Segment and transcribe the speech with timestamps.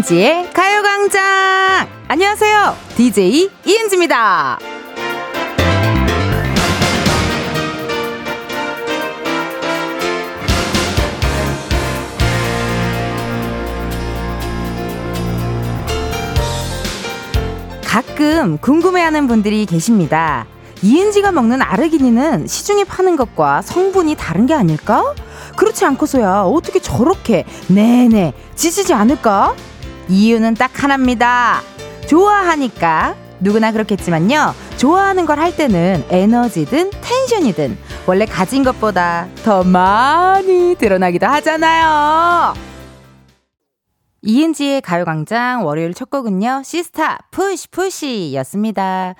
[0.00, 1.86] 이은지의 가요광장!
[2.08, 2.74] 안녕하세요.
[2.96, 4.58] DJ 이은지입니다.
[17.84, 20.46] 가끔 궁금해하는 분들이 계십니다.
[20.82, 25.14] 이은지가 먹는 아르기닌은 시중에 파는 것과 성분이 다른 게 아닐까?
[25.56, 29.54] 그렇지 않고서야 어떻게 저렇게 네네 지치지 않을까?
[30.10, 31.60] 이유는 딱 하나입니다.
[32.08, 34.54] 좋아하니까 누구나 그렇겠지만요.
[34.76, 42.54] 좋아하는 걸 할 때는 에너지든 텐션이든 원래 가진 것보다 더 많이 드러나기도 하잖아요.
[44.22, 46.62] 이은지의 가요광장 월요일 첫 곡은요.
[46.64, 49.14] 시스타 푸시 푸시였습니다.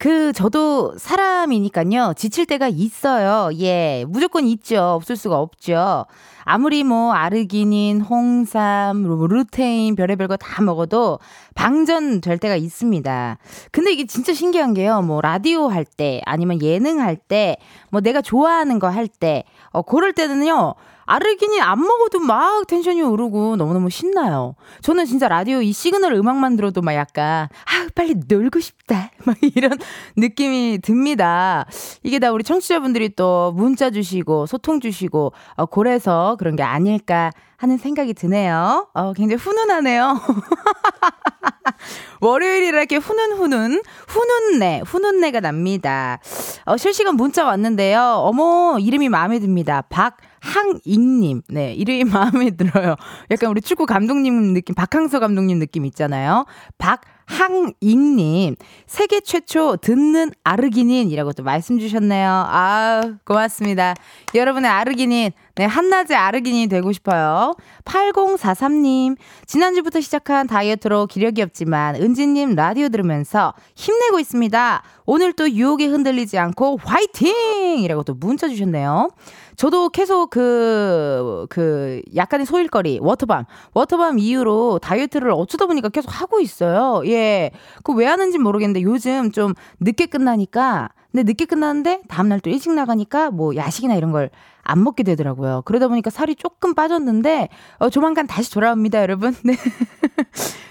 [0.00, 2.14] 그 저도 사람이니까요.
[2.16, 3.50] 지칠 때가 있어요.
[3.60, 4.06] 예.
[4.08, 4.80] 무조건 있죠.
[4.80, 6.06] 없을 수가 없죠.
[6.44, 11.18] 아무리 뭐 아르기닌, 홍삼, 루테인 별의별 거 다 먹어도
[11.54, 13.36] 방전 될 때가 있습니다.
[13.72, 15.02] 근데 이게 진짜 신기한 게요.
[15.02, 17.56] 뭐 라디오 할 때 아니면 예능 할 때
[17.90, 20.74] 뭐 내가 좋아하는 거 할 때 어 그럴 때는요.
[21.10, 24.54] 아르기닌 안 먹어도 막 텐션이 오르고 너무너무 신나요.
[24.80, 29.10] 저는 진짜 라디오 이 시그널 음악만 들어도 막 약간, 아, 빨리 놀고 싶다.
[29.26, 29.72] 막 이런
[30.16, 31.66] 느낌이 듭니다.
[32.04, 37.76] 이게 다 우리 청취자분들이 또 문자 주시고, 소통 주시고, 어, 그래서 그런 게 아닐까 하는
[37.76, 38.86] 생각이 드네요.
[38.94, 40.14] 어, 굉장히 훈훈하네요.
[42.20, 46.20] 월요일이라 이렇게 훈훈훈훈, 훈훈내, 훈훈내가 납니다.
[46.66, 48.00] 어, 실시간 문자 왔는데요.
[48.00, 49.82] 어머, 이름이 마음에 듭니다.
[49.88, 51.42] 박, 항익님.
[51.48, 52.96] 네, 이름이 마음에 들어요.
[53.30, 56.46] 약간 우리 축구 감독님 느낌, 박항서 감독님 느낌 있잖아요.
[56.78, 58.56] 박 항익님.
[58.86, 62.28] 세계 최초 듣는 아르기닌이라고 또 말씀 주셨네요.
[62.28, 63.94] 아 고맙습니다.
[64.34, 67.54] 여러분의 아르기닌, 네, 한낮에 아르기닌이 되고 싶어요.
[67.84, 69.18] 8043님.
[69.44, 74.82] 지난주부터 시작한 다이어트로 기력이 없지만, 은지님 라디오 들으면서 힘내고 있습니다.
[75.04, 77.80] 오늘 또 유혹에 흔들리지 않고 화이팅!
[77.80, 79.10] 이라고 또 문자 주셨네요.
[79.56, 83.44] 저도 계속 그, 그, 약간의 소일거리, 워터밤,
[83.74, 87.02] 워터밤 이후로 다이어트를 어쩌다 보니까 계속 하고 있어요.
[87.04, 87.50] 예.
[87.84, 93.30] 그 왜 하는지 모르겠는데 요즘 좀 늦게 끝나니까, 근데 늦게 끝나는데 다음날 또 일찍 나가니까
[93.30, 94.30] 뭐 야식이나 이런 걸
[94.62, 95.62] 안 먹게 되더라고요.
[95.64, 97.48] 그러다 보니까 살이 조금 빠졌는데,
[97.78, 99.34] 어, 조만간 다시 돌아옵니다, 여러분.
[99.44, 99.56] 네.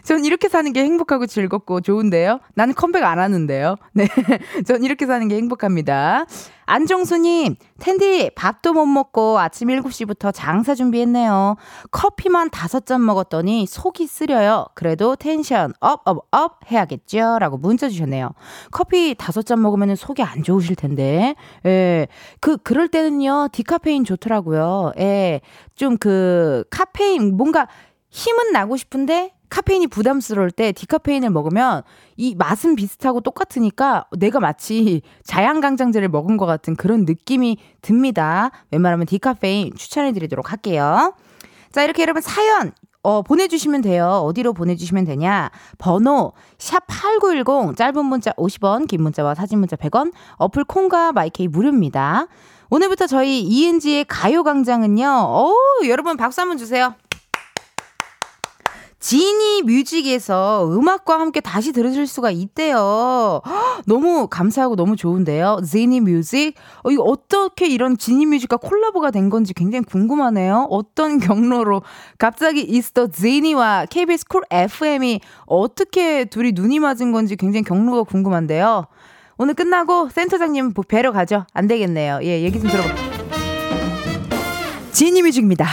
[0.04, 2.40] 전 이렇게 사는 게 행복하고 즐겁고 좋은데요.
[2.56, 3.76] 나는 컴백 안 하는데요.
[3.94, 4.08] 네.
[4.66, 6.26] 전 이렇게 사는 게 행복합니다.
[6.70, 11.56] 안정수님, 텐디, 밥도 못 먹고 아침 7시부터 장사 준비했네요.
[11.90, 14.68] 커피만 다섯 잔 먹었더니 속이 쓰려요.
[14.76, 17.40] 그래도 텐션 up, up, up 해야겠죠?
[17.40, 18.30] 라고 문자 주셨네요.
[18.70, 21.34] 커피 다섯 잔 먹으면 속이 안 좋으실 텐데.
[21.66, 22.08] 예.
[22.40, 24.92] 그, 그럴 때는요, 디카페인 좋더라고요.
[25.00, 25.42] 예.
[25.74, 27.68] 좀 그, 카페인, 뭔가
[28.12, 31.84] 힘은 나고 싶은데 카페인이 부담스러울 때 디카페인을 먹으면
[32.18, 38.52] 이 맛은 비슷하고 똑같으니까 내가 마치 자양강장제를 먹은 것 같은 그런 느낌이 듭니다.
[38.72, 41.14] 웬만하면 디카페인 추천해 드리도록 할게요.
[41.72, 42.72] 자, 이렇게 여러분 사연
[43.02, 44.08] 어, 보내주시면 돼요.
[44.26, 45.52] 어디로 보내주시면 되냐?
[45.78, 52.28] 번호, 샵8910, 짧은 문자 50원, 긴 문자와 사진 문자 100원, 어플 콩과 마이케이 무료입니다.
[52.70, 55.56] 오늘부터 저희 이은지의 가요광장은요, 어우,
[55.88, 56.94] 여러분 박수 한번 주세요.
[59.00, 63.42] 지니 뮤직에서 음악과 함께 다시 들으실 수가 있대요.
[63.88, 65.62] 너무 감사하고 너무 좋은데요.
[65.66, 66.54] 지니 뮤직.
[66.84, 70.68] 어, 이거 어떻게 이런 지니 뮤직과 콜라보가 된 건지 굉장히 궁금하네요.
[70.70, 71.82] 어떤 경로로
[72.18, 78.88] 갑자기 이스터 지니와 KBS Cool FM이 어떻게 둘이 눈이 맞은 건지 굉장히 경로가 궁금한데요.
[79.38, 81.46] 오늘 끝나고 센터장님 뵈러 가죠.
[81.54, 82.20] 안 되겠네요.
[82.24, 82.90] 예, 얘기 좀 들어봐.
[84.92, 85.66] 지니 뮤직입니다.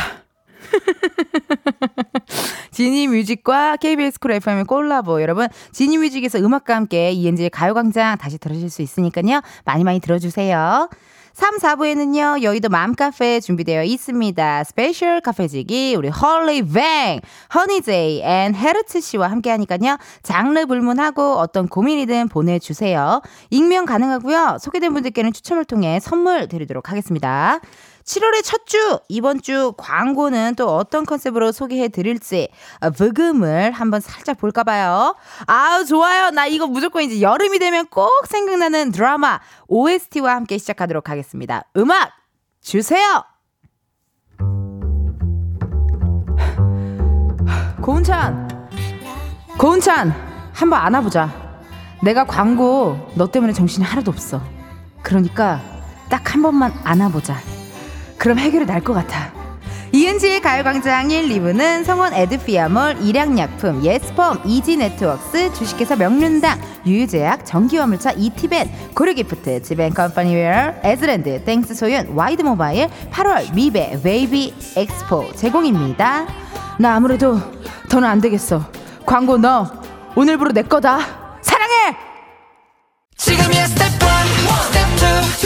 [2.71, 5.23] 지니 뮤직과 KBS Cool FM의 콜라보.
[5.23, 9.40] 여러분, 지니 뮤직에서 음악과 함께 이은지의 가요광장 다시 들으실 수 있으니까요.
[9.64, 10.88] 많이 많이 들어주세요.
[11.37, 14.64] 3, 4부에는요, 여의도 맘카페 준비되어 있습니다.
[14.64, 17.20] 스페셜 카페지기, 우리 홀리뱅,
[17.55, 23.20] 허니제이 and 헤르츠 씨와 함께 하니까요, 장르 불문하고 어떤 고민이든 보내주세요.
[23.50, 27.61] 익명 가능하고요, 소개된 분들께는 추첨을 통해 선물 드리도록 하겠습니다.
[28.06, 32.49] 7월의 첫 주, 이번 주 광고는 또 어떤 컨셉으로 소개해 드릴지,
[32.97, 35.17] 브금을 한번 살짝 볼까 봐요.
[35.47, 36.31] 아우, 좋아요.
[36.31, 41.64] 나 이거 무조건 이제 여름이 되면 꼭 생각나는 드라마 OST와 함께 시작하도록 하겠습니다.
[41.76, 42.12] 음악
[42.61, 43.25] 주세요!
[47.82, 48.69] 고은찬,
[49.59, 50.12] 고은찬,
[50.52, 51.47] 한번 안아보자.
[52.05, 54.41] 내가 광고 너 때문에 정신이 하나도 없어.
[55.02, 55.61] 그러니까
[56.09, 57.56] 딱 한 번만 안아보자.
[58.26, 59.32] 그럼 해결이 날 것 같아.
[59.93, 69.62] 이은지의 가요광장 1, 2부는 성원 에드피아몰, 일양약품, 예스펌, 이지네트웍스, 주식회사 명륜당, 유유제약, 전기화물차 이티벤, 고르기프트,
[69.62, 76.26] 지벤컴퍼니웨어, 에즈랜드, 땡스 소윤, 와이드모바일, 8월 미베, 웨이비, 엑스포 제공입니다.
[76.81, 77.38] 나 아무래도
[77.88, 78.69] 더는 안 되겠어.
[79.06, 79.70] 광고 너
[80.17, 80.99] 오늘부로 내 거다.
[81.43, 81.96] 사랑해!
[83.17, 83.99] 지금이야 스텝 1,
[84.73, 85.45] 스텝 2,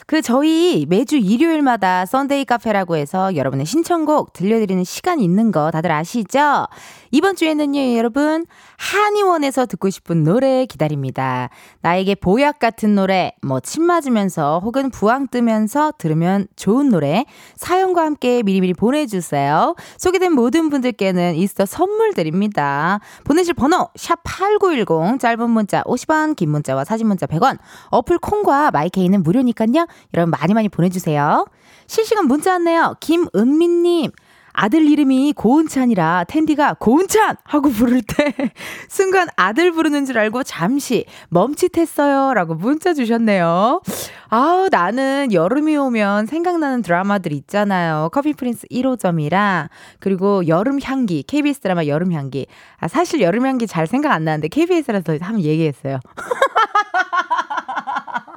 [0.11, 6.67] 그 저희 매주 일요일마다 Sunday 카페라고 해서 여러분의 신청곡 들려드리는 시간이 있는 거 다들 아시죠?
[7.11, 8.45] 이번 주에는요, 여러분,
[8.77, 11.49] 한의원에서 듣고 싶은 노래 기다립니다.
[11.79, 17.25] 나에게 보약 같은 노래, 뭐, 침 맞으면서 혹은 부항 뜨면서 들으면 좋은 노래,
[17.55, 19.75] 사연과 함께 미리미리 보내주세요.
[19.97, 22.99] 소개된 모든 분들께는 이스터 선물 드립니다.
[23.23, 27.59] 보내실 번호, 샵8910, 짧은 문자 50원, 긴 문자와 사진 문자 100원,
[27.91, 29.85] 어플 콩과 마이케이는 무료니까요.
[30.13, 31.45] 여러분 많이 많이 보내주세요.
[31.87, 32.95] 실시간 문자 왔네요.
[32.99, 34.11] 김은미님.
[34.53, 38.33] 아들 이름이 고은찬이라 텐디가 고은찬 하고 부를 때
[38.89, 42.33] 순간 아들 부르는 줄 알고 잠시 멈칫했어요.
[42.33, 43.81] 라고 문자 주셨네요.
[44.29, 48.09] 아우, 나는 여름이 오면 생각나는 드라마들 있잖아요.
[48.11, 49.69] 커피 프린스 1호점이랑
[49.99, 52.47] 그리고 여름 향기, KBS 드라마 여름 향기.
[52.77, 55.99] 아, 사실 여름 향기 잘 생각 안 나는데 KBS라서 한번 얘기했어요.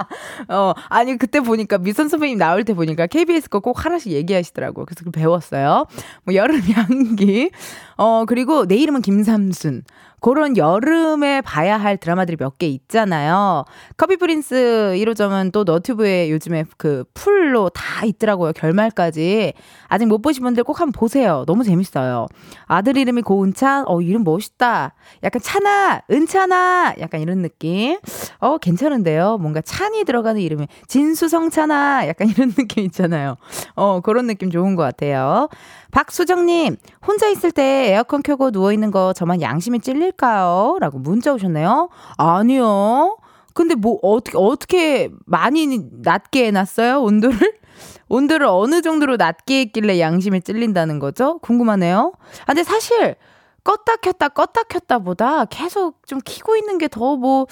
[0.49, 4.85] 어, 아니, 그때 보니까 미선 선배님 나올 때 보니까 KBS 거 꼭 하나씩 얘기하시더라고요.
[4.85, 5.87] 그래서 배웠어요.
[6.25, 7.51] 뭐, 여름 향기.
[7.97, 9.85] 어, 그리고 내 이름은 김삼순.
[10.25, 13.65] 그런 여름에 봐야 할 드라마들이 몇 개 있잖아요.
[13.99, 18.53] 커피 프린스 1호점은 또 너튜브에 요즘에 그 풀로 다 있더라고요.
[18.53, 19.53] 결말까지.
[19.89, 21.45] 아직 못 보신 분들 꼭 한번 보세요.
[21.47, 22.27] 너무 재밌어요.
[22.67, 23.85] 아들 이름이 고은찬.
[23.87, 24.95] 어, 이름 멋있다.
[25.25, 26.95] 약간 찬아, 은찬아.
[27.01, 27.99] 약간 이런 느낌.
[28.39, 29.37] 어, 괜찮은데요.
[29.39, 32.07] 뭔가 찬이 들어가는 이름이 진수성찬아.
[32.09, 33.37] 약간 이런 느낌 있잖아요.
[33.75, 35.49] 어, 그런 느낌 좋은 것 같아요.
[35.91, 36.77] 박수정님,
[37.07, 40.77] 혼자 있을 때 에어컨 켜고 누워있는 거 저만 양심이 찔릴 까요?
[40.81, 41.89] 라고 문자 오셨네요.
[42.17, 43.17] 아니요.
[43.55, 47.01] 근데 뭐, 어떻게, 어떻게 많이 낮게 해놨어요?
[47.03, 47.39] 온도를?
[48.09, 51.39] 온도를 어느 정도로 낮게 했길래 양심이 찔린다는 거죠?
[51.39, 52.13] 궁금하네요.
[52.43, 53.17] 아, 근데 사실,
[53.65, 57.47] 껐다 켰다 껐다 켰다 보다 계속 좀 키고 있는 게 더 뭐,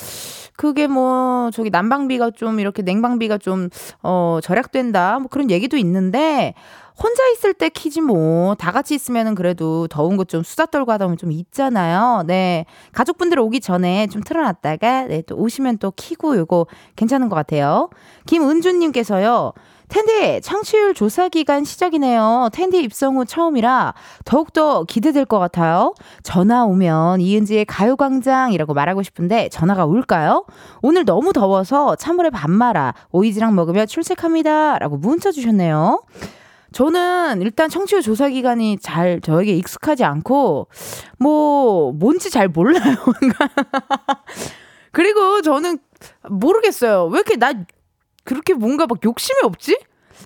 [0.57, 3.69] 그게 뭐, 저기 난방비가 좀 이렇게 냉방비가 좀,
[4.03, 5.19] 어, 절약된다.
[5.21, 6.55] 뭐 그런 얘기도 있는데,
[7.01, 8.55] 혼자 있을 때 키지 뭐.
[8.55, 12.25] 다 같이 있으면은 그래도 더운 거좀 수다 떨고 하다 보면 좀 있잖아요.
[12.27, 12.67] 네.
[12.93, 16.67] 가족분들 오기 전에 좀 틀어놨다가, 네, 또 오시면 또 키고 요거
[16.97, 17.91] 괜찮은 것 같아요.
[18.27, 19.53] 김은주님께서요.
[19.89, 22.49] 텐디 청취율 조사 기간 시작이네요.
[22.55, 23.93] 텐디 입성 후 처음이라
[24.25, 25.93] 더욱더 기대될 것 같아요.
[26.23, 30.47] 전화 오면 이은지의 가요광장이라고 말하고 싶은데 전화가 올까요?
[30.81, 34.79] 오늘 너무 더워서 찬물에 밥 말아 오이지랑 먹으며 출첵합니다.
[34.79, 36.01] 라고 문자 주셨네요.
[36.73, 40.69] 저는 일단 청취율 조사 기간이 잘 저에게 익숙하지 않고
[41.19, 42.97] 뭐 뭔지 잘 몰라요.
[44.93, 45.79] 그리고 저는
[46.29, 47.07] 모르겠어요.
[47.07, 47.53] 왜 이렇게 나
[48.25, 49.79] 그렇게 뭔가 막 욕심이 없지?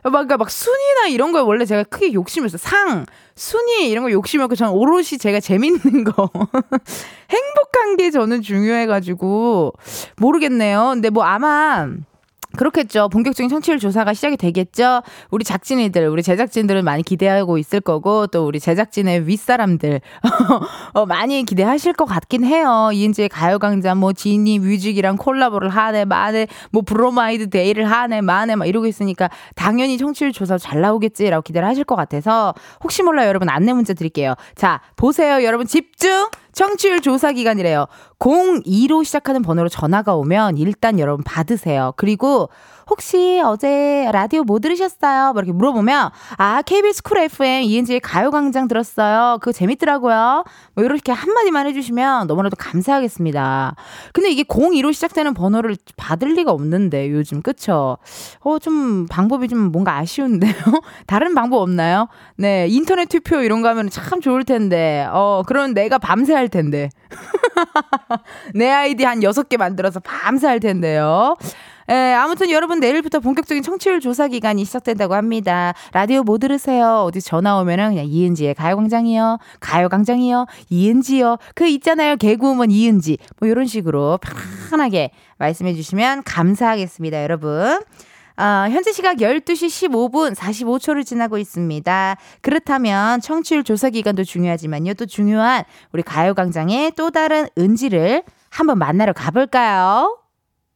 [0.02, 2.58] 막, 그러니까 막 순위나 이런 거에 원래 제가 크게 욕심이 없어요.
[2.58, 6.30] 상, 순위 이런 거 욕심이 없고 저는 오롯이 제가 재밌는 거.
[7.30, 9.72] 행복한 게 저는 중요해가지고
[10.16, 10.90] 모르겠네요.
[10.94, 11.88] 근데 뭐 아마
[12.56, 13.08] 그렇겠죠.
[13.08, 15.02] 본격적인 청취율 조사가 시작이 되겠죠.
[15.30, 20.00] 우리 작진이들, 우리 제작진들은 많이 기대하고 있을 거고, 또 우리 제작진의 윗사람들,
[20.94, 22.90] 어, 많이 기대하실 것 같긴 해요.
[22.92, 28.86] 이은지의 가요광장, 뭐, 지니 뮤직이랑 콜라보를 하네, 마네, 뭐, 브로마이드 day를 하네, 마네, 막 이러고
[28.86, 33.48] 있으니까, 당연히 청취율 조사 잘 나오겠지라고 기대를 하실 것 같아서, 혹시 몰라요, 여러분.
[33.48, 34.34] 안내 문자 드릴게요.
[34.54, 35.66] 자, 보세요, 여러분.
[35.66, 36.28] 집중!
[36.56, 37.86] 청취율 조사 기간이래요.
[38.18, 41.92] 02로 시작하는 번호로 전화가 오면 일단 여러분 받으세요.
[41.98, 42.48] 그리고
[42.88, 45.32] 혹시 어제 라디오 뭐 들으셨어요?
[45.32, 49.38] 뭐 이렇게 물어보면 아 KBS 쿨 FM 이은지의 가요광장 들었어요.
[49.40, 50.44] 그거 재밌더라고요.
[50.74, 53.74] 뭐 이렇게 한마디만 해주시면 너무나도 감사하겠습니다.
[54.12, 57.98] 근데 이게 02로 시작되는 번호를 받을 리가 없는데 요즘 그쵸?
[58.44, 60.52] 어 좀 방법이 좀 뭔가 아쉬운데요.
[61.06, 62.08] 다른 방법 없나요?
[62.36, 66.88] 네 인터넷 투표 이런 거 하면 참 좋을 텐데 어 그런 내가 밤새 할 텐데
[68.54, 71.36] 내 아이디 한 6개 만들어서 밤새 할 텐데요.
[71.88, 75.72] 예, 아무튼 여러분 내일부터 본격적인 청취율 조사 기간이 시작된다고 합니다.
[75.92, 77.04] 라디오 뭐 들으세요?
[77.06, 79.38] 어디 전화 오면은 그냥 이은지의 가요광장이요.
[79.60, 80.46] 가요광장이요.
[80.70, 81.36] 이은지요.
[81.54, 82.16] 그 있잖아요.
[82.16, 83.18] 개그우먼 이은지.
[83.38, 84.18] 뭐 이런 식으로
[84.70, 87.80] 편하게 말씀해 주시면 감사하겠습니다, 여러분.
[88.38, 92.16] 어, 현재 시각 12시 15분 45초를 지나고 있습니다.
[92.42, 94.94] 그렇다면 청취율 조사 기간도 중요하지만요.
[94.94, 100.25] 또 중요한 우리 가요광장의 또 다른 은지를 한번 만나러 가볼까요?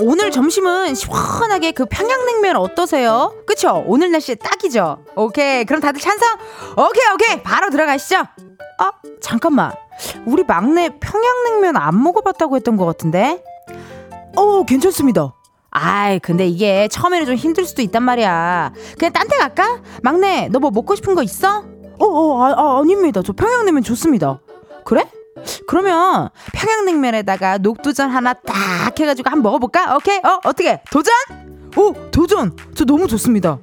[0.00, 3.34] 오늘 점심은 시원하게 그 평양냉면 어떠세요?
[3.46, 3.82] 그쵸?
[3.86, 5.04] 오늘 날씨 딱이죠?
[5.16, 6.28] 오케이 그럼 다들 찬성?
[6.76, 8.16] 오케이 오케이 바로 들어가시죠
[8.78, 9.72] 아 잠깐만
[10.24, 13.42] 우리 막내 평양냉면 안 먹어봤다고 했던 것 같은데
[14.36, 15.34] 어 괜찮습니다
[15.70, 18.72] 아이, 근데 이게 처음에는 좀 힘들 수도 있단 말이야.
[18.98, 19.80] 그냥 딴 데 갈까?
[20.02, 21.62] 막내, 너 뭐 먹고 싶은 거 있어?
[22.00, 23.20] 어, 어, 아, 아, 아닙니다.
[23.24, 24.40] 저 평양냉면 좋습니다.
[24.86, 25.06] 그래?
[25.66, 29.96] 그러면 평양냉면에다가 녹두전 하나 딱 해가지고 한번 먹어볼까?
[29.96, 30.18] 오케이?
[30.18, 30.80] 어, 어떻게?
[30.90, 31.12] 도전?
[31.76, 32.56] 오, 도전!
[32.74, 33.58] 저 너무 좋습니다.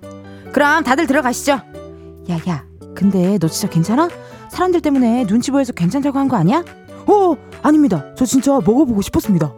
[0.53, 1.51] 그럼 다들 들어가시죠.
[1.53, 2.63] 야, 야,
[2.95, 4.09] 근데 너 진짜 괜찮아?
[4.49, 6.63] 사람들 때문에 눈치 보여서 괜찮다고 한 거 아니야?
[7.07, 8.05] 어, 아닙니다.
[8.15, 9.53] 저 진짜 먹어보고 싶었습니다.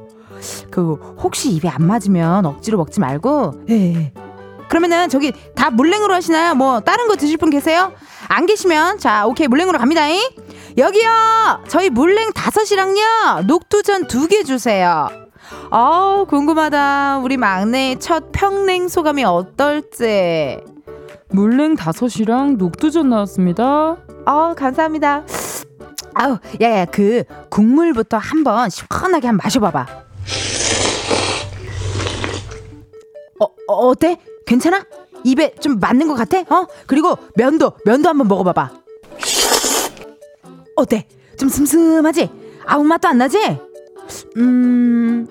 [0.71, 4.13] 그 혹시 입에 안 맞으면 억지로 먹지 말고 예, 예.
[4.69, 6.53] 그러면은 저기 다 물냉으로 하시나요?
[6.55, 7.93] 뭐 다른 거 드실 분 계세요?
[8.29, 10.19] 안 계시면 자 오케이 물냉으로 갑니다잉
[10.77, 15.07] 여기요 저희 물냉 다섯이랑요 녹두전 두 개 주세요.
[15.71, 17.19] 어 궁금하다.
[17.19, 20.59] 우리 막내의 첫 평냉 소감이 어떨지.
[21.29, 23.97] 물냉 다섯이랑 녹두전 나왔습니다.
[24.25, 25.23] 어 감사합니다.
[26.13, 29.85] 아우 야야 그 국물부터 한번 시원하게 한번 마셔봐봐.
[33.39, 34.17] 어, 어 어때?
[34.45, 34.83] 괜찮아?
[35.23, 36.39] 입에 좀 맞는 것 같아?
[36.39, 36.67] 어?
[36.85, 38.71] 그리고 면도 면도 한번 먹어봐봐.
[40.75, 41.07] 어때?
[41.37, 42.29] 좀 슴슴하지?
[42.65, 43.39] 아무 맛도 안 나지?
[44.37, 45.27] 음,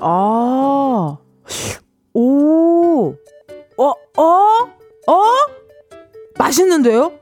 [0.00, 1.16] 아,
[2.12, 3.14] 오,
[3.76, 4.22] 어, 어,
[5.06, 5.24] 어?
[6.38, 7.12] 맛있는데요?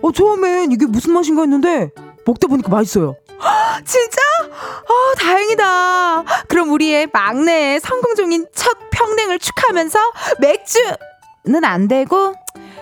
[0.00, 1.90] 어, 처음엔 이게 무슨 맛인가 했는데
[2.24, 3.16] 먹다 보니까 맛있어요.
[3.84, 4.20] 진짜?
[4.50, 6.24] 어, 다행이다.
[6.48, 9.98] 그럼 우리의 막내 성공 중인 첫 평냉을 축하하면서
[10.40, 10.94] 맥주는
[11.64, 12.34] 안 되고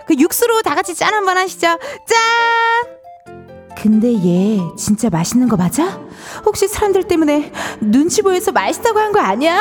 [0.07, 1.67] 그 육수로 다 같이 짠 한번 하시죠.
[1.67, 1.79] 짠!
[3.77, 6.01] 근데 얘 진짜 맛있는 거 맞아?
[6.45, 9.61] 혹시 사람들 때문에 눈치 보여서 맛있다고 한 거 아니야?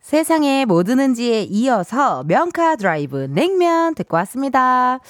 [0.00, 5.00] 세상의 모든 은지에 이어서 명카 드라이브 냉면 듣고 왔습니다.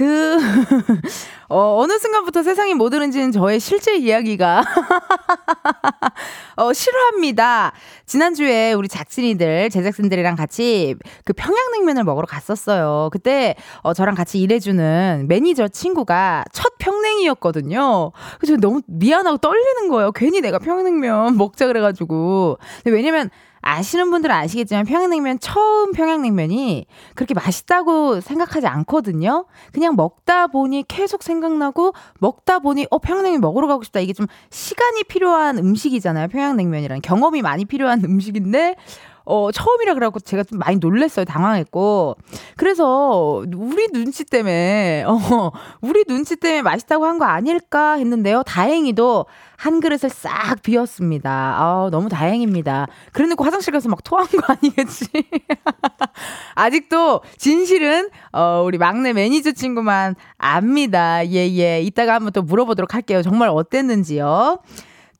[0.00, 0.38] 그,
[1.50, 4.64] 어, 어느 순간부터 세상의 모든 은지는 저의 실제 이야기가,
[6.56, 7.72] 어, 싫어합니다.
[8.06, 10.94] 지난주에 우리 작진이들, 제작진들이랑 같이
[11.26, 13.10] 그 평양냉면을 먹으러 갔었어요.
[13.12, 18.12] 그때, 어, 저랑 같이 일해주는 매니저 친구가 첫 평냉이었거든요.
[18.38, 20.12] 그래서 너무 미안하고 떨리는 거예요.
[20.12, 22.56] 괜히 내가 평양냉면 먹자 그래가지고.
[22.86, 23.28] 왜냐면,
[23.62, 29.46] 아시는 분들은 아시겠지만 평양냉면 처음 평양냉면이 그렇게 맛있다고 생각하지 않거든요.
[29.72, 34.00] 그냥 먹다 보니 계속 생각나고 먹다 보니 어 평양냉면 먹으러 가고 싶다.
[34.00, 36.28] 이게 좀 시간이 필요한 음식이잖아요.
[36.28, 38.76] 평양냉면이란 경험이 많이 필요한 음식인데
[39.24, 41.24] 어, 처음이라 그래갖고 제가 좀 많이 놀랬어요.
[41.24, 42.16] 당황했고.
[42.56, 45.50] 그래서 우리 눈치 때문에, 어,
[45.80, 48.42] 우리 눈치 때문에 맛있다고 한 거 아닐까 했는데요.
[48.44, 49.26] 다행히도
[49.58, 51.30] 한 그릇을 싹 비웠습니다.
[51.30, 52.86] 아, 너무 다행입니다.
[53.12, 55.06] 그래놓고 화장실 가서 막 토한 거 아니겠지?
[56.54, 61.26] 아직도 진실은, 어, 우리 막내 매니저 친구만 압니다.
[61.26, 61.82] 예, 예.
[61.82, 63.22] 이따가 한번 또 물어보도록 할게요.
[63.22, 64.58] 정말 어땠는지요.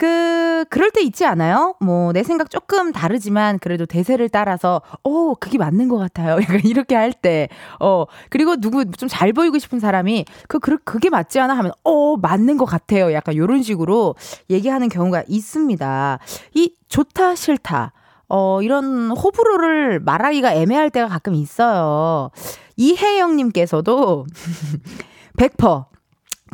[0.00, 1.74] 그, 그럴 때 있지 않아요?
[1.78, 6.36] 뭐, 내 생각 조금 다르지만, 그래도 대세를 따라서, 어, 그게 맞는 것 같아요.
[6.42, 7.48] 약간 이렇게 할 때,
[7.80, 11.52] 어, 그리고 누구 좀 잘 보이고 싶은 사람이, 그, 그, 그게 맞지 않아?
[11.54, 13.12] 하면, 어, 맞는 것 같아요.
[13.12, 14.14] 약간 요런 식으로
[14.48, 16.18] 얘기하는 경우가 있습니다.
[16.54, 17.92] 이, 좋다, 싫다.
[18.30, 22.30] 어, 이런 호불호를 말하기가 애매할 때가 가끔 있어요.
[22.76, 24.24] 이혜영님께서도,
[25.36, 25.89] 100%.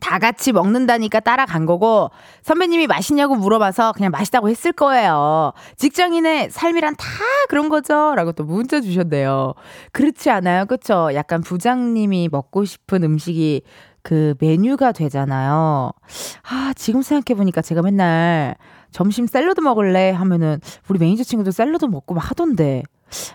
[0.00, 2.11] 다 같이 먹는다니까 따라간 거고
[2.43, 5.53] 선배님이 맛있냐고 물어봐서 그냥 맛있다고 했을 거예요.
[5.76, 7.07] 직장인의 삶이란 다
[7.49, 8.15] 그런 거죠.
[8.15, 9.55] 라고 또 문자 주셨네요.
[9.93, 10.67] 그렇지 않아요?
[10.67, 11.11] 그쵸?
[11.15, 13.62] 약간 부장님이 먹고 싶은 음식이
[14.03, 15.91] 그 메뉴가 되잖아요.
[16.49, 18.55] 아, 지금 생각해 보니까 제가 맨날
[18.93, 22.83] 점심 샐러드 먹을래 하면은 우리 매니저 친구도 샐러드 먹고 막 하던데.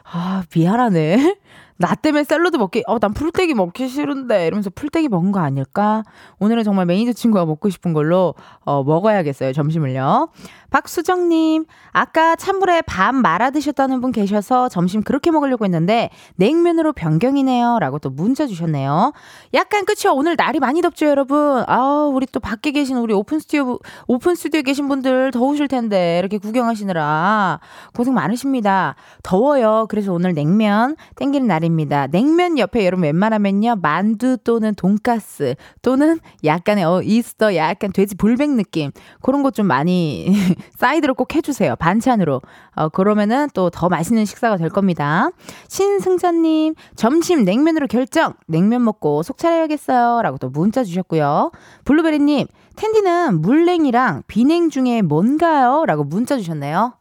[0.03, 1.35] 아, 미안하네.
[1.77, 6.03] 나 때문에 샐러드 먹기, 어, 난 풀떼기 먹기 싫은데, 이러면서 풀떼기 먹은 거 아닐까?
[6.39, 8.35] 오늘은 정말 매니저 친구가 먹고 싶은 걸로,
[8.65, 10.29] 어, 먹어야겠어요, 점심을요.
[10.69, 17.79] 박수정님, 아까 찬물에 밥 말아 드셨다는 분 계셔서 점심 그렇게 먹으려고 했는데, 냉면으로 변경이네요.
[17.79, 19.11] 라고 또 문자 주셨네요.
[19.53, 20.13] 약간, 그쵸?
[20.13, 21.63] 오늘 날이 많이 덥죠, 여러분?
[21.67, 26.37] 아 우리 또 밖에 계신 우리 오픈 스튜디오, 오픈 스튜디오에 계신 분들 더우실 텐데, 이렇게
[26.37, 27.59] 구경하시느라
[27.93, 28.95] 고생 많으십니다.
[29.23, 29.87] 더워요.
[29.89, 31.70] 그래서 오늘 냉면 땡기는 날입니다.
[32.11, 38.91] 냉면 옆에 여러분 웬만하면요, 만두 또는 돈가스 또는 약간의 어, 이스터, 약간 돼지 불백 느낌.
[39.21, 40.31] 그런 것 좀 많이
[40.79, 41.75] 사이드로 꼭 해주세요.
[41.75, 42.41] 반찬으로.
[42.75, 45.29] 어, 그러면은 또 더 맛있는 식사가 될 겁니다.
[45.67, 48.33] 신승자님, 점심 냉면으로 결정.
[48.47, 50.21] 냉면 먹고 속 차려야겠어요.
[50.21, 51.51] 라고 또 문자 주셨고요.
[51.85, 55.85] 블루베리님, 텐디는 물냉이랑 비냉 중에 뭔가요?
[55.85, 56.93] 라고 문자 주셨네요.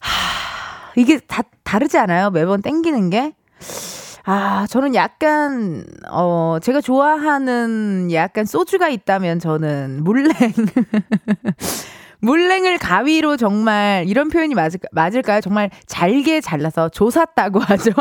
[0.00, 0.55] 하,
[0.96, 2.30] 이게 다 다르지 않아요?
[2.30, 3.34] 매번 땡기는 게?
[4.24, 10.34] 아, 저는 약간, 어, 제가 좋아하는 약간 소주가 있다면 저는 물냉.
[12.20, 15.40] 물냉을 가위로 정말 이런 표현이 맞을, 맞을까요?
[15.40, 17.92] 정말 잘게 잘라서 조샀다고 하죠.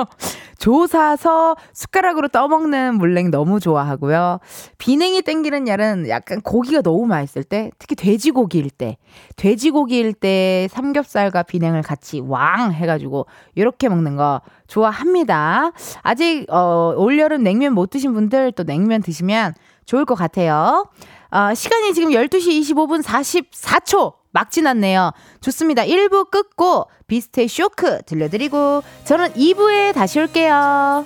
[0.57, 4.39] 조사서 숟가락으로 떠먹는 물냉 너무 좋아하고요.
[4.77, 8.97] 비냉이 땡기는 날은 약간 고기가 너무 맛있을 때, 특히 돼지고기일 때,
[9.35, 15.71] 돼지고기일 때 삼겹살과 비냉을 같이 왕 해가지고 이렇게 먹는 거 좋아합니다.
[16.01, 19.53] 아직 어, 올여름 냉면 못 드신 분들 또 냉면 드시면
[19.85, 20.87] 좋을 것 같아요.
[21.35, 25.11] 어, 시간이 지금 12시 25분 44초 막 지났네요.
[25.41, 25.83] 좋습니다.
[25.83, 31.05] 1부 끝고 비스트의 쇼크 들려드리고 저는 2부에 다시 올게요.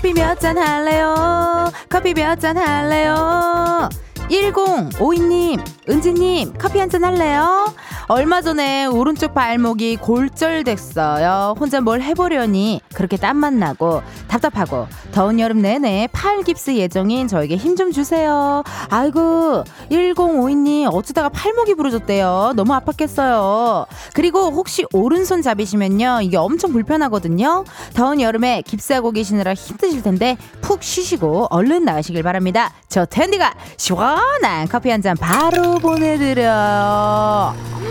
[0.00, 1.70] 커피 몇 잔 할래요?
[1.90, 3.86] 커피 몇 잔 할래요?
[4.30, 5.60] 1052님,
[5.90, 7.74] 은지님, 커피 한 잔 할래요?
[8.12, 11.54] 얼마 전에 오른쪽 발목이 골절됐어요.
[11.60, 17.76] 혼자 뭘 해보려니 그렇게 땀만 나고 답답하고 더운 여름 내내 팔 깁스 예정인 저에게 힘
[17.76, 18.64] 좀 주세요.
[18.90, 22.54] 아이고 1052님 어쩌다가 팔목이 부러졌대요.
[22.56, 23.86] 너무 아팠겠어요.
[24.12, 27.64] 그리고 혹시 오른손 잡이시면요 이게 엄청 불편하거든요.
[27.94, 32.72] 더운 여름에 깁스하고 계시느라 힘드실 텐데 푹 쉬시고 얼른 나가시길 바랍니다.
[32.88, 37.54] 저 텐디가 시원한 커피 한 잔 바로 보내드려요.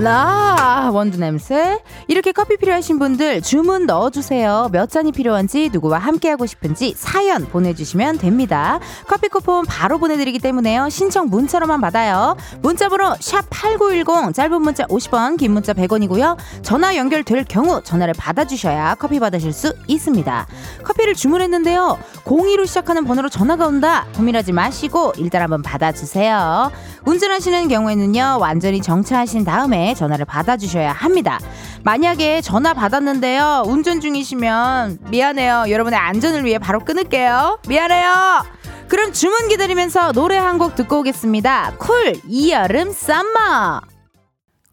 [0.00, 1.80] 라 원두 냄새.
[2.06, 4.68] 이렇게 커피 필요하신 분들 주문 넣어주세요.
[4.70, 8.78] 몇 잔이 필요한지 누구와 함께하고 싶은지 사연 보내주시면 됩니다.
[9.08, 10.88] 커피 쿠폰 바로 보내드리기 때문에요.
[10.88, 12.36] 신청 문자로만 받아요.
[12.62, 16.36] 문자번호 샵8910 짧은 문자 50원 긴 문자 100원이고요.
[16.62, 20.46] 전화 연결될 경우 전화를 받아주셔야 커피 받으실 수 있습니다.
[20.84, 21.98] 커피를 주문했는데요.
[22.24, 24.06] 02로 시작하는 번호로 전화가 온다.
[24.14, 26.70] 고민하지 마시고 일단 한번 받아주세요.
[27.04, 31.38] 운전하시는 경우에는요 완전히 정차하신 다음에 전화를 받아주셔야 합니다.
[31.84, 33.64] 만약에 전화 받았는데요.
[33.66, 35.66] 운전 중이시면 미안해요.
[35.68, 37.60] 여러분의 안전을 위해 바로 끊을게요.
[37.68, 38.44] 미안해요.
[38.88, 41.74] 그럼 주문 기다리면서 노래 한 곡 듣고 오겠습니다.
[41.78, 43.80] 쿨 이 여름 Summer.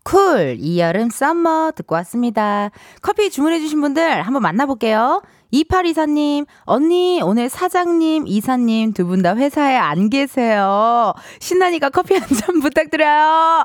[0.03, 2.69] 쿨 이 여름 Summer 듣고 왔습니다.
[3.01, 5.21] 커피 주문해주신 분들 한번 만나볼게요.
[5.53, 11.13] 2824님, 언니, 오늘 사장님, 이사님 두 분 다 회사에 안 계세요.
[11.39, 13.63] 신나니까 커피 한 잔 부탁드려요.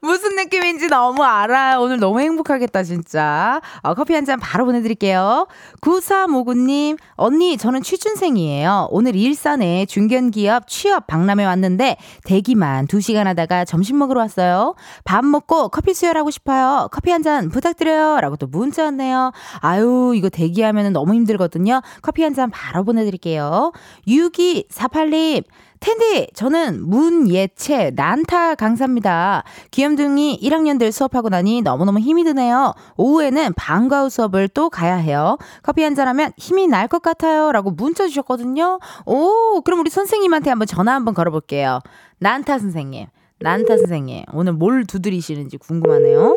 [0.00, 1.80] 무슨 느낌인지 너무 알아요.
[1.80, 3.60] 오늘 너무 행복하겠다, 진짜.
[3.82, 5.46] 어, 커피 한 잔 바로 보내드릴게요.
[5.80, 8.88] 9359님, 언니, 저는 취준생이에요.
[8.90, 14.74] 오늘 일산에 중견기업 취업 박람회 왔는데 대기만 2시간 하다가 점심 먹으러 왔어요.
[15.04, 16.88] 밥 먹고 커피 수혈하고 싶어요.
[16.92, 18.20] 커피 한 잔 부탁드려요.
[18.20, 19.32] 라고 또 문자 왔네요.
[19.60, 21.82] 아유, 이거 대기하면 너무 힘들거든요.
[22.02, 23.72] 커피 한 잔 바로 보내드릴게요.
[24.06, 25.44] 6248님,
[25.80, 29.44] 텐디, 저는 문예채 난타 강사입니다.
[29.70, 32.74] 귀염둥이 1학년들 수업하고 나니 너무너무 힘이 드네요.
[32.96, 35.38] 오후에는 방과 후 수업을 또 가야 해요.
[35.62, 37.52] 커피 한 잔 하면 힘이 날 것 같아요.
[37.52, 38.78] 라고 문자 주셨거든요.
[39.06, 41.80] 오, 그럼 우리 선생님한테 한번 전화 한번 걸어볼게요.
[42.18, 43.06] 난타 선생님,
[43.40, 44.24] 난타 선생님.
[44.32, 46.36] 오늘 뭘 두드리시는지 궁금하네요.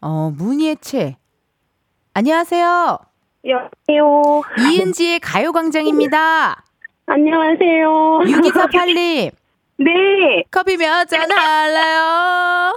[0.00, 1.16] 어, 문예채.
[2.14, 2.98] 안녕하세요.
[3.46, 4.42] 여보세요.
[4.58, 6.62] 이은지의 가요광장입니다.
[7.06, 8.20] 안녕하세요.
[8.24, 9.30] 6248님,
[9.78, 10.44] 네.
[10.50, 12.74] 커피 몇 잔 할래요?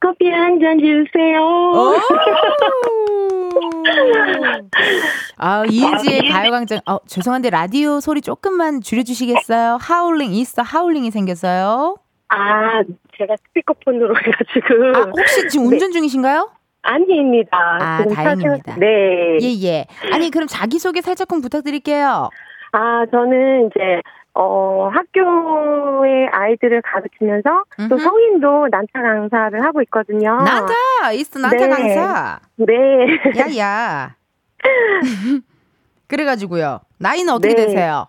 [0.00, 1.40] 커피 한 잔 주세요.
[1.42, 1.94] 오!
[5.36, 6.80] 아, 이은지의 가요광장.
[6.86, 9.78] 어, 죄송한데 라디오 소리 조금만 줄여주시겠어요?
[9.80, 11.96] 하울링 있어, 하울링이 생겼어요.
[12.28, 12.82] 아,
[13.18, 14.98] 제가 스피커폰으로 해가지고.
[14.98, 16.50] 아, 혹시 지금 운전 중이신가요?
[16.84, 17.58] 아닙니다.
[17.80, 18.72] 아, 다행입니다.
[18.72, 19.38] 사실- 네.
[19.40, 19.86] 예, 예.
[20.12, 22.28] 아니, 그럼 자기소개 살짝 좀 부탁드릴게요.
[22.72, 24.00] 아, 저는 이제,
[24.34, 27.98] 어, 학교에 아이들을 가르치면서 또 음흠.
[28.02, 30.36] 성인도 난타 강사를 하고 있거든요.
[30.42, 31.12] 난타!
[31.14, 31.68] 있어, 난타 네.
[31.68, 32.40] 강사.
[32.56, 32.74] 네.
[33.38, 34.14] 야 야.
[36.08, 36.80] 그래가지고요.
[36.98, 37.66] 나이는 어떻게 네.
[37.66, 38.06] 되세요?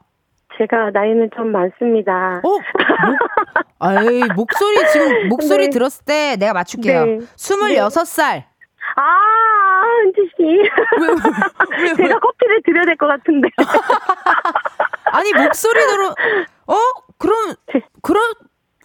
[0.58, 2.42] 제가 나이는 좀 많습니다.
[2.44, 2.48] 어?
[2.50, 2.62] 목,
[3.80, 5.70] 아이, 목소리, 지금 목소리 네.
[5.70, 7.06] 들었을 때 내가 맞출게요.
[7.06, 7.18] 네.
[7.36, 8.44] 26살.
[8.95, 10.43] 아, 은지 씨.
[10.43, 11.08] 왜,
[11.84, 11.93] 왜?
[11.95, 13.50] 제가 커피를 드려야 될 것 같은데.
[15.12, 16.13] 아니, 목소리 들어,
[16.67, 16.76] 어?
[17.17, 17.56] 그럼,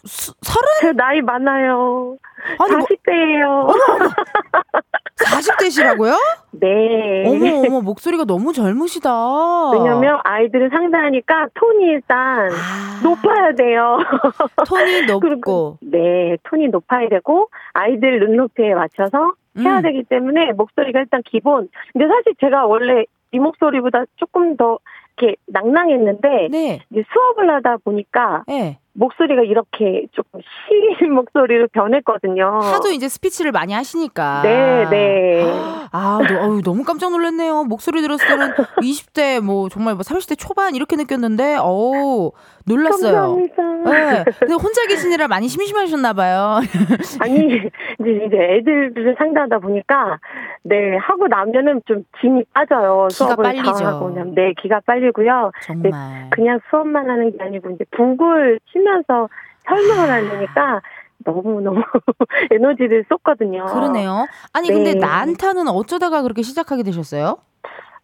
[0.05, 0.67] 수, 서른?
[0.81, 2.17] 제 나이 많아요.
[2.59, 3.73] 아니, 뭐, 40대예요.
[5.25, 6.15] 40대시라고요?
[6.51, 7.23] 네.
[7.25, 9.71] 어머, 어머, 목소리가 너무 젊으시다.
[9.71, 13.97] 왜냐면 아이들을 상대하니까 톤이 일단 아, 높아야 돼요.
[14.67, 15.77] 톤이 높고.
[15.81, 19.81] 네, 톤이 높아야 되고 아이들 눈높이에 맞춰서 해야 음.
[19.81, 21.69] 되기 때문에 목소리가 일단 기본.
[21.93, 24.79] 근데 사실 제가 원래 이 목소리보다 조금 더
[25.17, 28.79] 이렇게 낭낭했는데 네, 이제 수업을 하다 보니까 네.
[28.93, 32.59] 목소리가 이렇게 조금 시린 목소리로 변했거든요.
[32.61, 34.39] 하도 이제 스피치를 많이 하시니까.
[34.39, 34.43] 어.
[34.43, 35.43] 네, 네.
[35.93, 37.63] 아, 너, 너무 깜짝 놀랐네요.
[37.65, 42.31] 목소리 들었을 때는 20대, 뭐, 정말 뭐 30대 초반 이렇게 느꼈는데, 어우,
[42.65, 43.11] 놀랐어요.
[43.11, 43.63] 감사합니다.
[43.91, 44.23] 네.
[44.39, 46.59] 근데 혼자 계시느라 많이 심심하셨나 봐요.
[47.19, 50.19] 아니 이제 이제 애들을 상대하다 보니까
[50.61, 53.07] 네 하고 나면은 좀 진이 빠져요.
[53.09, 54.13] 기가 빨리죠.
[54.35, 55.51] 네 기가 빨리고요.
[55.63, 56.29] 정말.
[56.29, 59.29] 그냥 수업만 하는 게 아니고 이제 북을 치면서
[59.67, 60.81] 설명을 하려니까
[61.23, 61.81] 너무 너무
[62.51, 63.65] 에너지를 쏟거든요.
[63.65, 64.27] 그러네요.
[64.53, 64.73] 아니, 네.
[64.73, 67.37] 근데 난타는 어쩌다가 그렇게 시작하게 되셨어요?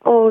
[0.05, 0.29] 어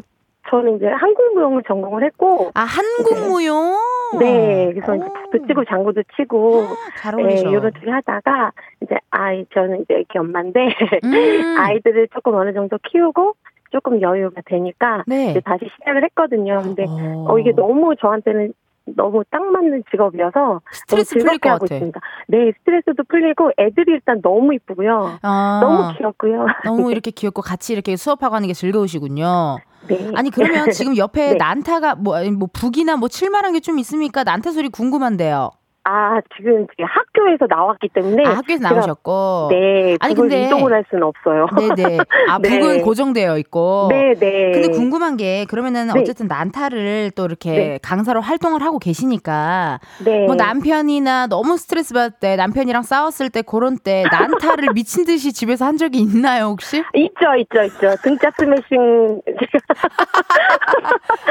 [0.49, 3.77] 저는 이제 한국무용을 전공을 했고 아, 한국무용?
[4.21, 5.13] 네 그래서 이제 오.
[5.33, 7.53] 북도 치고 장구도 치고 잘 네, 어울리죠.
[7.53, 10.69] 요런 들 하다가 이제 아이 저는 이제 애기 엄마인데
[11.03, 11.11] 음.
[11.59, 13.35] 아이들을 조금 어느 정도 키우고
[13.73, 15.33] 조금 여유가 되니까 네.
[15.33, 16.63] 이제 다시 시작을 했거든요.
[16.63, 17.27] 근데 어.
[17.29, 18.55] 어, 이게 너무 저한테는
[18.95, 21.75] 너무 딱 맞는 직업이어서 스트레스 풀릴 즐겁게 것 하고 같아.
[21.75, 22.01] 있습니다.
[22.29, 25.19] 네, 스트레스도 풀리고 애들이 일단 너무 이쁘고요.
[25.23, 26.47] 아, 너무 귀엽고요.
[26.65, 29.59] 너무 이렇게 귀엽고 같이 이렇게 수업하고 하는 게 즐거우시군요.
[29.89, 30.11] 네.
[30.15, 31.37] 아니 그러면 지금 옆에 네.
[31.37, 34.23] 난타가 뭐, 뭐 북이나 뭐 칠만한 게 좀 있습니까?
[34.25, 35.51] 난타 소리 궁금한데요.
[35.89, 39.49] 아, 지금 학교에서 나왔기 때문에 아, 학교에서 제가- 나오셨고.
[39.53, 41.47] 네, 아니, 근데- 이동을 할 수는 없어요.
[41.57, 41.99] 네네.
[42.29, 42.49] 아 네.
[42.59, 43.87] 북은 고정되어 있고.
[43.91, 44.51] 네, 네.
[44.53, 46.01] 근데 궁금한 게 그러면은 네.
[46.01, 47.79] 어쨌든 난타를 또 이렇게 네.
[47.83, 50.27] 강사로 활동을 하고 계시니까 네.
[50.27, 55.67] 뭐 남편이나 너무 스트레스 받을 때 남편이랑 싸웠을 때 그런 때 난타를 미친 듯이 집에서
[55.67, 56.83] 한 적이 있나요 혹시?
[56.95, 57.95] 있죠, 있죠, 있죠.
[58.03, 59.21] 등짝 스매싱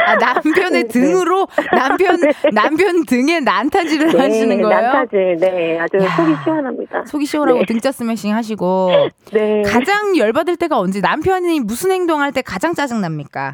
[0.06, 0.88] 아, 남편의 네.
[0.88, 2.18] 등으로 남편
[2.54, 4.82] 남편 등에 난타질을 하시 는 거예요?
[4.82, 6.10] 난타질, 네, 아주 야.
[6.16, 7.06] 속이 시원합니다.
[7.06, 7.66] 속이 시원하고 네.
[7.66, 8.90] 등짝 스매싱 하시고
[9.34, 9.62] 네.
[9.64, 11.00] 가장 열받을 때가 언제?
[11.02, 13.54] 남편이 무슨 행동할 때 가장 짜증 납니까?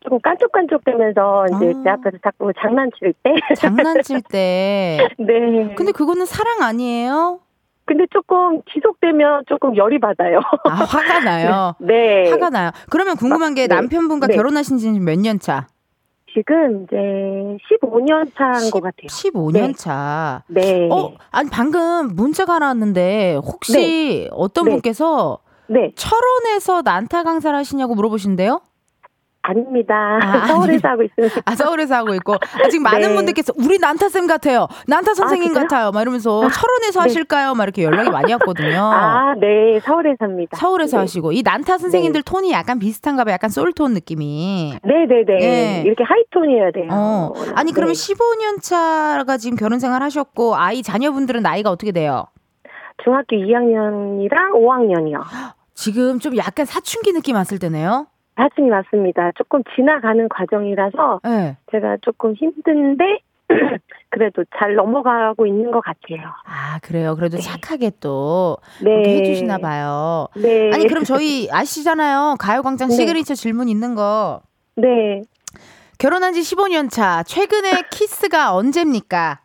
[0.00, 1.82] 조금 깐족깐족대면서 이제 아.
[1.84, 3.34] 제 앞에서 자꾸 장난칠 때.
[3.56, 5.08] 장난칠 때.
[5.18, 5.74] 네.
[5.76, 7.40] 근데 그거는 사랑 아니에요?
[7.84, 10.40] 근데 조금 지속되면 조금 열이 받아요.
[10.64, 11.74] 아 화가 나요.
[11.80, 12.30] 네.
[12.30, 12.70] 화가 나요.
[12.90, 13.74] 그러면 궁금한 게 네.
[13.74, 14.36] 남편분과 네.
[14.36, 15.66] 결혼하신 지는 몇년 차?
[16.34, 19.06] 지금 이제 15년 차인 것 같아요.
[19.06, 19.72] 15년 네.
[19.74, 20.42] 차.
[20.48, 20.88] 네.
[20.90, 24.70] 어, 아니 방금 문자가 나왔는데 혹시 어떤 네.
[24.72, 25.92] 분께서 네.
[25.94, 28.60] 철원에서 난타 강사를 하시냐고 물어보신대요?
[29.42, 30.18] 아닙니다.
[30.22, 31.42] 아, 서울에서 하고 있습니다.
[31.44, 32.34] 아, 서울에서 하고 있고.
[32.34, 33.14] 아, 지금 많은 네.
[33.14, 34.68] 분들께서 우리 난타쌤 같아요.
[34.86, 35.66] 난타 선생님 그래요?
[35.66, 35.90] 같아요.
[35.90, 37.02] 막 이러면서 철원에서 네.
[37.02, 37.54] 하실까요?
[37.54, 38.78] 막 이렇게 연락이 많이 왔거든요.
[38.80, 39.80] 아, 네.
[39.80, 40.56] 서울에서 합니다.
[40.56, 41.00] 서울에서 네.
[41.00, 41.32] 하시고.
[41.32, 43.34] 이 난타 선생님들 톤이 약간 비슷한가 봐요.
[43.34, 44.78] 약간 솔톤 느낌이.
[44.82, 45.38] 네네네.
[45.38, 45.82] 네.
[45.86, 46.88] 이렇게 하이톤이어야 돼요.
[46.92, 47.32] 어.
[47.56, 48.14] 아니, 그러면 네.
[48.14, 52.26] 15년 차가 지금 결혼 생활 하셨고, 아이 자녀분들은 나이가 어떻게 돼요?
[53.02, 55.20] 중학교 2학년이랑 5학년이요.
[55.74, 58.06] 지금 좀 약간 사춘기 느낌 왔을 때네요?
[58.42, 59.30] 사춘기 맞습니다.
[59.36, 61.56] 조금 지나가는 과정이라서 네.
[61.70, 63.20] 제가 조금 힘든데
[64.10, 66.32] 그래도 잘 넘어가고 있는 것 같아요.
[66.44, 67.14] 아, 그래요.
[67.14, 67.42] 그래도 네.
[67.42, 68.90] 착하게 또 네.
[69.04, 70.26] 해주시나 봐요.
[70.36, 70.70] 네.
[70.72, 72.36] 아니, 그럼 저희 아시잖아요.
[72.40, 72.94] 가요광장 네.
[72.94, 74.42] 시그니처 질문 있는 거.
[74.74, 75.22] 네.
[75.98, 77.22] 결혼한 지 15년 차.
[77.22, 79.40] 최근에 키스가 언제입니까?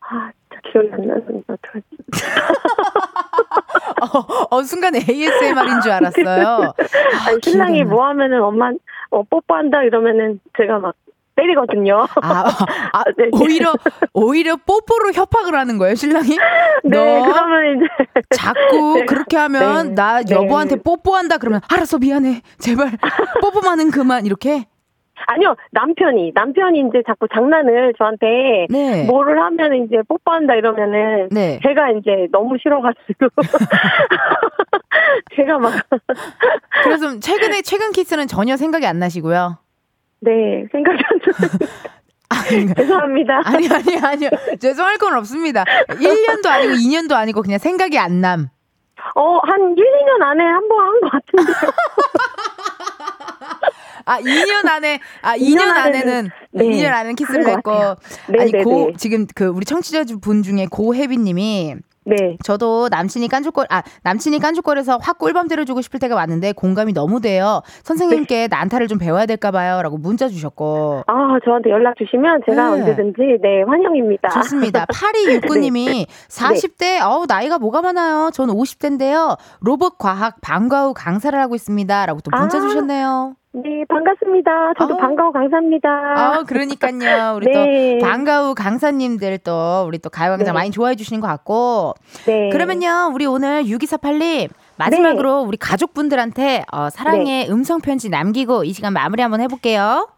[0.00, 0.30] 아,
[0.70, 1.86] 기억이 안 나서 어떡하지?
[3.50, 6.46] 어, 어, 순간 ASMR인 줄 알았어요.
[6.46, 6.74] 아,
[7.28, 7.90] 아니, 신랑이 나.
[7.90, 8.70] 뭐 하면은 엄마,
[9.10, 10.94] 어, 뽀뽀한다 이러면은 제가 막
[11.36, 12.06] 때리거든요.
[12.22, 12.44] 아,
[12.92, 13.28] 아, 네.
[13.32, 13.72] 오히려,
[14.12, 16.28] 오히려 뽀뽀로 협박을 하는 거예요, 신랑이?
[16.84, 18.22] 네, 너 그러면 이제.
[18.30, 19.04] 자꾸 네.
[19.06, 19.94] 그렇게 하면 네.
[19.94, 20.34] 나 네.
[20.34, 22.92] 여보한테 뽀뽀한다 그러면 알았어 미안해 제발
[23.40, 24.66] 뽀뽀만은 그만 이렇게
[25.26, 29.04] 아니요, 남편이, 남편이 이제 자꾸 장난을 저한테 네.
[29.06, 31.60] 뭐를 하면 이제 뽀뽀한다 이러면은 네.
[31.62, 33.28] 제가 이제 너무 싫어가지고
[35.36, 35.72] 제가 막
[36.82, 39.58] 그래서 최근에 최근 키스는 전혀 생각이 안 나시고요.
[40.20, 41.68] 네, 생각이 안 나요.
[42.30, 43.42] 아니, 죄송합니다.
[43.44, 44.30] 아니, 아니, 아니요.
[44.60, 45.64] 죄송할 건 없습니다.
[45.88, 48.48] 1년도 아니고 2년도 아니고 그냥 생각이 안 남.
[49.14, 51.52] 어, 한 1, 2년 안에 한 번 한 것 같은데.
[54.10, 56.64] 아, 2년 안에, 아, 2년, 2년 안에는, 네.
[56.64, 57.70] 2년 안에는 키스를 했고.
[58.28, 58.92] 네, 아니, 네, 고, 네.
[58.96, 62.36] 지금 그, 우리 청취자 분 중에 고혜비 님이 네.
[62.42, 67.60] 저도 남친이 깐죽거리, 아, 남친이 깐죽거려서 확 꿀밤 때려주고 싶을 때가 왔는데 공감이 너무 돼요.
[67.84, 69.82] 선생님께 난타를 좀 배워야 될까봐요.
[69.82, 71.04] 라고 문자 주셨고.
[71.06, 72.80] 아, 저한테 연락 주시면 제가 네.
[72.80, 74.30] 언제든지 네, 환영입니다.
[74.30, 74.86] 좋습니다.
[74.86, 78.30] 8269님이 40대, 어우, 나이가 뭐가 많아요.
[78.32, 79.38] 전 50대인데요.
[79.60, 82.06] 로봇 과학 방과 후 강사를 하고 있습니다.
[82.06, 82.60] 라고 또 문자 아.
[82.60, 83.36] 주셨네요.
[83.52, 84.74] 네, 반갑습니다.
[84.78, 85.00] 저도 아우.
[85.00, 85.88] 반가워 감사합니다.
[85.88, 87.34] 아, 그러니까요.
[87.34, 87.98] 우리 네.
[88.00, 90.52] 또 방과후 강사님들 또 우리 또 가요광장 네.
[90.52, 91.94] 많이 좋아해 주시는 것 같고.
[92.26, 92.50] 네.
[92.50, 99.20] 그러면요, 우리 오늘 6248님 마지막으로 우리 가족분들한테 어, 사랑의 음성 편지 남기고 이 시간 마무리
[99.20, 100.08] 한번 해볼게요.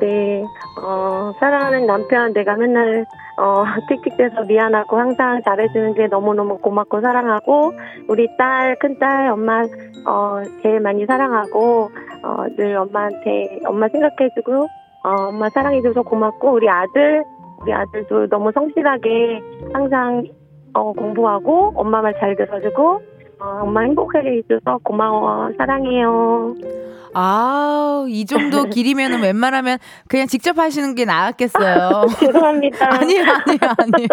[0.00, 0.44] 네,
[0.80, 3.04] 어, 사랑하는 남편, 내가 맨날,
[3.36, 7.72] 어, 틱틱대서 미안하고 항상 잘해주는 게 너무너무 고맙고 사랑하고,
[8.06, 9.64] 우리 딸, 큰딸, 엄마,
[10.06, 11.90] 어, 제일 많이 사랑하고,
[12.26, 14.64] 어, 늘 엄마한테, 엄마 생각해주고,
[15.04, 17.22] 어, 엄마 사랑해줘서 고맙고, 우리 아들,
[17.62, 19.40] 우리 아들도 너무 성실하게
[19.72, 20.24] 항상,
[20.74, 23.00] 어, 공부하고, 엄마 말 잘 들어주고,
[23.38, 26.54] 어, 엄마 행복하게 해줘서 고마워, 사랑해요.
[27.14, 32.06] 아, 이 정도 길이면은 웬만하면 그냥 직접 하시는 게 나았겠어요.
[32.20, 32.88] 죄송합니다.
[33.00, 34.08] 아니요, 아니요, 아니요.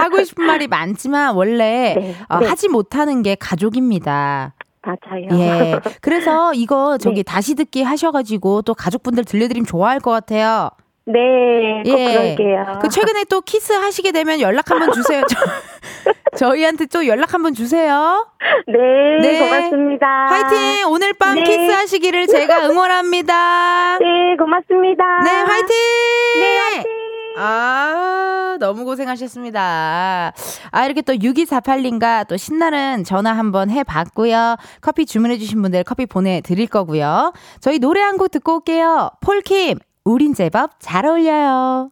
[0.00, 2.46] 하고 싶은 말이 많지만 원래 네, 어, 네.
[2.46, 4.54] 하지 못하는 게 가족입니다.
[4.82, 5.28] 맞아요.
[5.32, 5.80] 예.
[6.00, 7.22] 그래서 이거 저기 네.
[7.22, 10.70] 다시 듣기 하셔가지고 또 가족분들 들려드리면 좋아할 것 같아요.
[11.06, 12.12] 네, 꼭 예.
[12.14, 12.78] 그럴게요.
[12.80, 15.22] 그 최근에 또 키스 하시게 되면 연락 한번 주세요.
[15.28, 15.36] 저,
[16.36, 18.26] 저희한테 또 연락 한번 주세요.
[18.66, 19.38] 네, 네.
[19.40, 20.06] 고맙습니다.
[20.06, 20.88] 화이팅!
[20.88, 21.42] 오늘 밤 네.
[21.42, 23.98] 키스 하시기를 제가 응원합니다.
[23.98, 25.04] 네, 고맙습니다.
[25.24, 25.68] 네, 화이팅!
[26.40, 27.09] 네, 화이팅!
[27.42, 30.32] 아, 너무 고생하셨습니다.
[30.70, 34.56] 아, 이렇게 또 6248님과 또 신나는 전화 한번 해봤고요.
[34.82, 37.32] 커피 주문해주신 분들 커피 보내드릴 거고요.
[37.60, 39.10] 저희 노래 한 곡 듣고 올게요.
[39.22, 41.90] 폴킴, 우린 제법 잘 어울려요.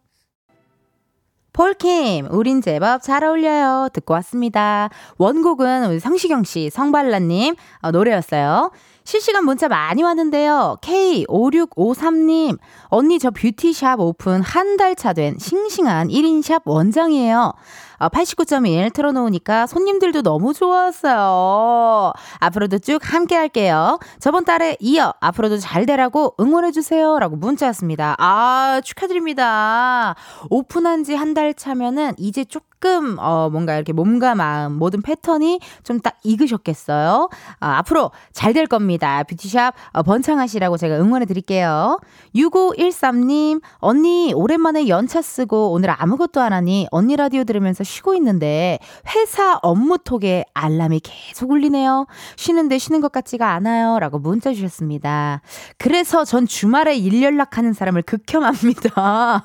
[1.54, 3.88] 폴킴, 우린 제법 잘 어울려요.
[3.94, 4.90] 듣고 왔습니다.
[5.16, 8.70] 원곡은 우리 성시경 씨, 성발라님 어, 노래였어요.
[9.08, 10.76] 실시간 문자 많이 왔는데요.
[10.82, 12.58] K5653님,
[12.90, 17.54] 언니 저 뷰티샵 오픈 한 달 차 된 싱싱한 1인 샵 원장이에요.
[17.98, 22.12] 어, 89.1 틀어놓으니까 손님들도 너무 좋았어요.
[22.38, 23.98] 앞으로도 쭉 함께 할게요.
[24.20, 27.18] 저번 달에 이어 앞으로도 잘 되라고 응원해주세요.
[27.18, 28.14] 라고 문자 왔습니다.
[28.18, 30.14] 아, 축하드립니다.
[30.50, 36.00] 오픈한 지 한 달 차면은 이제 조금, 어, 뭔가 이렇게 몸과 마음, 모든 패턴이 좀
[36.00, 37.28] 딱 익으셨겠어요.
[37.60, 39.22] 아, 앞으로 잘 될 겁니다.
[39.24, 41.98] 뷰티샵 어, 번창하시라고 제가 응원해 드릴게요.
[42.34, 48.78] 6513님, 언니, 오랜만에 연차 쓰고 오늘 아무것도 안 하니 언니 라디오 들으면서 쉬고 있는데
[49.14, 52.06] 회사 업무 톡에 알람이 계속 울리네요.
[52.36, 53.98] 쉬는데 쉬는 것 같지가 않아요.
[53.98, 55.40] 라고 문자 주셨습니다.
[55.78, 59.44] 그래서 전 주말에 일 연락하는 사람을 극혐합니다.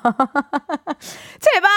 [1.40, 1.70] 제발!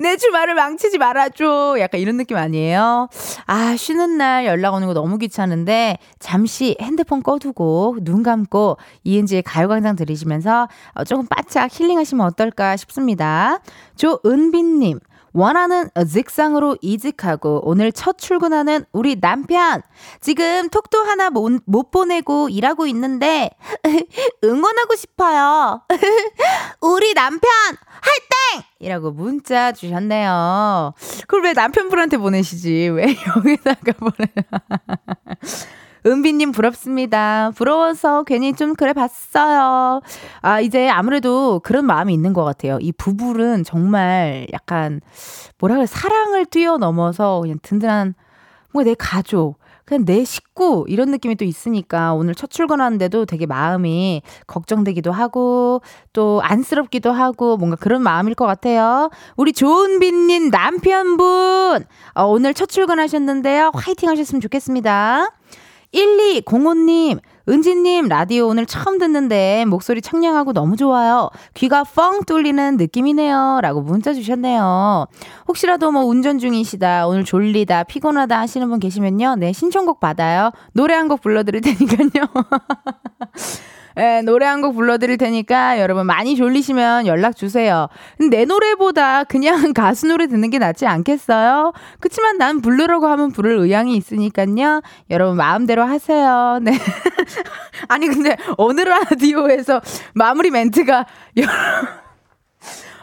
[0.00, 1.76] 내 주말을 망치지 말아줘.
[1.78, 3.08] 약간 이런 느낌 아니에요?
[3.46, 9.96] 아, 쉬는 날 연락 오는 거 너무 귀찮은데, 잠시 핸드폰 꺼두고, 눈 감고, 이은지의 가요광장
[9.96, 13.60] 들으시면서 어, 조금 바짝 힐링하시면 어떨까 싶습니다.
[13.96, 14.98] 조은빈님.
[15.32, 19.82] 원하는 직장으로 이직하고 오늘 첫 출근하는 우리 남편.
[20.20, 23.50] 지금 톡도 하나 못, 못 보내고 일하고 있는데
[24.44, 25.82] 응원하고 싶어요.
[26.80, 27.50] 우리 남편
[28.02, 28.66] 화이팅!
[28.80, 30.94] 이라고 문자 주셨네요.
[31.22, 32.88] 그걸 왜 남편분한테 보내시지?
[32.88, 34.32] 왜 여기다가 보내?
[35.44, 37.52] 상 은비님 부럽습니다.
[37.54, 40.00] 부러워서 괜히 좀 그래 봤어요.
[40.40, 42.78] 아, 이제 아무래도 그런 마음이 있는 것 같아요.
[42.80, 45.00] 이 부부는 정말 약간,
[45.58, 48.14] 뭐라 그래, 사랑을 뛰어넘어서 그냥 든든한,
[48.72, 54.22] 뭔가 내 가족, 그냥 내 식구 이런 느낌이 또 있으니까 오늘 첫 출근하는데도 되게 마음이
[54.46, 59.10] 걱정되기도 하고 또 안쓰럽기도 하고 뭔가 그런 마음일 것 같아요.
[59.36, 61.84] 우리 조은빈님 남편분
[62.14, 63.72] 어, 오늘 첫 출근하셨는데요.
[63.74, 65.30] 화이팅 하셨으면 좋겠습니다.
[65.94, 71.28] 1205님, 은지님, 라디오 오늘 처음 듣는데 목소리 청량하고 너무 좋아요.
[71.54, 73.60] 귀가 펑 뚫리는 느낌이네요.
[73.62, 75.06] 라고 문자 주셨네요.
[75.48, 79.36] 혹시라도 뭐 운전 중이시다, 오늘 졸리다, 피곤하다 하시는 분 계시면요.
[79.36, 80.50] 네, 신청곡 받아요.
[80.72, 82.26] 노래 한 곡 불러드릴 테니까요.
[83.98, 87.88] 예, 노래 한 곡 불러드릴 테니까 여러분 많이 졸리시면 연락 주세요.
[88.30, 91.72] 내 노래보다 그냥 가수 노래 듣는 게 낫지 않겠어요?
[91.98, 94.82] 그치만 난 부르라고 하면 부를 의향이 있으니까요.
[95.10, 96.58] 여러분 마음대로 하세요.
[96.62, 96.72] 네.
[97.88, 99.80] 아니 근데 어느 라디오에서
[100.14, 102.01] 마무리 멘트가 여러분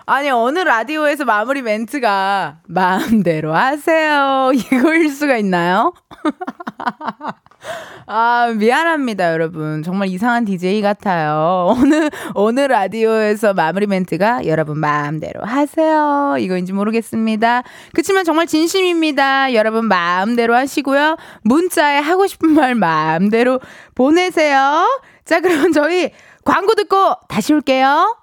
[0.09, 4.49] 아니, 어느 라디오에서 마무리 멘트가 마음대로 하세요.
[4.57, 5.93] 이거일 수가 있나요?
[8.07, 9.83] 아, 미안합니다, 여러분.
[9.83, 11.75] 정말 이상한 DJ 같아요.
[11.77, 16.37] 어느, 어느 라디오에서 마무리 멘트가 여러분 마음대로 하세요.
[16.39, 17.61] 이거인지 모르겠습니다.
[17.93, 19.53] 그치만 정말 진심입니다.
[19.53, 21.17] 여러분 마음대로 하시고요.
[21.43, 23.59] 문자에 하고 싶은 말 마음대로
[23.93, 24.87] 보내세요.
[25.23, 26.09] 자, 그럼 저희
[26.43, 28.17] 광고 듣고 다시 올게요.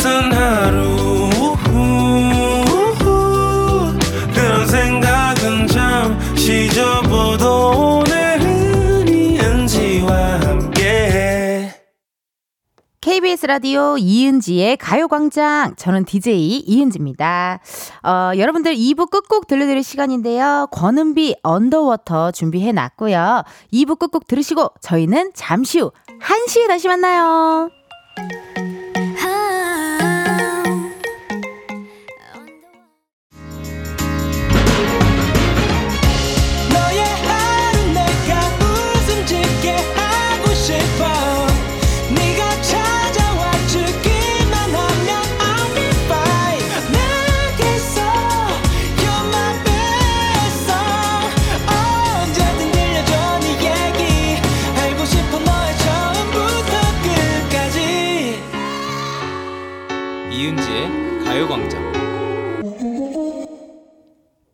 [0.00, 1.28] 같은 하루
[4.34, 11.74] 그런 생각은 잠시 접어도 오늘은 이은지와 함께
[13.02, 17.60] KBS 라디오 이은지의 가요광장 저는 DJ 이은지입니다.
[18.02, 20.68] 어, 여러분들 2부 끝곡 들려드릴 시간인데요.
[20.70, 23.42] 권은비 언더워터 준비해놨고요.
[23.74, 27.70] 2부 끝곡 들으시고 저희는 잠시 후 1시에 다시 만나요.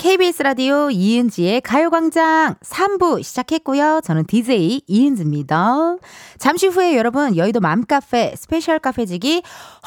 [0.07, 4.03] KBS 라디오 이은지의 가요광장 3부 시작했고요.
[4.05, 5.97] 저는 DJ 이은지입니다.
[6.38, 9.42] 잠시 후에 여러분 여의도 맘카페 스페셜 카페지기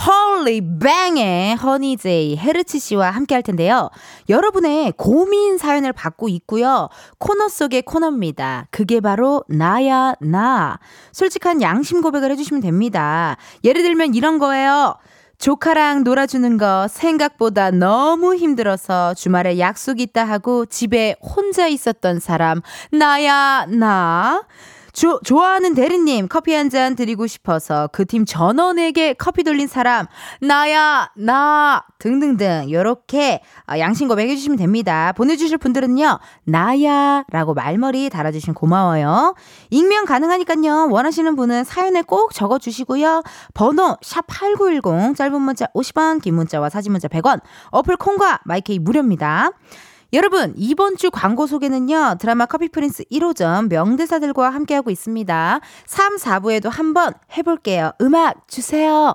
[0.05, 3.91] 홀리뱅의 허니제이 헤르츠 씨와 함께 할 텐데요.
[4.27, 6.89] 여러분의 고민 사연을 받고 있고요.
[7.17, 8.67] 코너 속의 코너입니다.
[8.71, 10.79] 그게 바로 나야 나.
[11.13, 13.38] 솔직한 양심 고백을 해주시면 됩니다.
[13.63, 14.97] 예를 들면 이런 거예요.
[15.39, 23.65] 조카랑 놀아주는 거 생각보다 너무 힘들어서 주말에 약속 있다 하고 집에 혼자 있었던 사람, 나야,
[23.69, 24.43] 나.
[24.99, 30.05] 조, 좋아하는 대리님 커피 한 잔 드리고 싶어서 그 팀 전원에게 커피 돌린 사람
[30.41, 35.13] 나야 나 등등등 요렇게 아, 양심과 매겨주시면 됩니다.
[35.15, 39.35] 보내주실 분들은요 나야라고 말머리 달아주시면 고마워요.
[39.69, 46.69] 익명 가능하니깐요 원하시는 분은 사연에 꼭 적어주시고요 번호 샵 #8910 짧은 문자 50원 긴 문자와
[46.69, 47.39] 사진 문자 100원
[47.71, 49.51] 어플 콩과 마이케이 무료입니다.
[50.11, 55.59] 여러분, 이번 주 광고 소개는요, 드라마 커피 프린스 1호점 명대사들과 함께하고 있습니다.
[55.85, 57.91] 3, 4부에도 한번 해볼게요.
[58.01, 59.13] 음악 주세요.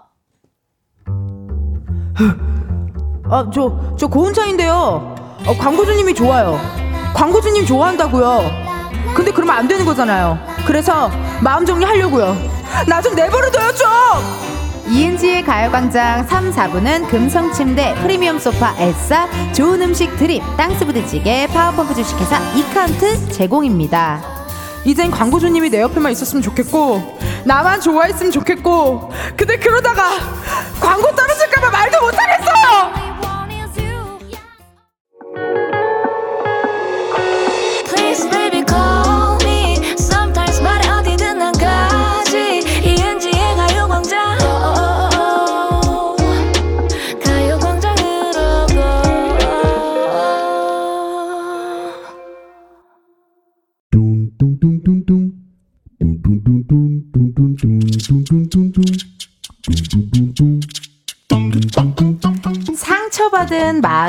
[3.30, 4.74] 아, 저, 저 고은차인데요.
[5.46, 6.58] 어, 광고주님이 좋아요.
[7.14, 8.64] 광고주님 좋아한다고요.
[9.16, 10.38] 근데 그러면 안 되는 거잖아요.
[10.66, 11.10] 그래서
[11.42, 12.36] 마음 정리하려고요.
[12.88, 14.53] 나 좀 내버려둬요, 좀!
[14.86, 23.30] 이은지의 가요광장 3, 4부는 금성침대, 프리미엄 소파, 엘사, 좋은 음식 드립, 땅스부대찌개, 파워펌프 주식회사, 이카운트
[23.30, 24.22] 제공입니다.
[24.84, 30.10] 이젠 광고주님이 내 옆에만 있었으면 좋겠고, 나만 좋아했으면 좋겠고, 근데 그러다가
[30.78, 32.33] 광고 떨어질까봐 말도 못하겠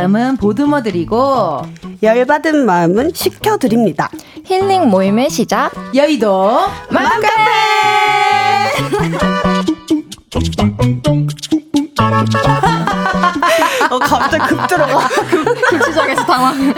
[0.06, 1.64] 마음은 보듬어 드리고
[2.04, 4.10] 열받은 마음은 식혀드립니다.
[4.46, 5.72] 힐링 모임의 시작.
[5.96, 6.60] 여의도
[6.92, 7.28] 맘카페.
[13.90, 14.86] 어, 갑자기 급 들어가.
[14.86, 15.10] 당황.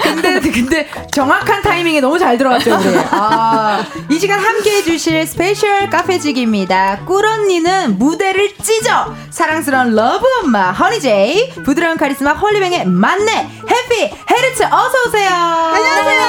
[0.02, 2.98] 근데 근데 정확한 타이밍에 너무 잘 들어갔죠 우리.
[3.12, 7.00] 아, 이 시간 함께해 주실 special 카페지기입니다.
[7.06, 13.32] 꿀 언니는 무대를 찢어 사랑스러운 러브 엄마 허니제이 부드러운 카리스마 홀리뱅의 맏내
[13.70, 14.02] 해피
[14.32, 15.30] 헤르츠 어서 오세요.
[15.30, 16.22] 안녕하세요.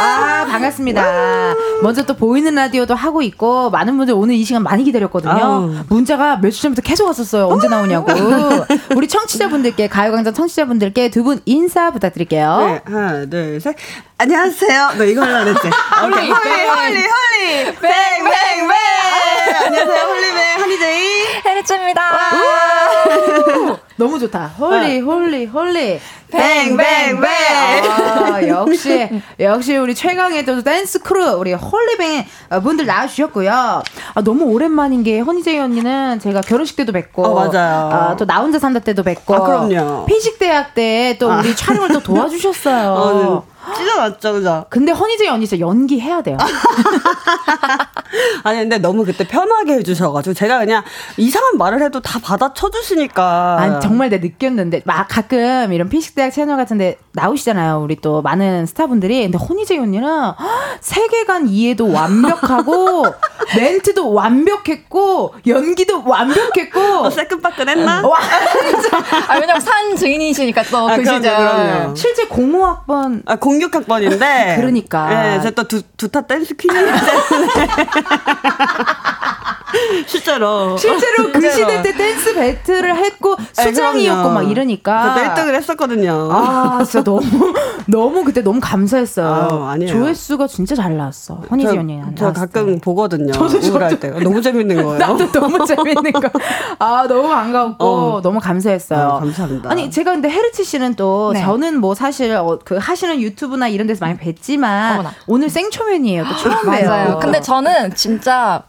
[0.00, 1.54] 아 반갑습니다.
[1.82, 5.32] 먼저 또 보이는 라디오도 하고 있고 많은 분들 오늘 이 시간 많이 기다렸거든요.
[5.32, 5.74] 아우.
[5.88, 7.46] 문자가 몇 주 전부터 계속 왔었어요.
[7.48, 8.12] 언제 나오냐고.
[8.96, 12.47] 우리 청취자분들께 가요광장 청취자분들께 두 분 인사 부탁드릴게요.
[12.56, 13.76] 네, 하나, 둘, 셋.
[14.16, 14.92] 안녕하세요.
[14.96, 15.68] 너 이거 하려고 했지?
[16.00, 17.64] 홀리, 홀리, 홀리.
[17.64, 18.74] 뱅, 뱅, 뱅.
[19.66, 20.04] 안녕하세요.
[20.06, 21.26] 홀리뱅, 허니제이.
[21.44, 22.02] 헤르츠입니다.
[23.98, 24.52] 너무 좋다.
[24.58, 25.98] 홀리, 홀리, 홀리.
[26.30, 27.90] 뱅, 뱅, 뱅.
[27.90, 29.08] 아, 역시,
[29.40, 32.24] 역시 우리 최강의 또 댄스 크루, 우리 홀리뱅
[32.62, 33.50] 분들 나와주셨고요.
[33.50, 33.82] 아,
[34.22, 37.24] 너무 오랜만인 게, 허니제이 언니는 제가 결혼식 때도 뵙고.
[37.24, 37.90] 어, 맞아요.
[37.92, 39.34] 아, 또 나 혼자 산다 때도 뵙고.
[39.34, 40.06] 아, 그럼요.
[40.06, 42.92] 피식 대학 때 또 우리 촬영을 또 도와주셨어요.
[42.94, 43.46] 어,
[43.76, 44.64] 찢어놨죠, 그죠?
[44.70, 46.36] 근데 허니제이 언니 진짜 연기해야 돼요.
[48.44, 50.82] 아니, 근데 너무 그때 편하게 해주셔가지고, 제가 그냥
[51.16, 53.56] 이상한 말을 해도 다 받아쳐주시니까.
[53.58, 57.80] 아니, 정말 내가 느꼈는데, 막 가끔 이런 피식대학 채널 같은데 나오시잖아요.
[57.82, 59.22] 우리 또 많은 스타분들이.
[59.22, 60.36] 근데 혼이제 언니는 헉,
[60.80, 63.06] 세계관 이해도 완벽하고,
[63.56, 66.80] 멘트도 완벽했고, 연기도 완벽했고.
[66.80, 68.06] 어, 새끈빠끈 했나?
[68.06, 68.18] 와,
[69.28, 71.36] 아, 왜냐면 산 증인이시니까 또그 아, 그럼요, 시절.
[71.36, 71.94] 그럼요.
[71.94, 74.56] 실제 공모학번 아, 06학번인데.
[74.60, 75.34] 그러니까.
[75.36, 77.52] 예, 제가 또 두, 두타 댄스 퀸이기 때문에.
[80.06, 80.76] 실제로.
[80.76, 81.50] 실제로 그.
[81.50, 84.30] 시대 때 댄스 배틀을 했고 네, 수장이었고.
[84.30, 86.28] 막 이러니까 저도 1등을 했었거든요.
[86.32, 87.22] 아 진짜 너무
[87.86, 89.26] 너무 그때 너무 감사했어요.
[89.50, 89.92] 아유, 아니에요.
[89.92, 91.42] 조회수가 진짜 잘 나왔어.
[91.50, 93.32] 허니지 언니 저, 저 가끔 보거든요.
[93.38, 94.10] 우울할 때.
[94.10, 94.98] 너무 재밌는 거예요.
[94.98, 96.30] 나도 너무 재밌는 거.
[96.78, 98.20] 아 너무 반가웠고 어.
[98.22, 98.98] 너무 감사했어요.
[99.00, 99.70] 아, 감사합니다.
[99.70, 101.42] 아니 제가 근데 헤르츠 씨는 또 네.
[101.42, 105.12] 저는 뭐 사실 어, 그 하시는 유튜브나 이런 데서 많이 뵀지만 어머나.
[105.26, 106.24] 오늘 생초면이에요.
[106.24, 106.88] 또 처음 봬요.
[106.88, 107.18] 맞아요.
[107.20, 108.62] 근데 저는 진짜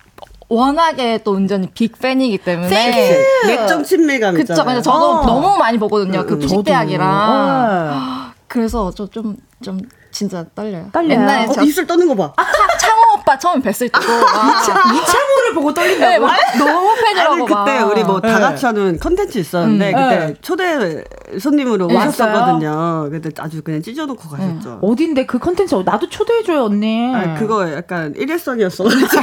[0.50, 3.24] 워낙에 또 운전이 빅팬이기 때문에.
[3.48, 4.54] 내적 친밀감 그쵸.
[4.54, 4.66] 있잖아요.
[4.66, 5.26] 근데 저도 어.
[5.26, 6.26] 너무 많이 보거든요.
[6.26, 7.08] 그 음, 피식대학이랑.
[7.08, 8.32] 어.
[8.48, 9.80] 그래서 저 좀, 좀
[10.12, 10.90] 진짜 떨려요.
[10.92, 11.12] 떨려요?
[11.22, 12.34] 옛날에 어, 저 입술 떠는 거 봐.
[12.36, 16.10] 차- 창호 오빠 처음 뵀을 때도 와, 이창호를 보고 떨린다고.
[16.12, 17.66] 네, 막 너무 팬이라고 아니, 막.
[17.66, 18.40] 그때 우리 뭐다 네.
[18.40, 19.96] 같이 하는 컨텐츠 있었는데, 음.
[19.96, 20.34] 그때 네.
[20.42, 21.04] 초대
[21.40, 21.96] 손님으로 네.
[21.96, 23.10] 오셨었거든요.
[23.12, 24.80] 그때 아주 그냥 찢어놓고 가셨죠.
[24.82, 27.14] 어딘데 그 컨텐츠 나도 초대해줘요 언니.
[27.14, 29.08] 아, 그거 약간 일회성이었어가지고.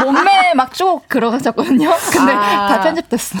[0.00, 1.90] 그 몸매 막 쭉 들어가셨거든요.
[2.12, 2.68] 근데 아.
[2.68, 3.38] 다 편집됐어.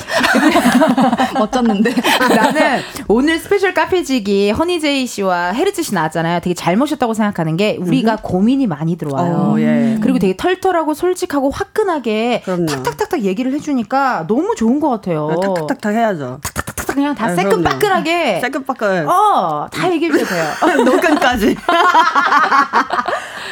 [1.38, 1.94] 멋졌는데.
[2.28, 6.40] 나는 오늘 special 카페지기 허니제이 씨와 헤르츠 씨 나왔잖아요.
[6.40, 9.54] 되게 잘 모셨다고 생각하는 게 우리가 고민이 많이 들어와요.
[9.54, 9.98] 어, 예.
[10.02, 12.66] 그리고 되게 털털하고 솔직하고 화끈하게 그럼요.
[12.66, 15.28] 탁탁탁탁 얘기를 해주니까 너무 좋은 것 같아요.
[15.40, 16.40] 탁탁탁탁 해야죠.
[16.42, 18.40] 탁탁 탁 그냥 다 아, 새끈빠끈하게.
[18.40, 19.08] 새끈빠끈.
[19.08, 20.84] 어, 다 얘기해줘도 돼요.
[20.84, 21.56] 녹음까지.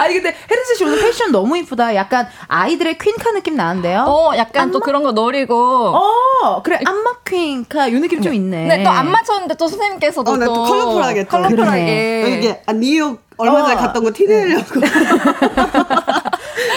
[0.00, 1.94] 아니 근데 헤르츠 씨 오늘 패션 너무 이쁘다.
[1.94, 4.04] 약간 아이들의 퀸카 느낌 나는데요.
[4.06, 5.56] 어, 약간 또 그런 거 노리고.
[5.96, 8.68] 어, 그래 안마 퀸카 요 느낌 좀 있네.
[8.68, 11.28] 근데 또 안 맞췄는데 또 선생님께서도 어, 나또 또 컬러풀하게 또.
[11.30, 12.36] 컬러풀하게.
[12.38, 13.78] 이게 아, 뉴욕 얼마 전에 어.
[13.78, 14.80] 갔던 거 티내려고.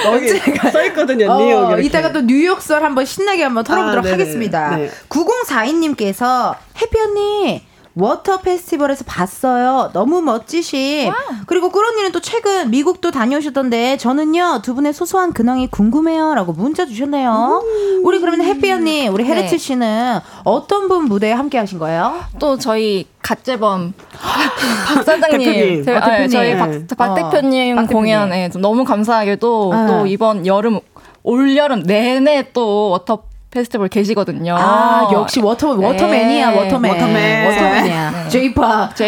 [0.06, 1.70] 언제가 써있거든요, 어, 뉴욕.
[1.70, 1.84] 이렇게.
[1.84, 4.12] 이따가 또 뉴욕설 한번 신나게 한번 털어보도록 아.
[4.12, 4.76] 하겠습니다.
[4.78, 4.90] 네.
[5.10, 9.90] 9042님께서 해피 언니 워터 페스티벌에서 봤어요.
[9.94, 11.12] 너무 멋지심.
[11.46, 17.62] 그리고 꿀언니는 또 최근 미국도 다녀오셨던데 저는요 두 분의 소소한 근황이 궁금해요라고 문자 주셨네요.
[18.04, 19.58] 우리 그러면 해피 언니, 우리 헤르츠 네.
[19.58, 22.16] 씨는 어떤 분 무대에 함께 하신 거예요?
[22.40, 25.86] 또 저희 갓재범 박 사장님, 대표님.
[25.86, 26.24] 저희, 아, 대표님.
[26.24, 26.88] 아, 저희 박, 네.
[26.98, 27.88] 박 어, 대표님 박 대표님.
[27.88, 29.88] 공연에 좀 너무 감사하게도 아.
[29.88, 30.80] 또 이번 여름
[31.24, 34.56] 올 여름 내내 또 워터 페스티벌 계시거든요.
[34.58, 36.58] 아 역시 워터 워터맨이야 네.
[36.58, 37.46] 워터맨 워터맨.
[37.48, 38.30] 워터맨이야 네.
[38.30, 39.04] 제이파크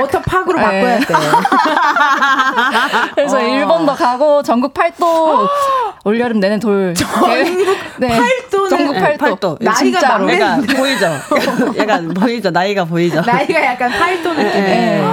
[0.00, 0.64] 워터파크로 네.
[0.64, 1.06] 바꿔야 돼.
[3.16, 3.40] 그래서 어.
[3.40, 5.48] 일본도 가고 전국 팔도
[6.08, 7.28] 올 여름 내내 돌 전국
[7.98, 8.08] 네.
[8.08, 9.58] 팔도는 전국 네, 팔도, 팔도.
[9.60, 10.30] 나이가 진짜로.
[10.32, 11.06] 얘가 보이죠?
[11.78, 12.50] 얘가 보이죠?
[12.50, 13.20] 나이가 보이죠?
[13.20, 15.04] 나이가 약간 팔도 느낌에 네.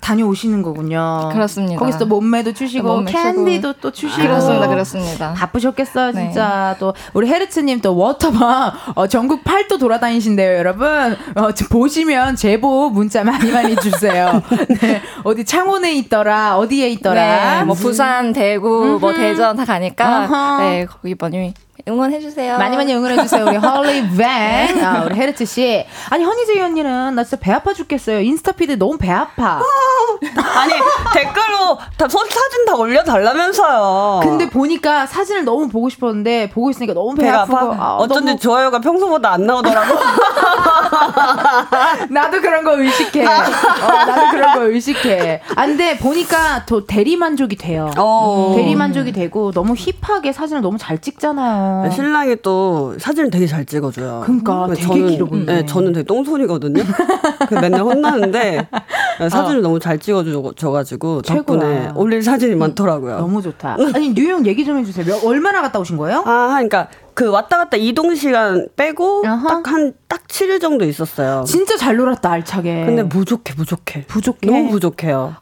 [0.00, 1.28] 다녀오시는 거군요.
[1.32, 1.78] 그렇습니다.
[1.78, 5.34] 거기서 또 몸매도 추시고 몸매 캔디도 또 추시고 그렇습니다, 그렇습니다.
[5.34, 6.22] 바쁘셨겠어요, 네.
[6.24, 6.74] 진짜.
[6.80, 11.16] 또 우리 헤르츠 님 또 워터밤 어, 전국 팔도 돌아다니신대요, 여러분.
[11.36, 14.42] 어, 지금 보시면 제보 문자 많이 많이 주세요.
[14.80, 17.58] 네, 어디 창원에 있더라, 어디에 있더라.
[17.58, 19.12] 네, 뭐 부산, 대구, 뭐.
[19.12, 20.58] 대전 다 가니까 어허.
[20.60, 21.54] 네 거기 많이
[21.88, 22.58] 응원해주세요.
[22.58, 23.46] 많이 많이 응원해주세요.
[23.46, 24.20] 우리 헐리뱅.
[24.84, 25.84] 아, 우리 헤르츠 씨.
[26.10, 28.20] 아니, 허니제이 언니는 나 진짜 배 아파 죽겠어요.
[28.20, 29.62] 인스타피드 너무 배 아파.
[30.54, 30.72] 아니
[31.14, 34.20] 댓글로 다 소- 사진 다 올려달라면서요.
[34.22, 37.84] 근데 보니까 사진을 너무 보고 싶었는데 보고 있으니까 너무 배 아프고 아파.
[37.84, 39.98] 아, 어쩐지 너무- 좋아요가 평소보다 안 나오더라고.
[42.10, 43.24] 나도 그런 거 의식해.
[43.24, 45.40] 어, 나도 그런 거 의식해.
[45.56, 47.90] 아, 근데 보니까 더 대리 만족이 돼요.
[47.96, 48.52] 어.
[48.56, 51.79] 대리 만족이 되고 너무 힙하게 사진을 너무 잘 찍잖아요.
[51.88, 54.22] 신랑이 또 사진을 되게 잘 찍어줘요.
[54.24, 55.44] 그러니까 되게 길어 보이네.
[55.46, 56.82] 네, 저는 되게 똥손이거든요.
[57.48, 58.68] 그 맨날 혼나는데
[59.30, 61.92] 사진을 너무 잘 찍어줘가지고 덕분에 최고야.
[61.96, 63.18] 올릴 사진이 많더라고요.
[63.18, 63.76] 너무 좋다.
[63.94, 65.04] 아니 뉴욕 얘기 좀 해주세요.
[65.06, 66.22] 몇- 얼마나 갔다 오신 거예요?
[66.26, 66.88] 아, 그러니까
[67.20, 69.24] 그 왔다 갔다 이동 시간 빼고.
[69.46, 71.44] 딱한딱 7일 정도 있었어요.
[71.46, 72.86] 진짜 잘 놀았다 알차게.
[72.86, 74.06] 근데 부족해, 부족해.
[74.06, 74.46] 부족해.
[74.46, 75.34] 너무 부족해요.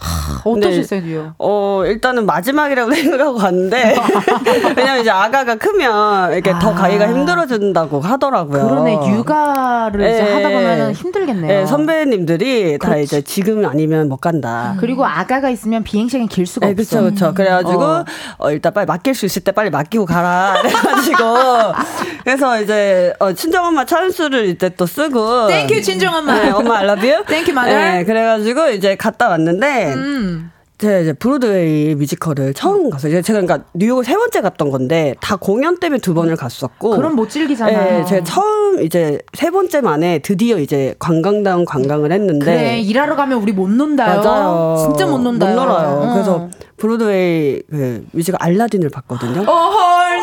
[0.45, 1.35] 어떠셨어요?
[1.39, 3.95] 어, 일단은 마지막이라고 생각하고 갔는데,
[4.77, 6.75] 왜냐면 이제 아가가 크면 이렇게 더 아.
[6.75, 8.69] 가기가 힘들어진다고 하더라고요.
[8.69, 10.33] 그러네 육아를 이제 예.
[10.35, 11.47] 하다 보면은 힘들겠네요.
[11.47, 13.03] 네, 선배님들이 다 그렇지.
[13.05, 14.77] 이제 지금 아니면 못 간다.
[14.81, 17.03] 그리고 아가가 있으면 비행 시간이 길 수가 네, 없어.
[17.03, 17.35] 그쵸, 그쵸.
[17.35, 18.05] 그래가지고, 어.
[18.39, 18.51] 어.
[18.51, 20.57] 일단 빨리 맡길 수 있을 때 빨리 맡기고 가라.
[20.63, 21.68] 그래가지고,
[22.25, 25.47] 그래서 이제, 어, 친정엄마 찬스를 이제 또 쓰고.
[25.49, 26.35] Thank you 친정엄마.
[26.43, 27.25] 네, 엄마 I love you.
[27.25, 27.99] Thank you, mother.
[27.99, 30.51] 네, 그래가지고 이제 갔다 왔는데, 음.
[30.79, 33.11] 제가 이제 브로드웨이 뮤지컬을 처음 갔어요.
[33.11, 36.91] 이제 제가 그러니까 뉴욕을 세 번째 갔던 건데, 다 공연 때문에 두 번을 갔었고.
[36.97, 37.99] 그럼 못 즐기잖아요.
[37.99, 42.45] 네, 제가 처음 이제 세 번째 만에 드디어 이제 관광다운 관광을 했는데.
[42.45, 44.21] 그래 일하러 가면 우리 못 논다요.
[44.23, 44.77] 맞아요.
[44.87, 45.57] 진짜 못 논다요.
[45.57, 45.89] 못 놀아요.
[45.89, 46.13] 어.
[46.13, 49.41] 그래서 브로드웨이 그 뮤지컬 알라딘을 봤거든요.
[49.43, 50.19] 헐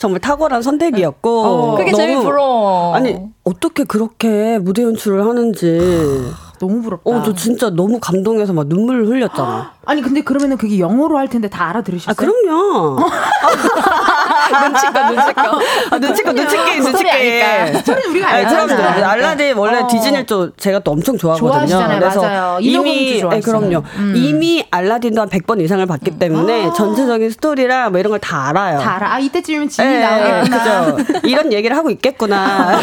[0.00, 1.42] 정말 탁월한 선택이었고.
[1.44, 1.76] 어.
[1.76, 2.94] 그게 제일 너무- 부러워.
[2.94, 5.78] 아니 어떻게 그렇게 무대 연출을 하는지.
[6.58, 7.10] 너무 부럽다.
[7.10, 9.72] 어, 저 진짜 너무 감동해서 막 눈물 흘렸잖아.
[9.84, 12.12] 아니 근데 그러면은 그게 영어로 할 텐데 다 알아들으셨어요?
[12.12, 12.96] 아, 그럼요.
[14.68, 15.62] 눈치껏 눈치껏.
[15.90, 17.72] 아, 눈치껏, 눈치게, 스토리 눈치게.
[17.78, 19.10] 스토리는 우리가 알잖아.
[19.10, 19.86] 알라딘 원래 어.
[19.86, 21.50] 디즈니를 또 제가 또 엄청 좋아하거든요.
[21.50, 21.98] 좋아하시잖아요.
[22.00, 22.58] 그래서 맞아요.
[22.60, 23.40] 이미 네, 그럼요.
[23.40, 23.84] 좋아하시잖아요.
[23.96, 24.14] 음.
[24.16, 28.78] 이미 알라딘도 한 100번 이상을 봤기 때문에 전체적인 스토리랑 뭐 이런 걸 다 알아요.
[28.78, 29.14] 다 알아.
[29.14, 30.94] 아 이때쯤이면 진이 예, 나오겠구나.
[30.94, 31.20] 그죠.
[31.24, 32.78] 이런 얘기를 하고 있겠구나.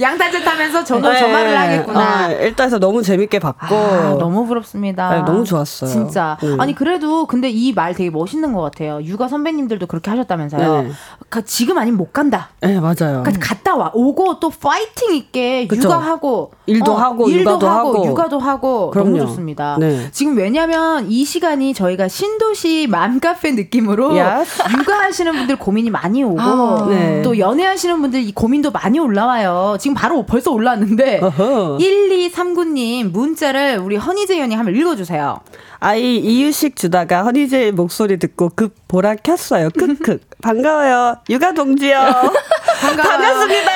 [0.00, 1.32] 양탄자 타면서 저도 저 예.
[1.32, 2.00] 말을 하겠구나.
[2.00, 3.74] 아, 일단 해서 너무 재밌게 봤고.
[3.74, 5.10] 아, 너무 부럽습니다.
[5.10, 5.90] 네, 너무 좋았어요.
[5.90, 6.36] 진짜.
[6.42, 6.60] 음.
[6.60, 9.00] 아니, 그래도 근데 이 말 되게 멋있는 것 같아요.
[9.02, 10.82] 육아 선배님들도 그렇게 하셨다면서요.
[10.82, 10.90] 네.
[11.30, 12.50] 가- 지금 아니면 못 간다.
[12.60, 13.22] 네, 맞아요.
[13.24, 13.90] 그러니까 갔다 와.
[13.94, 15.84] 오고 또 파이팅 있게 그쵸.
[15.88, 16.52] 육아하고.
[16.66, 18.06] 일도 하고, 일도 육아도 하고.
[18.06, 18.90] 육아도 하고.
[18.90, 19.10] 그럼요.
[19.10, 19.76] 너무 좋습니다.
[19.78, 20.08] 네.
[20.12, 24.62] 지금 왜냐면 이 시간이 저희가 신도시 맘카페 느낌으로 Yes.
[24.78, 27.22] 육아하시는 분들 고민이 많이 오고 아, 네.
[27.22, 29.76] 또 연애하시는 분들 이 고민도 많이 올라와요.
[29.80, 31.78] 지금 바로 벌써 올라왔는데 어허.
[31.78, 35.40] 1239님 문자를 우리 허니제이언이 한번 읽어주세요.
[35.78, 39.68] 아이 이유식 주다가 허니제이 목소리 듣고 급 보라 켰어요.
[39.76, 40.18] 크크.
[40.42, 41.18] 반가워요.
[41.28, 41.98] 육아 동지요.
[42.80, 43.72] 반갑습니다.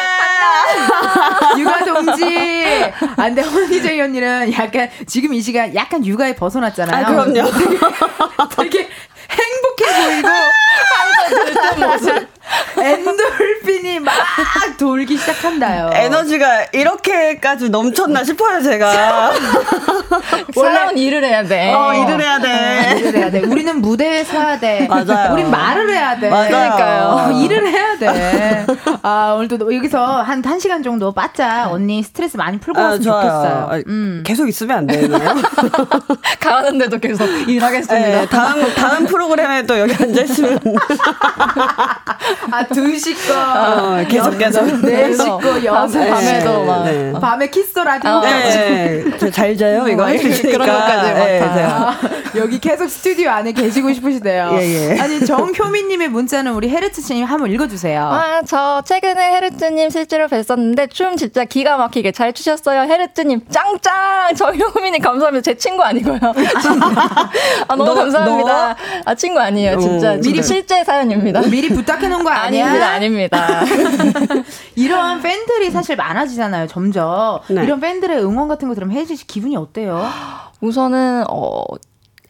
[1.59, 2.93] 육아 동지.
[3.17, 7.07] 아, 근데 허니제이 언니는 약간 지금 이 시간 약간 육아에 벗어났잖아요.
[7.07, 7.51] 아, 그럼요.
[8.57, 8.89] 되게
[9.31, 10.29] 행복해 보이고
[12.79, 14.15] 엔돌핀이 막
[14.79, 15.91] 돌기 시작한다요.
[15.93, 19.33] 에너지가 이렇게까지 넘쳤나 싶어요, 제가.
[20.55, 21.73] 사람은 일을 해야 돼.
[21.73, 22.99] 어, 일을 해야 돼.
[22.99, 23.41] 일을 해야 돼.
[23.41, 24.87] 우리는 무대에 서야 돼.
[24.89, 25.33] 맞아요.
[25.33, 26.29] 우린 말을 해야 돼.
[26.29, 26.49] 맞아요.
[26.49, 27.03] 그러니까요.
[27.05, 28.67] 어, 일을 해야 돼.
[29.03, 32.93] 아, 오늘도 여기서 한 1시간 정도 바짝 언니 스트레스 많이 풀고 아.
[32.97, 33.69] 좋겠어요.
[33.71, 34.23] 아, 음.
[34.27, 35.35] 계속 있으면 안 되나요?
[36.41, 38.09] 가는데도 계속 일하겠습니다.
[38.09, 40.61] 네, 다음, 다음 프로그램에 또 여기 앉아있으면.
[42.51, 43.35] 아, 2시 거.
[43.35, 44.63] 어, 계속, 계속.
[44.65, 46.85] 4시 거, 6시 밤에- 밤에도 막.
[46.85, 47.13] 네.
[47.21, 48.21] 밤에 키스 라디오.
[48.21, 49.87] 네, 저잘 자요.
[49.89, 50.59] 이거 할수 있으니까.
[50.59, 51.19] 그런 것까지 막
[51.49, 51.55] 다.
[51.55, 51.69] 제가.
[51.69, 51.99] 아,
[52.37, 54.51] 여기 계속 스튜디오 안에 계시고 싶으시대요.
[54.55, 55.01] 예, 예.
[55.01, 58.03] 아니 정효민님의 문자는 우리 헤르츠 씨님 한번 읽어주세요.
[58.03, 62.83] 아, 저 최근에 헤르트님 실제로 뵀었는데 춤 진짜 기가 막히게 잘 추셨어요.
[62.83, 64.35] 헤르트님 짱짱!
[64.37, 65.43] 정효민님 감사합니다.
[65.43, 66.19] 제 친구 아니고요.
[67.69, 68.77] 아, 너무 너, 감사합니다.
[69.05, 69.79] 아, 친구 아니에요.
[69.81, 70.13] 진짜.
[70.13, 71.41] 어, 미리 실제 사연입니다.
[71.43, 72.67] 미리 부탁해 놓은 거 아니야?
[72.67, 72.89] 아닙니다.
[72.91, 73.61] 아닙니다.
[74.77, 77.41] 이런 팬들이 사실 많아지잖아요, 점점.
[77.49, 77.63] 네.
[77.65, 80.07] 이런 팬들의 응원 같은 거 들으면 혜지 씨 기분이 어때요?
[80.61, 81.63] 우선은, 어,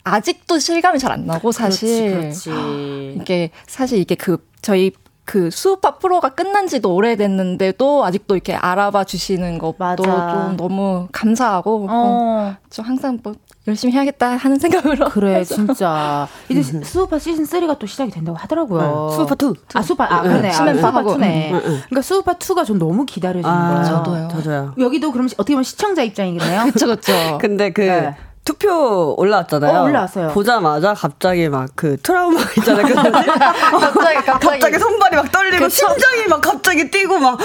[0.04, 2.10] 아직도 실감이 잘 안 나고, 사실.
[2.10, 3.16] 그렇지, 그렇지.
[3.20, 4.92] 이게, 사실 이게 그, 저희
[5.24, 10.02] 그 수우파 프로가 끝난 지도 오래됐는데도 아직도 이렇게 알아봐 주시는 것도 맞아.
[10.02, 11.88] 좀 너무 감사하고, 어.
[11.90, 13.34] 어, 좀 항상 뭐
[13.68, 15.08] 열심히 해야겠다 하는 생각으로.
[15.10, 15.54] 그래, 해서.
[15.54, 16.26] 진짜.
[16.48, 18.80] 이제 수우파 시즌 3가 또 시작이 된다고 하더라고요.
[19.10, 19.54] 네, 수우파 2.
[19.74, 20.48] 아, 수우파, 아, 그러네.
[20.48, 21.14] 아, 수우파 하고.
[21.16, 21.50] 2네.
[21.52, 21.60] 응, 응.
[21.88, 23.84] 그러니까 수우파 2가 전 너무 기다려지는 아, 거예요.
[23.84, 24.28] 저도요.
[24.32, 24.74] 저도요.
[24.78, 26.64] 여기도 그럼 어떻게 보면 시청자 입장이겠네요.
[26.72, 27.12] 그쵸, 그쵸.
[27.40, 28.16] 근데 그, 네.
[28.50, 29.78] 투표 올라왔잖아요.
[29.78, 30.28] 어, 올라왔어요.
[30.30, 32.84] 보자마자 갑자기 막 그 트라우마 있잖아요.
[32.84, 34.38] 그 갑자기, 갑자기.
[34.40, 35.86] 갑자기 손발이 막 떨리고 그쵸.
[35.88, 37.38] 심장이 막 갑자기 뛰고 막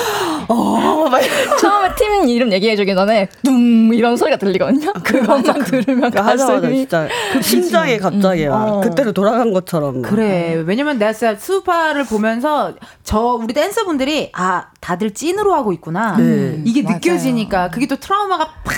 [0.47, 1.21] 어, 막
[1.59, 4.93] 처음에 팀 이름 얘기해 주기 전에 둠 이런 소리가 들리거든요.
[5.03, 7.07] 그것만 들으면 그 가슴이 진짜
[7.41, 8.81] 심장이 갑자기 막 어.
[8.81, 10.09] 그때로 돌아간 것처럼 막.
[10.09, 10.63] 그래.
[10.65, 16.17] 왜냐면 내가 진짜 수우파를 보면서 저 우리 댄서분들이 아 다들 찐으로 하고 있구나.
[16.17, 16.61] 네.
[16.65, 16.95] 이게 맞아요.
[16.95, 18.75] 느껴지니까 그게 또 트라우마가 팍.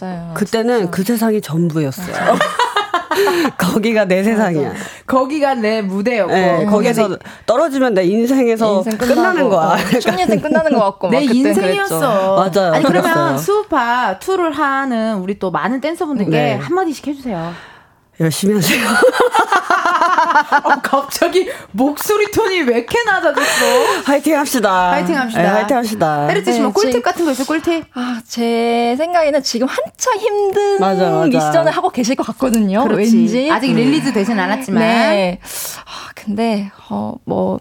[0.00, 0.30] 맞아요.
[0.34, 2.38] 그때는 그 세상이 전부였어요.
[3.56, 4.72] 거기가 내 세상이야.
[5.06, 9.74] 거기가 내 무대였고 네, 거기서 거기서 떨어지면 내 인생에서 인생 끝나는 거야.
[9.74, 12.36] 어, 춤 인생 끝나는 것 같고 내 인생이었어.
[12.36, 12.72] 맞아요.
[12.74, 13.38] 아니 그러면.
[13.38, 16.54] 수우파 투를 하는 우리 또 많은 댄서분들께 네.
[16.54, 17.52] 한마디씩 해주세요.
[18.20, 18.80] 열심히 하세요.
[20.64, 24.02] 어, 갑자기 목소리 톤이 왜 이렇게 낮아졌어?
[24.04, 24.90] 화이팅 합시다.
[24.92, 25.42] 화이팅 합시다.
[25.42, 26.26] 네, 화이팅 합시다.
[26.28, 27.44] 헤르츠 씨뭐 네, 꿀팁 같은 거 있어?
[27.44, 27.84] 꿀팁?
[27.94, 31.26] 아, 제 생각에는 지금 한창 힘든 맞아, 맞아.
[31.26, 32.84] 미션을 하고 계실 것 같거든요.
[32.84, 33.16] 그렇지.
[33.16, 33.50] 왠지.
[33.50, 35.40] 아직 release 되진 않았지만 네.
[35.84, 37.60] 아, 근데 어, 뭐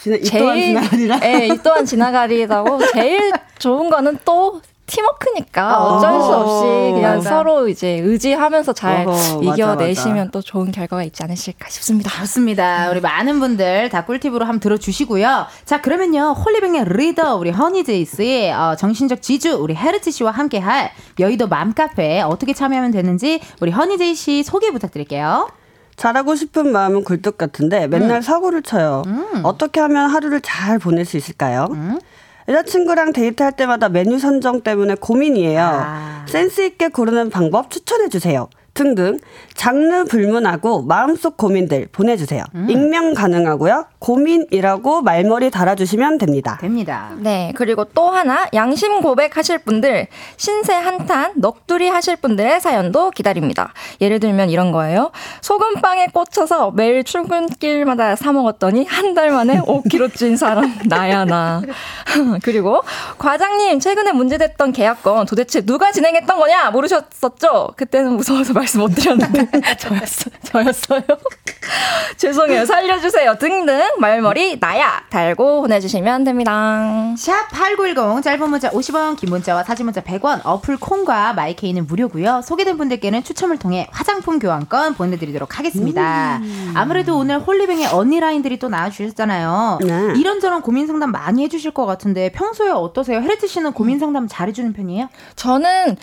[0.00, 1.20] 지나, 이 또한 제일 지나가리라.
[1.24, 7.30] 예, 이 또한 지나가리라고 제일 좋은 거는 또 팀워크니까 어쩔 수 없이 그냥 맞아.
[7.30, 10.30] 서로 이제 의지하면서 잘 어허, 맞아, 이겨내시면 맞아.
[10.30, 12.10] 또 좋은 결과가 있지 않으실까 싶습니다.
[12.10, 12.90] 좋습니다.
[12.90, 15.46] 우리 많은 분들 다 꿀팁으로 한번 들어주시고요.
[15.64, 16.32] 자, 그러면요.
[16.32, 22.90] 홀리뱅의 리더, 우리 허니제이스의 어, 정신적 지주, 우리 헤르츠 씨와 함께할 여의도 맘카페에 어떻게 참여하면
[22.90, 25.48] 되는지 우리 허니제이 씨 소개 부탁드릴게요.
[25.96, 29.02] 잘하고 싶은 마음은 굴뚝 같은데 맨날 사고를 쳐요.
[29.44, 31.68] 어떻게 하면 하루를 잘 보낼 수 있을까요?
[32.48, 35.60] 여자친구랑 데이트할 때마다 메뉴 선정 때문에 고민이에요.
[35.62, 36.26] 아.
[36.28, 38.48] 센스 있게 고르는 방법 추천해 주세요.
[38.74, 39.18] 등등
[39.54, 42.42] 장르 불문하고 마음속 고민들 보내주세요.
[42.68, 43.86] 익명 가능하고요.
[44.00, 46.58] 고민이라고 말머리 달아주시면 됩니다.
[46.60, 47.12] 됩니다.
[47.18, 53.72] 네, 그리고 또 하나 양심 고백하실 분들, 신세 한탄, 넋두리 하실 분들의 사연도 기다립니다.
[54.00, 55.12] 예를 들면 이런 거예요.
[55.40, 61.62] 소금빵에 꽂혀서 매일 출근길마다 사 먹었더니 한 달 만에 5kg 찐 사람 나야 나.
[62.42, 62.80] 그리고
[63.18, 67.74] 과장님 최근에 문제됐던 계약건 도대체 누가 진행했던 거냐 모르셨었죠?
[67.76, 69.48] 그때는 무서워서 말씀 못 드렸는데
[69.78, 71.00] 저였어, 저였어요.
[72.16, 72.64] 죄송해요.
[72.66, 73.36] 살려주세요.
[73.38, 77.14] 등등 말머리 나야 달고 보내주시면 됩니다.
[77.16, 82.42] 샵 8910 짧은 문자 50원 긴 문자와 사진 문자 100원 어플 콩과 마이케이는 무료고요.
[82.44, 86.40] 소개된 분들께는 추첨을 통해 화장품 교환권 보내드리도록 하겠습니다.
[86.74, 89.78] 아무래도 오늘 홀리뱅의 언니 라인들이 또 나와주셨잖아요.
[89.82, 90.12] 네.
[90.16, 93.20] 이런저런 고민 상담 많이 해주실 것 같은데 평소에 어떠세요?
[93.20, 95.08] 헤르트 씨는 고민 상담 잘해주는 편이에요?
[95.36, 95.96] 저는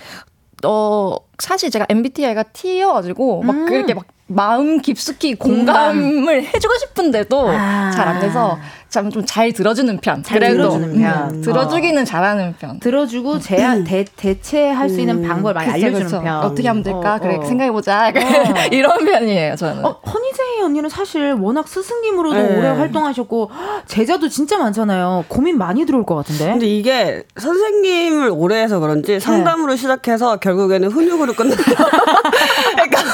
[0.66, 3.66] 어 사실 제가 MBTI가 T여가지고 막 음.
[3.66, 7.92] 그렇게 막 마음 깊숙이 공감을 해주고 싶은데도 아.
[7.94, 8.58] 잘안 돼서
[8.90, 10.22] 참 좀 잘 들어주는 편.
[10.22, 11.30] 잘 그래도, 들어주는 편.
[11.36, 12.78] 음, 들어주기는 잘하는 편.
[12.82, 13.56] 들어주고 제,
[13.86, 16.22] 대, 대체할 수 있는 방법을 많이 그쵸, 알려주는 그쵸.
[16.22, 16.38] 편.
[16.40, 17.16] 어떻게 하면 될까?
[17.16, 17.44] 어, 그래 어.
[17.46, 18.12] 생각해보자.
[18.72, 19.86] 이런 편이에요 저는.
[19.86, 22.58] 어, 허니제이 언니는 사실 워낙 스승님으로도 네.
[22.58, 23.50] 오래 활동하셨고
[23.88, 25.24] 제자도 진짜 많잖아요.
[25.30, 26.46] 고민 많이 들어올 것 같은데.
[26.52, 31.64] 근데 이게 선생님을 오래 해서 그런지 상담으로 시작해서 결국에는 훈육으로 끝난다.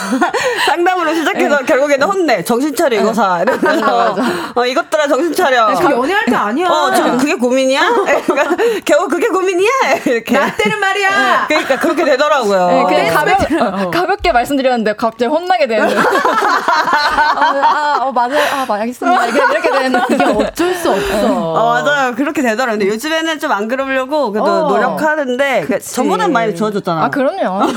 [0.08, 0.32] 그러니까
[0.66, 2.43] 상담으로 시작해서 결국에는 혼내.
[2.43, 3.41] 정신 차려 이거 사.
[3.41, 4.16] 이러면서
[4.55, 5.68] 어, 이것들아 정신 차려.
[5.76, 6.68] 그 연애할 때 아니야.
[6.70, 7.82] 어, 지금 그게 고민이야?
[8.26, 8.55] 그러니까
[8.86, 9.70] 겨우 그게 고민이야?
[10.05, 10.38] 이렇게.
[10.38, 11.45] 나 때는 말이야.
[11.47, 12.68] 그러니까 그렇게 되더라고요.
[12.68, 13.91] 네, 그냥 네, 가볍, 스펙트럼.
[13.91, 15.88] 가볍게 말씀드렸는데 갑자기 혼나게 되는.
[15.97, 18.39] 아, 아, 어, 맞아요.
[18.53, 19.26] 아, 맞- 알겠습니다.
[19.28, 20.01] 이렇게, 이렇게 되는.
[20.12, 21.53] 이게 어쩔 수 없어.
[21.53, 22.16] 어, 맞아요.
[22.16, 22.78] 그렇게 되더라고요.
[22.80, 24.68] 근데 요즘에는 좀 안 그러려고 그래도 어.
[24.70, 27.05] 노력하는데 그 전보다 많이 좋아졌잖아.
[27.05, 27.64] 아, 그럼요.
[27.64, 27.68] 아,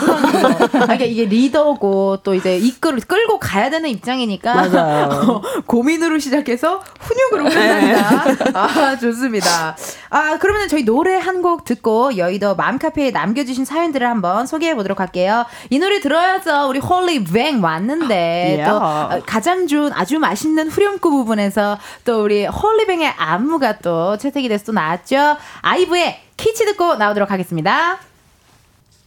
[0.70, 4.53] 그러니까 이게 리더고 또 이제 이끌 끌고 가야 되는 입장이니까.
[5.21, 8.51] 어, 고민으로 시작해서 훈육으로 끝난다.
[8.55, 9.77] 아 좋습니다.
[10.11, 15.47] 아 그러면 저희 노래 한 곡 듣고 여의도 맘카페에 남겨주신 사연들을 한번 소개해 보도록 할게요.
[15.71, 16.68] 이 노래 들어야죠.
[16.68, 18.64] 우리 홀리 뱅 왔는데 예.
[18.68, 24.66] 또 어, 가장 좋은 아주 맛있는 후렴구 부분에서 또 우리 홀리뱅의 안무가 또 채택이 돼서
[24.66, 25.39] 또 나왔죠.
[25.62, 27.99] 아이브의 키치 듣고 나오도록 하겠습니다.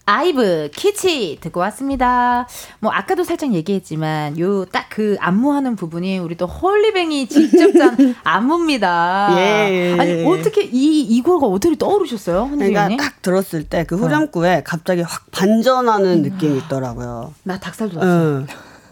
[0.05, 2.45] 아이브 키치 듣고 왔습니다.
[2.79, 9.29] 뭐 아까도 살짝 얘기했지만 요 딱 그 안무하는 부분이 우리 또 홀리뱅이 직접 짠 안무입니다.
[9.37, 9.95] 예.
[9.99, 12.89] 아니 어떻게 이 이거가 어떻게 떠오르셨어요, 그러니까?
[12.97, 17.33] 딱 들었을 때 그 후렴구에 갑자기 확 반전하는 느낌이 있더라고요.
[17.43, 18.07] 나 닭살도 났어.
[18.07, 18.47] 응.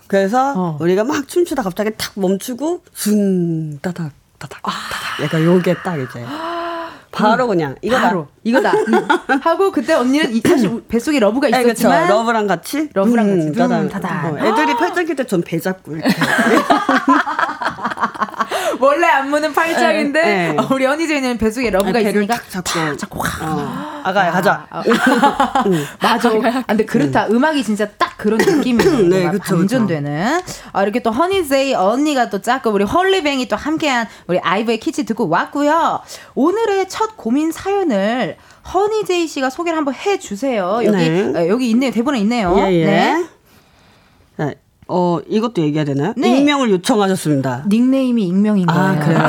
[0.07, 0.77] 그래서 어.
[0.81, 6.25] 우리가 막 춤추다 갑자기 탁 멈추고 숭 따닥 따닥 따닥 약간 요게 딱 이제
[7.11, 8.01] 바로 그냥 이거다.
[8.01, 9.07] 바로 이거다 음.
[9.43, 11.49] 하고 그때 언니는 이- 사실 뱃속에 러브가.
[11.49, 13.89] 있었지만 러브랑 같이 러브랑 음, 같이 둥, 따닥.
[14.01, 14.25] 따닥.
[14.33, 16.07] 어, 애들이 팔짱 낄 때 전 배 잡고 이렇게
[18.79, 20.57] 원래 안무는 팔짱인데 네, 네.
[20.57, 22.97] 어, 우리 허니제이는 뱃속에 러브가 배를 있으니까 탁 잡고.
[22.97, 23.25] 잡고 와.
[23.41, 24.01] 어.
[24.03, 24.67] 아가 야 가자.
[26.01, 26.29] 맞아.
[26.29, 27.27] 아, 근데 그렇다.
[27.29, 29.09] 음악이 진짜 딱 그런 느낌이네.
[29.09, 30.41] 네, 그쵸, 반전되는.
[30.73, 35.29] 아, 이렇게 또 허니제이 언니가 또 짜고 우리 홀리뱅이 또 함께한 우리 아이브의 키치 듣고
[35.29, 36.01] 왔고요.
[36.35, 38.37] 오늘의 첫 고민 사연을
[38.73, 40.81] 허니제이 씨가 소개를 한번 해주세요.
[40.83, 41.33] 여기 네.
[41.35, 41.91] 어, 여기 있네요.
[41.91, 42.55] 대본에 있네요.
[42.57, 42.85] 예, 예.
[42.85, 43.25] 네.
[44.91, 44.97] 네.
[44.97, 46.13] 어, 이것도 얘기해야 되나요?
[46.17, 46.37] 네.
[46.37, 47.65] 익명을 요청하셨습니다.
[47.69, 48.81] 닉네임이 익명인 거예요.
[48.81, 49.19] 아, 그래요?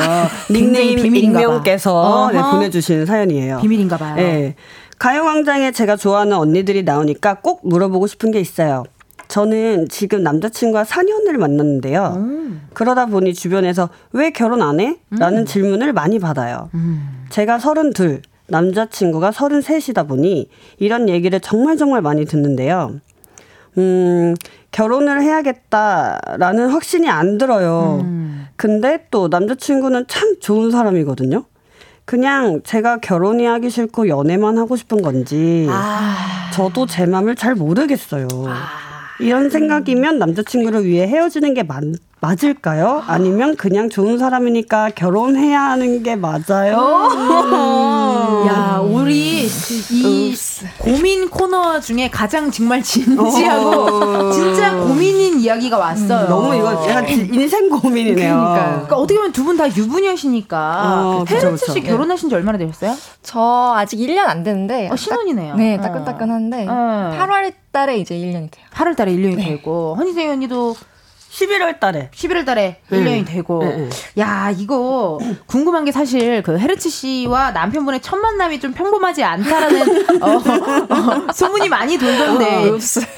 [0.50, 1.14] 닉네임.
[1.14, 2.42] 익명께서 네.
[2.42, 3.58] 보내주신 사연이에요.
[3.60, 4.16] 비밀인가 봐요.
[4.16, 4.56] 네.
[4.98, 8.84] 가요광장에 제가 좋아하는 언니들이 나오니까 꼭 물어보고 싶은 게 있어요.
[9.28, 12.14] 저는 지금 남자친구와 4년을 만났는데요.
[12.16, 12.62] 음.
[12.74, 14.96] 그러다 보니 주변에서 왜 결혼 안 해?
[15.10, 16.68] 라는 질문을 많이 받아요.
[16.74, 17.24] 음.
[17.30, 20.48] 제가 32, 남자친구가 33이다 보니
[20.78, 23.00] 이런 얘기를 정말 정말 많이 듣는데요.
[23.78, 24.34] 음,
[24.72, 28.00] 결혼을 해야겠다라는 확신이 안 들어요.
[28.02, 28.48] 음.
[28.56, 31.44] 근데 또 남자친구는 참 좋은 사람이거든요.
[32.04, 36.50] 그냥 제가 결혼이 하기 싫고 연애만 하고 싶은 건지 아.
[36.52, 38.26] 저도 제 마음을 잘 모르겠어요.
[39.20, 41.84] 이런 생각이면 남자친구를 위해 헤어지는 게 맞,
[42.22, 43.02] 맞을까요?
[43.08, 46.78] 아니면 그냥 좋은 사람이니까 결혼해야 하는 게 맞아요?
[47.10, 48.46] 음.
[48.46, 50.34] 야, 우리 이
[50.78, 56.26] 고민 코너 중에 가장 정말 진지하고 진짜 고민인 이야기가 왔어요.
[56.26, 58.14] 음, 너무 이거 약간 지- 인생 고민이네요.
[58.34, 58.70] 그러니까요.
[58.72, 60.82] 그러니까 어떻게 보면 두 분 다 유부녀시니까
[61.18, 61.72] 어, 페르츠 그쵸.
[61.72, 62.94] 씨 결혼하신 지 얼마나 되셨어요?
[63.24, 64.88] 저 아직 1년 안 됐는데.
[64.92, 65.56] 어, 신혼이네요.
[65.56, 65.80] 네, 어.
[65.80, 66.66] 따끈따끈한데.
[66.68, 67.16] 어.
[67.18, 68.64] 8월 달에 이제 1년이 돼요.
[68.72, 70.76] 8월 달에 1년이 되고 허니세이 언니도
[71.36, 73.88] 11월 달에 11월 달에 1년이 되고 네, 네.
[74.22, 80.28] 야 이거 궁금한 게 사실 그 헤르츠 씨와 남편분의 첫 만남이 좀 평범하지 않다라는 어,
[80.36, 82.72] 어, 소문이 많이 돌던데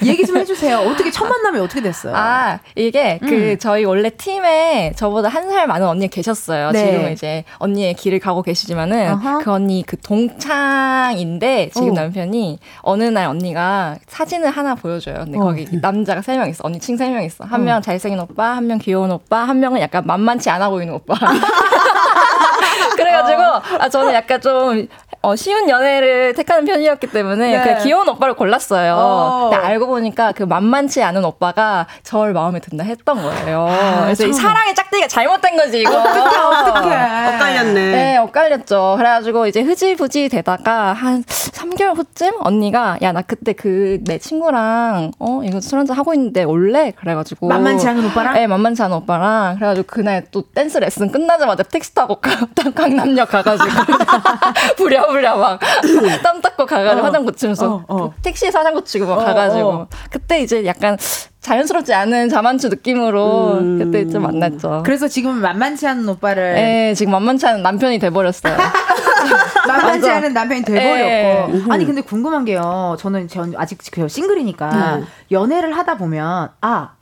[0.05, 2.15] 얘기 좀 해주세요 어떻게 첫 만남이 어떻게 됐어요?
[2.15, 6.71] 아, 이게 그 저희 원래 팀에 저보다 한 살 많은 언니 계셨어요.
[6.71, 6.85] 네.
[6.85, 9.37] 지금은 이제 언니의 길을 가고 계시지만은 어허.
[9.39, 11.93] 그 언니 그 동창인데 지금 오.
[11.93, 15.19] 남편이 어느 날 언니가 사진을 하나 보여줘요.
[15.23, 15.43] 근데 어.
[15.43, 16.61] 거기 남자가 세 명 있어.
[16.65, 17.45] 언니 친세명 있어.
[17.45, 21.15] 한명 잘생 긴 오빠, 한 명 귀여운 오빠, 한 명은 약간 만만치 않아 보이는 오빠.
[22.97, 23.41] 그래가지고
[23.79, 24.87] 아 저는 약간 좀
[25.25, 27.63] 어, 쉬운 연애를 택하는 편이었기 때문에 네.
[27.63, 28.95] 그냥 귀여운 오빠를 골랐어요.
[28.95, 29.49] 어.
[29.49, 33.67] 근데 알고 보니까 그 만만치 않은 오빠가 저를 마음에 든다 했던 거예요.
[34.03, 34.45] 그래서 이 참.
[34.45, 35.97] 사랑의 짝대기가 잘못된 거지 이거.
[35.97, 36.95] 어떡해
[37.35, 37.73] 엇갈렸네.
[37.73, 38.95] 네, 엇갈렸죠.
[38.97, 45.41] 그래가지고 이제 흐지부지 되다가 한 3개월 후쯤 언니가 야 나 그때 그 내 친구랑 어
[45.45, 46.91] 이거 술 한잔 하고 있는데 올래?
[46.91, 48.33] 그래가지고 만만치 않은 오빠랑?
[48.33, 52.31] 네, 만만치 않은 오빠랑 그래가지고 그날 또 댄스 레슨 끝나자마자 택시 타고 가-
[52.75, 53.69] 강남역 가가지고
[54.77, 55.59] 부랴부랴 막
[56.23, 57.05] 땀 닦고 가가지고 어.
[57.05, 58.13] 화장 고치면서 어, 어.
[58.21, 59.87] 택시에서 화장 고치고 막 어, 가가지고 어.
[60.09, 60.97] 그때 이제 약간
[61.41, 63.79] 자연스럽지 않은 자만추 느낌으로 음.
[63.79, 64.83] 그때 좀 만났죠.
[64.85, 68.57] 그래서 지금 만만치 않은 오빠를 네, 지금 만만치 않은 남편이 돼버렸어요.
[69.67, 70.09] 만만치.
[70.09, 70.73] 않은 남편이 네.
[70.73, 75.03] 돼버렸고 아니 근데 궁금한 게요 저는 전 아직 그 싱글이니까 네.
[75.31, 76.95] 연애를 하다 보면 아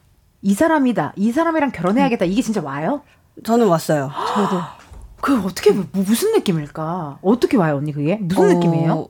[0.43, 3.01] 이 사람이다 이 사람이랑 결혼해야겠다 이게 진짜 와요?
[3.43, 4.11] 저는 왔어요.
[5.24, 7.19] 그 어떻게 뭐, 무슨 느낌일까?
[7.21, 9.07] 어떻게 와요 언니 그게 무슨 어, 느낌이에요?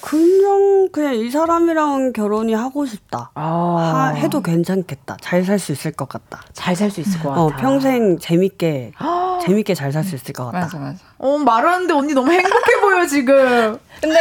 [0.00, 3.30] 그냥 그냥 이 사람이랑 결혼이 하고 싶다.
[3.34, 5.18] 아, 하- 해도 괜찮겠다.
[5.20, 6.40] 잘 살 수 있을 것 같다.
[6.54, 7.40] 잘 살 수 있을 것 같아.
[7.42, 8.92] 어, 평생 재밌게
[9.44, 10.60] 재밌게 잘 살 수 있을 것 같다.
[10.60, 10.98] 맞아, 맞아.
[11.18, 13.78] 어 말하는데 언니 너무 행복해 보여 지금.
[14.00, 14.16] 근데,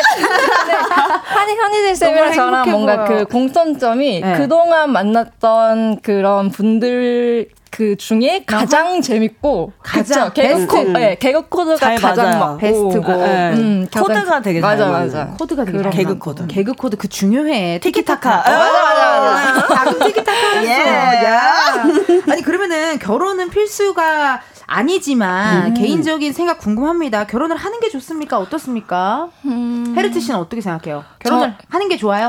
[0.60, 0.74] 근데
[1.24, 3.18] 한이 현희들 쌤이랑 저랑 뭔가 보여.
[3.20, 4.38] 그 공통점이 네.
[4.38, 10.42] 그동안 만났던 그런 분들 그 중에 가장 재밌고 가장 그쵸?
[10.42, 10.98] 개그 코, 베스트.
[10.98, 12.40] 네, 개그 코드가 잘 가장 맞아요.
[12.40, 13.16] 맞고 베스트고.
[13.26, 13.52] 네.
[13.54, 14.90] 음, 코드가 되게 잘 맞아.
[14.92, 16.18] 맞아 코드가 되게 그런 잘 개그.
[16.20, 16.48] 코드.
[16.48, 17.80] 개그 코드 그 중요해.
[17.82, 18.44] 티키타카.
[18.44, 18.60] 티키타카.
[18.60, 19.68] 맞아 맞아 맞아.
[19.68, 20.64] 방금 티키타카였어.
[20.68, 21.26] 예.
[21.26, 21.84] 야.
[22.30, 27.26] 아니 그러면은 결혼은 필수가 아니지만 개인적인 생각 궁금합니다.
[27.26, 28.38] 결혼을 하는 게 좋습니까?
[28.38, 29.30] 어떻습니까?
[29.46, 31.06] 음, 헤르츠 씨는 어떻게 생각해요?
[31.20, 32.28] 결혼을 하는 게 좋아요?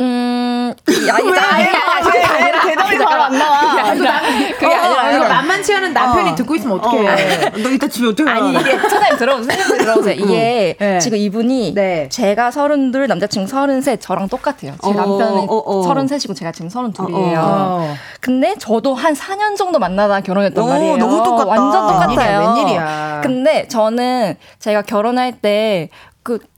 [0.00, 3.60] 음 아니 아니 아니 아니 대답이 잘안 나와.
[3.60, 4.20] 그게 아니라
[4.58, 6.34] 그게 어, 아니라 이거 만만치 않은 남편이 어.
[6.34, 7.50] 듣고 있으면 어떡해.
[7.62, 9.56] 너 이따 집에 어떻게 아니 이게 선생님 들어보세요.
[9.56, 10.14] 선생님 들어보세요.
[10.14, 10.98] 이게 네.
[10.98, 12.08] 지금 이분이 네.
[12.08, 14.72] 제가 서른둘 남자친구 서른셋 저랑 똑같아요.
[14.82, 15.82] 제 어, 남편은 어, 어.
[15.82, 17.40] 서른셋이고 제가 지금 서른둘이에요.
[17.40, 17.94] 어.
[18.20, 20.96] 근데 저도 한 4년 정도 만나다 결혼했단 오, 말이에요.
[20.96, 21.48] 너무 똑같다.
[21.48, 22.40] 완전 똑같아요.
[22.40, 23.20] 웬일이야, 웬일이야.
[23.22, 26.53] 근데 저는 제가 결혼할 때그 딱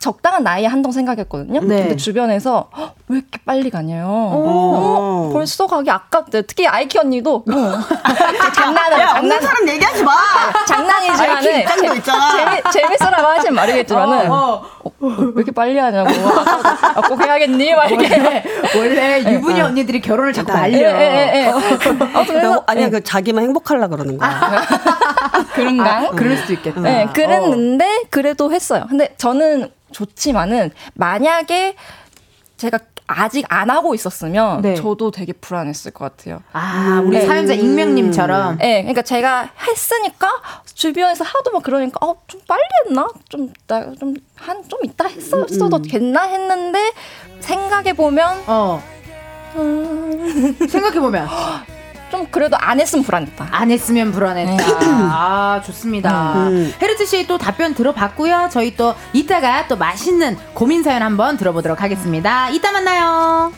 [0.00, 1.60] 적당한 나이에 한동 생각했거든요.
[1.60, 1.82] 네.
[1.82, 4.06] 근데 주변에서 "헉, 왜 이렇게 빨리 가냐요.
[4.08, 5.30] 어.
[5.32, 6.42] 벌써 가기 아깝대.
[6.46, 7.44] 특히 아이키 언니도
[8.54, 10.12] 장난은 야, 장난 사람 얘기하지 마.
[10.66, 12.30] 장난이지만은 입장도 있잖아.
[12.32, 14.62] 재미, 재밌으라고 하진 말이겠지만은 어, 어.
[14.84, 16.08] 어, 왜 이렇게 빨리 하냐고.
[16.10, 17.74] 아, 꼭 해야겠니?
[17.74, 18.42] 막 이렇게.
[18.76, 20.78] 원래 유부녀 언니들이 결혼을 자꾸 말려.
[20.78, 21.46] 예, 예, 예.
[22.14, 24.30] 아, 그래서 아니야 그 자기만 행복하려 그러는 거야.
[25.54, 25.96] 그런가?
[25.98, 26.80] 아, 그럴 수도 있겠다.
[26.80, 27.12] 네, 어.
[27.12, 28.86] 그랬는데 그래도 했어요.
[28.88, 31.74] 근데 저는 좋지만은 만약에
[32.56, 32.78] 제가
[33.12, 34.74] 아직 안 하고 있었으면 네.
[34.76, 36.42] 저도 되게 불안했을 것 같아요.
[36.52, 37.26] 아, 우리 네.
[37.26, 38.58] 사연자 익명님처럼.
[38.58, 40.28] 네, 그러니까 제가 했으니까
[40.74, 43.08] 주변에서 하도 막 그러니까 어 좀 빨리 했나?
[43.28, 46.92] 좀 나 좀 한 좀 이따 했었어도 됐나 했는데
[47.40, 48.80] 생각해 보면 어.
[50.68, 51.26] 생각해 보면.
[52.10, 53.48] 좀 그래도 안 했으면 불안했다.
[53.50, 54.64] 안 했으면 불안했다.
[54.82, 56.48] 아, 좋습니다.
[56.82, 58.48] 헤르트 씨의 또 답변 들어봤고요.
[58.52, 62.50] 저희 또 이따가 또 맛있는 고민 사연 한번 들어보도록 하겠습니다.
[62.50, 63.52] 이따 만나요.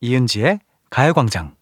[0.00, 0.60] 이은지의
[0.90, 1.54] 가요광장.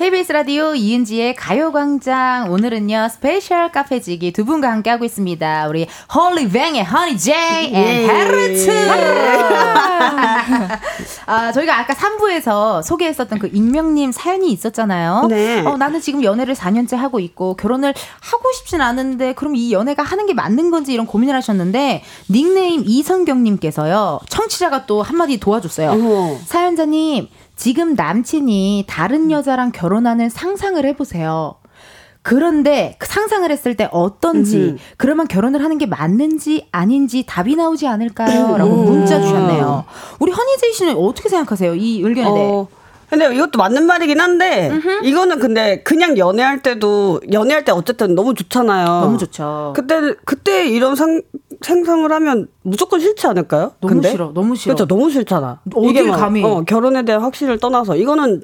[0.00, 5.68] KBS 라디오 이은지의 가요광장 오늘은요 스페셜 카페지기 두 분과 함께 하고 있습니다.
[5.68, 8.70] 우리 홀리뱅의 허니 제이 and 헤르츠.
[11.26, 15.26] 아 저희가 아까 3부에서 소개했었던 그 익명님 사연이 있었잖아요.
[15.28, 15.60] 네.
[15.66, 17.92] 어 나는 지금 연애를 4년째 하고 있고 결혼을
[18.22, 24.20] 하고 싶진 않은데 그럼 이 연애가 하는 게 맞는 건지 이런 고민을 하셨는데 닉네임 이성경님께서요
[24.30, 25.90] 청취자가 또 한마디 도와줬어요.
[25.90, 26.38] 어머.
[26.46, 27.28] 사연자님,
[27.60, 31.56] 지금 남친이 다른 여자랑 결혼하는 상상을 해보세요.
[32.22, 34.78] 그런데 그 상상을 했을 때 어떤지, 음.
[34.96, 38.56] 그러면 결혼을 하는 게 맞는지 아닌지 답이 나오지 않을까요?
[38.56, 39.84] 라고 문자 주셨네요.
[40.20, 41.74] 우리 허니제이 씨는 어떻게 생각하세요?
[41.74, 42.50] 이 의견에 대해.
[42.50, 42.66] 어,
[43.10, 44.70] 근데 이것도 맞는 말이긴 한데
[45.02, 48.86] 이거는 근데 그냥 연애할 때도 연애할 때 어쨌든 너무 좋잖아요.
[48.86, 49.74] 너무 좋죠.
[49.76, 51.20] 그때 그때 이런 상,
[51.60, 53.72] 생성을 하면 무조건 싫지 않을까요?
[53.80, 54.10] 너무 근데?
[54.10, 54.74] 싫어, 너무 싫어.
[54.74, 55.60] 그렇죠, 너무 싫잖아.
[55.74, 56.42] 어딜 막, 감히.
[56.42, 58.42] 어, 결혼에 대한 확신을 떠나서 이거는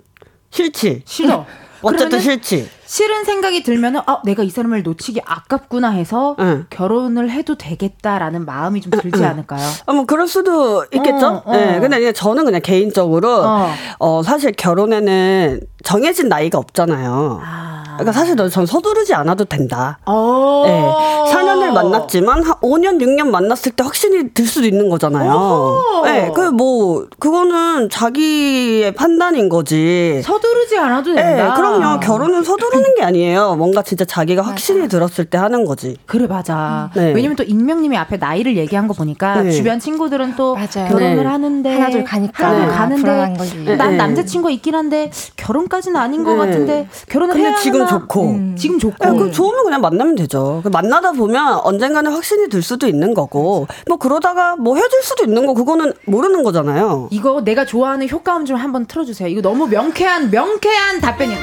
[0.51, 1.03] 싫지.
[1.05, 1.47] 싫어.
[1.83, 2.69] 어쨌든 그러면은 싫지.
[2.87, 6.67] 싫은 생각이 들면은 아 내가 이 사람을 놓치기 아깝구나 해서 응.
[6.71, 9.61] 결혼을 해도 되겠다라는 마음이 좀 들지 않을까요?
[9.87, 11.27] 아, 뭐 그럴 수도 있겠죠.
[11.27, 11.53] 어, 어.
[11.53, 13.71] 네, 근데 그냥 저는 그냥 개인적으로 어.
[13.99, 14.23] 어.
[14.23, 17.41] 사실 결혼에는 정해진 나이가 없잖아요.
[17.45, 17.77] 아.
[17.97, 19.99] 그러니까 사실 전 서두르지 않아도 된다.
[20.05, 20.63] 어.
[20.67, 21.33] 네.
[21.33, 26.03] 4년을 만났지만 한 5년, 6년 만났을 때 확신이 들 수도 있는 거잖아요.
[26.05, 30.21] 네, 그뭐 그거는 자기의 판단인 거지.
[30.23, 31.55] 서두르지 않아도 네, 된다.
[31.55, 32.01] 그럼요.
[32.01, 33.57] 결혼은 서두르 는 게 아니에요.
[33.57, 35.97] 뭔가 진짜 자기가 확신이 들었을 때 하는 거지.
[36.07, 36.91] 그래 맞아.
[36.95, 37.13] 네.
[37.13, 39.51] 왜냐면 또 익명님이 앞에 나이를 얘기한 거 보니까 네.
[39.51, 40.89] 주변 친구들은 또 맞아요.
[40.89, 41.25] 결혼을 네.
[41.25, 43.13] 하는데 하나둘 가니까 하나둘 네.
[43.37, 43.77] 가는데.
[43.77, 43.97] 난 네.
[43.97, 46.39] 남자친구 있긴 한데 결혼까지는 아닌 것 네.
[46.47, 47.91] 같은데 결혼을 근데 해야 지금 하나?
[47.91, 48.23] 좋고.
[48.31, 48.57] 음.
[48.57, 48.97] 지금 좋고.
[49.05, 50.61] 네, 그럼 좋으면 그냥 만나면 되죠.
[50.65, 55.47] 그 만나다 보면 언젠가는 확신이 들 수도 있는 거고, 뭐 그러다가 뭐 헤어질 수도 있는
[55.47, 57.09] 거, 그거는 모르는 거잖아요.
[57.11, 59.29] 이거 내가 좋아하는 효과음 좀 한번 틀어주세요.
[59.29, 61.37] 이거 너무 명쾌한 명쾌한 답변이에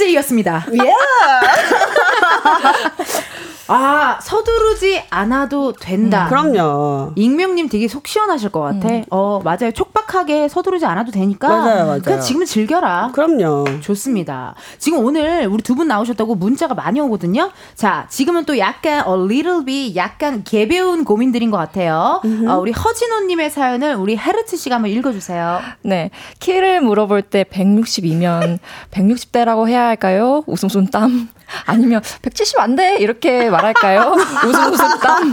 [0.00, 0.04] 요.
[0.04, 0.66] 허니제이였습니다.
[0.72, 0.94] 예!
[3.72, 6.24] 아 서두르지 않아도 된다.
[6.24, 7.12] 음, 그럼요.
[7.16, 8.88] 익명님 되게 속 시원하실 것 같아.
[9.10, 9.70] 어 맞아요.
[9.72, 11.48] 촉박하게 서두르지 않아도 되니까.
[11.48, 12.02] 맞아요, 맞아요.
[12.02, 13.10] 그냥 지금 즐겨라.
[13.14, 13.64] 그럼요.
[13.80, 14.54] 좋습니다.
[14.78, 17.50] 지금 오늘 우리 두 분 나오셨다고 문자가 많이 오거든요.
[17.74, 22.20] 자, 지금은 또 약간 a little bit 약간 개배운 고민들인 것 같아요.
[22.48, 25.60] 어, 우리 허진호님의 사연을 우리 헤르트 씨가 한번 읽어주세요.
[25.82, 26.10] 네.
[26.40, 28.58] 키를 물어볼 때 162면
[28.90, 30.42] 160대라고 해야 할까요?
[30.46, 31.28] 웃음 웃음 땀.
[31.66, 32.96] 아니면 170 안 돼.
[32.98, 34.14] 이렇게 말할까요?
[34.46, 35.32] 웃음 웃음 땀.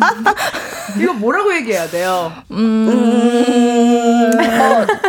[0.99, 2.31] 이거 뭐라고 얘기해야 돼요?
[2.51, 4.31] 음.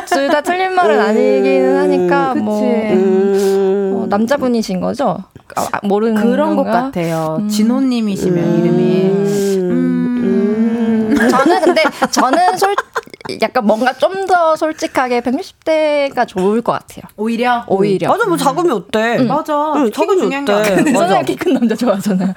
[0.06, 3.92] 둘다 틀린 말은 아니기는 하니까 뭐 음.
[3.96, 5.18] 어, 남자분이신 거죠?
[5.56, 6.82] 아, 아, 모르는 그런 것 건가?
[6.82, 7.40] 같아요.
[7.50, 9.04] 진호님이시면 이름이.
[9.60, 11.16] 음.
[11.30, 12.74] 저는 근데 저는 솔
[13.42, 17.04] 약간 뭔가 좀 더 솔직하게 160대가 좋을 것 같아요.
[17.16, 17.64] 오히려?
[17.66, 18.08] 오히려.
[18.10, 19.16] 맞아, 뭐 작으면 어때?
[19.18, 19.72] 맞아.
[19.76, 20.72] 응, 키가 작으면 중요한 게 어때?
[20.74, 20.84] 아니야.
[20.92, 20.98] 맞아.
[20.98, 22.34] 선생님 키큰 남자 좋아하잖아요.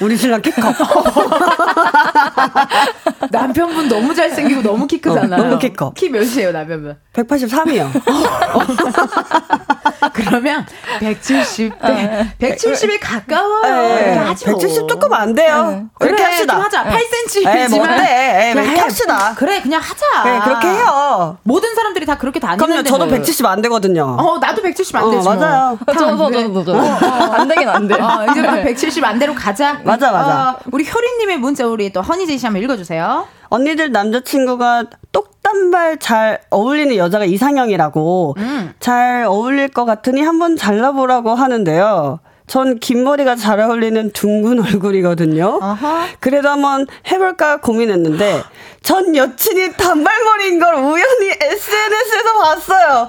[0.00, 0.72] 우리 신랑 키 커.
[3.30, 5.40] 남편분 너무 잘생기고 너무 키 크잖아요.
[5.40, 5.92] 어, 너무 키 커.
[5.94, 6.96] 키 몇이에요, 남편분?
[7.12, 7.90] 183이요.
[10.12, 10.66] 그러면
[11.00, 13.98] 170대, 170에 가까워요.
[13.98, 14.44] 이렇게 하죠.
[14.46, 15.88] 170 조금 안 돼요.
[15.98, 16.54] 그래, 이렇게 합시다.
[16.54, 16.84] 좀 하자.
[16.84, 17.56] 8cm.
[17.56, 18.44] 에이, 뭐 어때?
[18.46, 19.34] 에이, 이렇게 합시다.
[19.36, 20.31] 그래, 그냥 하자.
[20.32, 21.36] 네, 그렇게 해요.
[21.42, 22.64] 모든 사람들이 다 그렇게 다니는데.
[22.64, 23.18] 그럼요, 저도 뭘.
[23.18, 24.16] 170 안 되거든요.
[24.18, 25.24] 어, 나도 170안 어, 되지.
[25.28, 25.36] 뭐.
[25.36, 25.78] 맞아요.
[25.86, 26.42] 다안 저도 돼.
[26.42, 26.78] 저도 저도
[27.32, 27.94] 안 되긴 안 돼.
[27.94, 29.80] 어, 이제부터 170 안대로 가자.
[29.84, 30.50] 맞아, 맞아.
[30.50, 33.26] 어, 우리 효리님의 문자 우리 또 허니제이 씨 한번 읽어주세요.
[33.48, 38.72] 언니들 남자친구가 똑단발 잘 어울리는 여자가 이상형이라고 음.
[38.80, 42.20] 잘 어울릴 것 같으니 한번 잘라보라고 하는데요.
[42.52, 45.58] 전 긴 머리가 잘 어울리는 둥근 얼굴이거든요.
[45.62, 46.04] 어허.
[46.20, 48.42] 그래도 한번 해볼까 고민했는데
[48.82, 53.08] 전 여친이 단발머리인 걸 우연히 SNS에서 봤어요.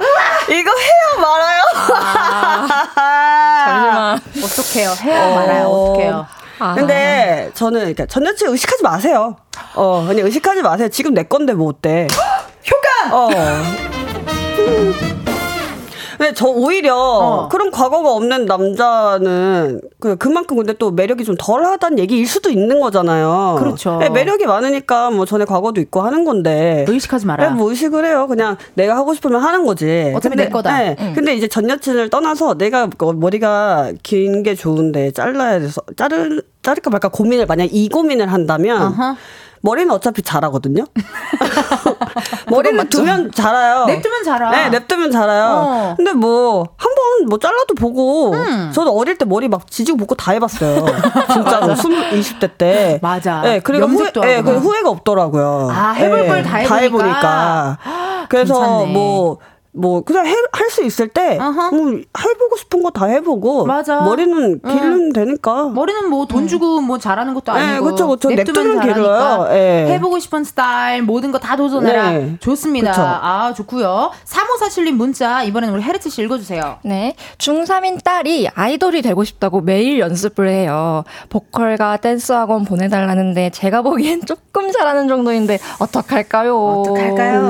[0.49, 1.61] 이거 해야 말아요.
[3.65, 4.21] 잠시만.
[4.45, 4.95] 어떡해요?
[5.03, 5.65] 해야 말아요.
[5.67, 6.25] 어떡해요?
[6.59, 6.75] 아.
[6.75, 9.35] 근데 저는 그러니까 전 여친 의식하지 마세요.
[9.75, 10.87] 어, 그냥 의식하지 마세요.
[10.87, 12.07] 지금 내 건데 뭐 어때?
[12.71, 13.13] 효과.
[13.17, 13.29] 어.
[16.17, 17.49] 근데 저 오히려 어.
[17.49, 23.55] 그런 과거가 없는 남자는 그 그만큼 근데 또 매력이 좀 덜하다는 얘기일 수도 있는 거잖아요.
[23.59, 23.97] 그렇죠.
[23.97, 26.85] 네, 매력이 많으니까 뭐 전에 과거도 있고 하는 건데.
[26.87, 27.49] 의식하지 마라.
[27.49, 28.27] 네, 뭐 의식을 해요.
[28.27, 30.11] 그냥 내가 하고 싶으면 하는 거지.
[30.15, 30.77] 어차피 내 거다.
[30.77, 36.41] 네, 근데 이제 전 여친을 떠나서 내가 그 머리가 긴 게 좋은데 잘라야 돼서 자를
[36.63, 39.15] 자를까 말까 고민을 만약 이 고민을 한다면 어허.
[39.63, 40.83] 머리는 어차피 자라거든요.
[42.51, 43.85] 머리는 두면 자라요.
[43.85, 44.51] 냅두면 자라.
[44.51, 45.45] 네, 냅두면 자라요.
[45.45, 45.93] 어.
[45.97, 48.71] 근데 뭐 한 번 뭐 잘라도 보고 음.
[48.73, 50.85] 저도 어릴 때 머리 막 지지고 볶고 다 해봤어요.
[51.31, 51.71] 진짜로
[52.11, 52.99] 20, 20대 때.
[53.01, 53.41] 맞아.
[53.41, 54.41] 네, 그리고 후회, 네.
[54.41, 55.69] 그 후회가 없더라고요.
[55.71, 56.77] 아, 해볼 걸다 해보니까.
[56.81, 57.77] 해보니까.
[58.29, 58.93] 그래서 괜찮네.
[58.93, 59.37] 뭐.
[59.75, 61.37] 뭐 그냥 할 수 있을 때.
[61.37, 64.01] 뭐 해보고 싶은 거 다 해보고 맞아.
[64.01, 68.29] 머리는 기르면 되니까 머리는 뭐 돈 주고 뭐 잘하는 것도 네, 아니고 그쵸, 그쵸.
[68.29, 69.47] 냅두면 길어요.
[69.53, 69.85] 예.
[69.93, 72.37] 해보고 싶은 스타일 모든 거 다 도전해라 네.
[72.39, 73.01] 좋습니다 그쵸.
[73.03, 77.15] 아 좋고요 3547님 문자 이번에는 우리 헤르츠 씨 읽어주세요 네.
[77.37, 81.03] 중3인 딸이 아이돌이 되고 싶다고 매일 연습을 해요.
[81.29, 86.57] 보컬과 댄스 학원 보내달라는데 제가 보기엔 조금 잘하는 정도인데 어떡할까요?
[86.57, 87.41] 어떡할까요?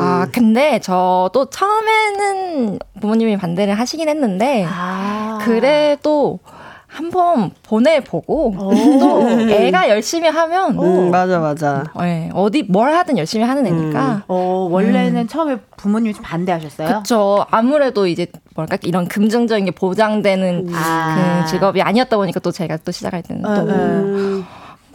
[0.00, 6.38] 아, 근데 저도 처음에는 부모님이 반대를 하시긴 했는데 아 그래도
[6.92, 8.54] 한번 보내보고
[9.00, 14.68] 또 애가 열심히 하면 음, 맞아 맞아 예, 어디 뭘 하든 열심히 하는 애니까 어,
[14.70, 16.98] 원래는 처음에 부모님이 좀 반대하셨어요?
[16.98, 17.46] 그쵸.
[17.50, 21.44] 아무래도 이제 뭐랄까 이런 금전적인 게 보장되는 아.
[21.44, 24.44] 그 직업이 아니었다 보니까 또 제가 또 시작할 때는 어, 또 음.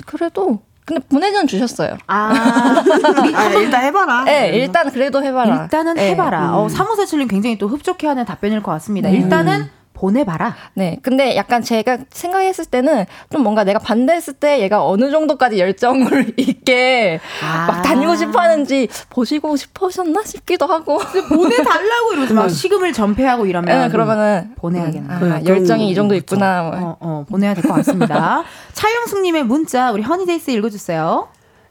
[0.05, 1.97] 그래도 근데 보내전 주셨어요.
[2.07, 2.31] 아,
[3.35, 5.63] 아, 일단 해봐라 네, 일단 그래도 해봐라.
[5.63, 6.11] 일단은 네.
[6.11, 6.55] 해봐라.
[6.57, 9.09] 어, 3547님 굉장히 또 흡족해하는 답변일 것 같습니다.
[9.09, 10.55] 일단은 보내봐라.
[10.75, 16.33] 네, 근데 약간 제가 생각했을 때는 좀 뭔가 내가 반대했을 때 얘가 어느 정도까지 열정을
[16.37, 17.65] 있게 아.
[17.67, 20.97] 막 다니고 싶어 하는지 보시고 싶으셨나 싶기도 하고.
[20.99, 25.13] 보내달라고 이러면서 막 식음을 전폐하고 이러면 네, 그러면은 보내야겠네.
[25.13, 26.35] 아, 그래, 열정이 그럼 이 정도 그쵸.
[26.35, 26.61] 있구나.
[26.63, 26.71] 뭐.
[26.79, 28.43] 어, 어, 보내야 될 것 같습니다.
[28.73, 31.27] 차영숙님의 문자 우리 허니제이 씨 읽어주세요.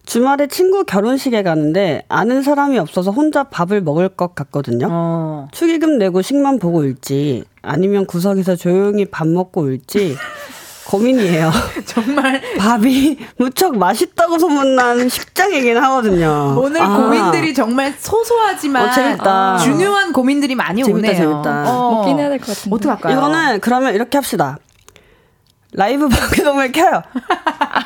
[0.06, 4.86] 주말에 친구 결혼식에 가는데 아는 사람이 없어서 혼자 밥을 먹을 것 같거든요.
[4.90, 5.48] 어.
[5.52, 10.16] 축의금 내고 식만 보고 올지 아니면 구석에서 조용히 밥 먹고 올지
[10.86, 11.50] 고민이에요.
[11.84, 16.56] 정말 밥이 무척 맛있다고 소문난 식장이긴 하거든요.
[16.56, 16.96] 오늘 아.
[16.96, 19.56] 고민들이 정말 소소하지만 어, 재밌다.
[19.58, 21.14] 중요한 고민들이 많이 재밌다, 오네요.
[21.20, 21.64] 재밌다.
[21.74, 21.90] 어.
[21.96, 22.74] 먹긴 해야 될 것 같은데.
[22.76, 23.16] 어떡할까요?
[23.18, 24.58] 이거는 그러면 이렇게 합시다.
[25.76, 27.02] 라이브 방송을 켜요.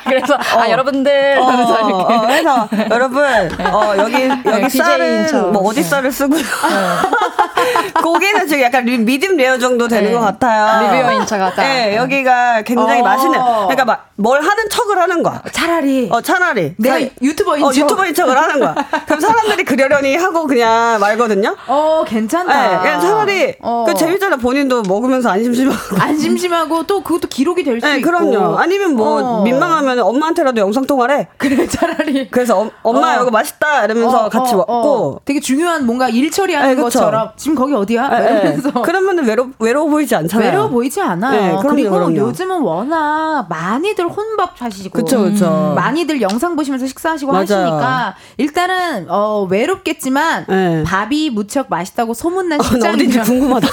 [0.05, 2.13] 그래서 아 여러분들 어, 하면서 이렇게.
[2.13, 6.41] 어, 해서 여러분 어, 여기 여기 네, 쌀은 DJ인 뭐 어디 쌀을 쓰고요.
[8.01, 10.13] 고기는 지금 약간 리- medium rare 정도 되는 네.
[10.17, 10.91] 것 같아요.
[10.95, 11.61] reviewer인 척 하자.
[11.61, 13.03] 네, 여기가 굉장히 어.
[13.03, 13.39] 맛있는.
[13.39, 15.41] 그러니까 막 뭘 하는 척을 하는 거야.
[15.51, 17.81] 차라리 어 차라리 내가 사- 유튜버인 어, 척.
[17.81, 18.75] 유튜버인 척을 하는 거야.
[19.07, 21.55] 그럼 사람들이 그러려니 하고 그냥 말거든요.
[21.65, 22.81] 어 네, 괜찮다.
[22.81, 23.83] 그냥 차라리 어.
[23.87, 24.35] 그 재밌잖아.
[24.37, 25.97] 본인도 먹으면서 안 심심하고.
[25.99, 28.09] 안 심심하고 또 그것도 기록이 될수 네, 있고.
[28.09, 28.57] 그럼요.
[28.57, 29.43] 아니면 뭐 어.
[29.43, 31.27] 민망하면 엄마한테라도 영상 통화를 해.
[31.37, 33.21] 그래 차라리 그래서 엄, 엄마 어.
[33.21, 34.73] 이거 맛있다 이러면서 어, 같이 어, 먹고.
[34.73, 35.19] 어.
[35.25, 36.81] 되게 중요한 뭔가 일 처리하는 네.
[36.81, 38.09] 것처럼 지금 거기 어디야?
[38.13, 38.39] 예, 예.
[38.41, 40.49] 이러면서 그러면은 외로 외로워 보이지 않잖아요.
[40.49, 41.31] 외로워 보이지 않아요.
[41.41, 42.15] 네, 그럼요, 그리고 그럼요.
[42.17, 45.73] 요즘은 워낙 많이들 혼밥 하시고 그쵸, 그쵸.
[45.75, 47.41] 많이들 영상 보시면서 식사하시고 맞아요.
[47.43, 50.83] 하시니까 일단은 어, 외롭겠지만 네.
[50.85, 53.67] 밥이 무척 맛있다고 소문난 어, 나 어딘지 궁금하다.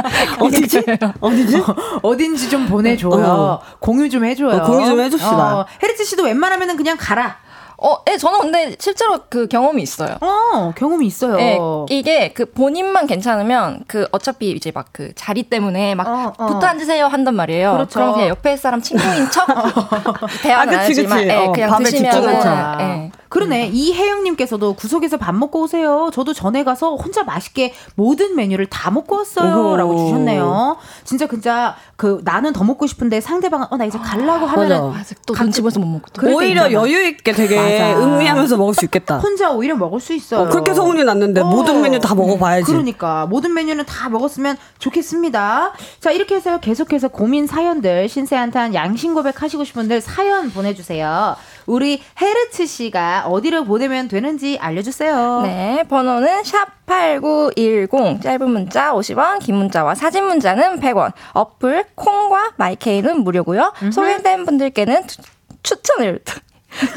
[0.40, 0.82] 어디지?
[1.20, 1.62] 어디지?
[2.02, 3.49] 어딘지 좀 보내줘요.
[3.52, 3.60] 어.
[3.80, 4.56] 공유 좀 해줘요.
[4.56, 5.58] 어, 공유 좀 해줍시다.
[5.58, 7.36] 어, 헤리츠 씨도 웬만하면은 그냥 가라.
[7.82, 10.18] 어, 예, 저는 근데 실제로 그 경험이 있어요.
[10.20, 11.38] 어, 경험이 있어요.
[11.38, 16.46] 예, 이게 그 본인만 괜찮으면 그 어차피 이제 막 그 자리 때문에 막 어, 어.
[16.46, 17.72] 붙어 앉으세요 한단 말이에요.
[17.72, 18.00] 그렇죠.
[18.00, 19.46] 럼 그냥 옆에 사람 친구인 척
[20.42, 21.28] 대화는 아, 안 그치, 하지만 그치.
[21.30, 22.76] 예, 어, 그냥 밥에 드시면은 집중하자.
[22.80, 23.10] 예.
[23.30, 23.70] 그러네.
[23.72, 26.10] 이혜영님께서도 구석에서 밥 먹고 오세요.
[26.12, 29.76] 저도 전에 가서 혼자 맛있게 모든 메뉴를 다 먹고 왔어요.
[29.76, 30.76] 라고 주셨네요.
[31.04, 34.90] 진짜, 진짜, 그, 나는 더 먹고 싶은데 상대방은, 어, 나 이제 갈라고 하면은.
[34.90, 35.14] 맞아.
[35.26, 36.72] 또 눈치 보여서 못 먹고 오히려 있잖아.
[36.72, 38.00] 여유 있게 되게 맞아.
[38.00, 39.18] 음미하면서 먹을 수 있겠다.
[39.18, 40.40] 혼자 오히려 먹을 수 있어요.
[40.40, 41.44] 어, 그렇게 소문이 났는데 어.
[41.44, 42.64] 모든 메뉴 다 먹어봐야지.
[42.66, 45.72] 그러니까 모든 메뉴는 다 먹었으면 좋겠습니다.
[46.00, 51.36] 자 이렇게 해서 계속해서 고민 사연들 신세한탄 양심 고백하시고 싶은 분들 사연 보내주세요.
[51.66, 55.42] 우리 헤르츠 씨가 어디로 보내면 되는지 알려주세요.
[55.44, 61.12] 네, 번호는 샵 8910 짧은 문자 50원, 긴 문자와 사진 문자는 100원.
[61.32, 63.72] 어플 콩과 마이케이는 무료고요.
[63.92, 65.20] 소개된 분들께는 추-
[65.62, 66.20] 추천을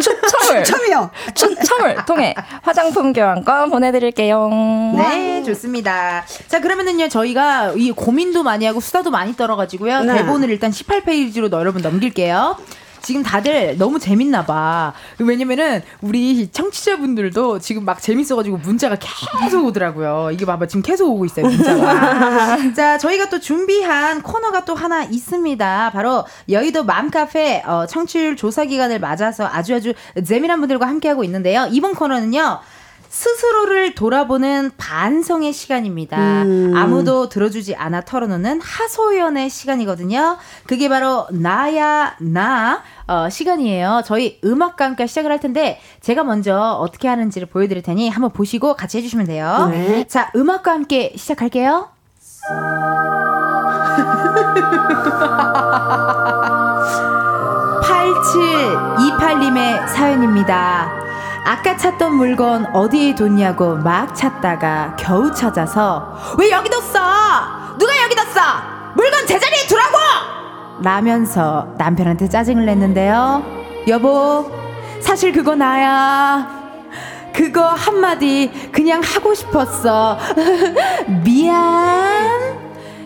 [0.01, 1.09] 추첨을 참이요.
[1.33, 4.49] 추첨을 통해 화장품 교환권 보내드릴게요.
[4.95, 6.23] 네, 좋습니다.
[6.47, 10.01] 자, 그러면은요, 저희가 이 고민도 많이 하고 수다도 많이 떨어가지고요.
[10.03, 10.13] 네.
[10.13, 12.55] 대본을 일단 18페이지로 여러분 넘길게요.
[13.03, 14.93] 지금 다들 너무 재밌나 봐.
[15.19, 18.95] 왜냐면은 우리 청취자분들도 지금 막 재밌어가지고 문자가
[19.41, 20.29] 계속 오더라고요.
[20.31, 22.57] 이게 봐봐 지금 계속 오고 있어요 문자가.
[22.73, 25.91] 자 저희가 또 준비한 코너가 또 하나 있습니다.
[25.93, 29.93] 바로 여의도 맘카페 어, 청취율 조사 기간을 맞아서 아주 아주
[30.25, 31.67] 재미난 분들과 함께하고 있는데요.
[31.71, 32.59] 이번 코너는요.
[33.13, 36.17] 스스로를 돌아보는 반성의 시간입니다.
[36.75, 40.37] 아무도 들어주지 않아 털어놓는 하소연의 시간이거든요.
[40.65, 44.01] 그게 바로 나야 나 어, 시간이에요.
[44.03, 48.97] 저희 음악과 함께 시작을 할 텐데 제가 먼저 어떻게 하는지를 보여드릴 테니 한번 보시고 같이
[48.97, 49.67] 해주시면 돼요.
[49.69, 50.05] 네.
[50.05, 51.89] 자, 음악과 함께 시작할게요.
[57.83, 61.02] 8728님의 사연입니다.
[61.45, 67.77] 아까 찾던 물건 어디에 뒀냐고 막 찾다가 겨우 찾아서 왜 여기 뒀어?
[67.77, 68.93] 누가 여기 뒀어?
[68.95, 69.97] 물건 제자리에 두라고!
[70.81, 73.43] 라면서 남편한테 짜증을 냈는데요.
[73.87, 74.51] 여보,
[75.01, 76.63] 사실 그거 나야.
[77.33, 80.17] 그거 한마디 그냥 하고 싶었어.
[81.23, 82.59] 미안.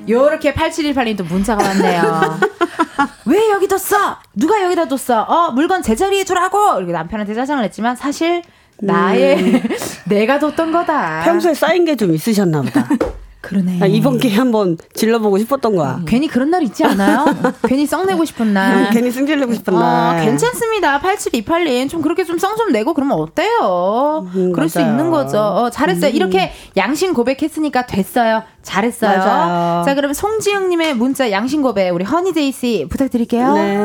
[0.08, 2.40] 요렇게 8718님 또 문자가 왔네요.
[3.26, 4.18] 왜 여기 뒀어?
[4.36, 5.22] 누가 여기다 뒀어?
[5.22, 6.78] 어, 물건 제자리에 두라고!
[6.78, 8.42] 이렇게 남편한테 짜증을 냈지만 사실
[8.80, 9.64] 나의
[10.08, 11.24] 내가 뒀던 거다.
[11.24, 12.88] 평소에 쌓인 게 좀 있으셨나 보다.
[13.48, 13.80] 그러네.
[13.82, 16.02] 아, 이번 기회에 한번 질러보고 싶었던 거야.
[16.06, 17.26] 괜히 그런 날 있지 않아요?
[17.66, 18.90] 괜히 썩내고 싶은 날.
[18.90, 20.26] 괜히 승질내고 싶은 어, 날.
[20.26, 21.00] 괜찮습니다.
[21.00, 21.90] 8728님.
[21.90, 24.28] 좀 그렇게 좀 성 좀 내고 그러면 어때요?
[24.36, 24.92] 음, 그럴 수 맞아요.
[24.92, 25.40] 있는 거죠.
[25.40, 26.12] 어, 잘했어요.
[26.12, 28.44] 이렇게 양심 고백했으니까 됐어요.
[28.64, 29.18] 잘했어요.
[29.20, 29.84] 맞아요.
[29.86, 33.54] 자, 그러면 송지영님의 문자 양심 고백 우리 허니제이 씨 부탁드릴게요.
[33.54, 33.78] 네.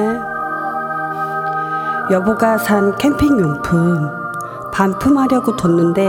[2.10, 4.08] 여보가 산 캠핑용품
[4.72, 6.04] 반품하려고 뒀는데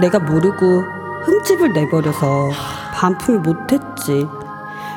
[0.00, 0.82] 내가 모르고
[1.24, 2.50] 흠집을 내버려서
[2.94, 4.26] 반품을 못했지.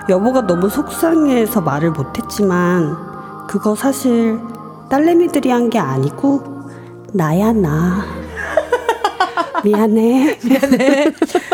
[0.10, 2.96] 여보가 너무 속상해서 말을 못했지만
[3.48, 4.40] 그거 사실
[4.90, 6.44] 딸내미들이 한 게 아니고
[7.14, 8.04] 나야 나.
[9.64, 10.36] 미안해.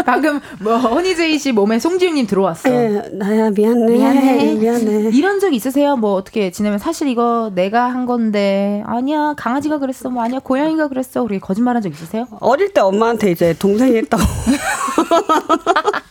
[0.05, 2.69] 방금 뭐 허니제이 씨 몸에 송지영님 들어왔어.
[2.69, 3.85] 예, 나야 미안해.
[3.93, 4.53] 미안해.
[4.55, 5.09] 미안해.
[5.13, 5.95] 이런 적 있으세요?
[5.97, 11.23] 뭐 어떻게 지내면 사실 이거 내가 한 건데 아니야 강아지가 그랬어 뭐 아니야 고양이가 그랬어
[11.23, 12.27] 그렇게 거짓말한 적 있으세요?
[12.39, 14.23] 어릴 때 엄마한테 이제 동생이 했다고.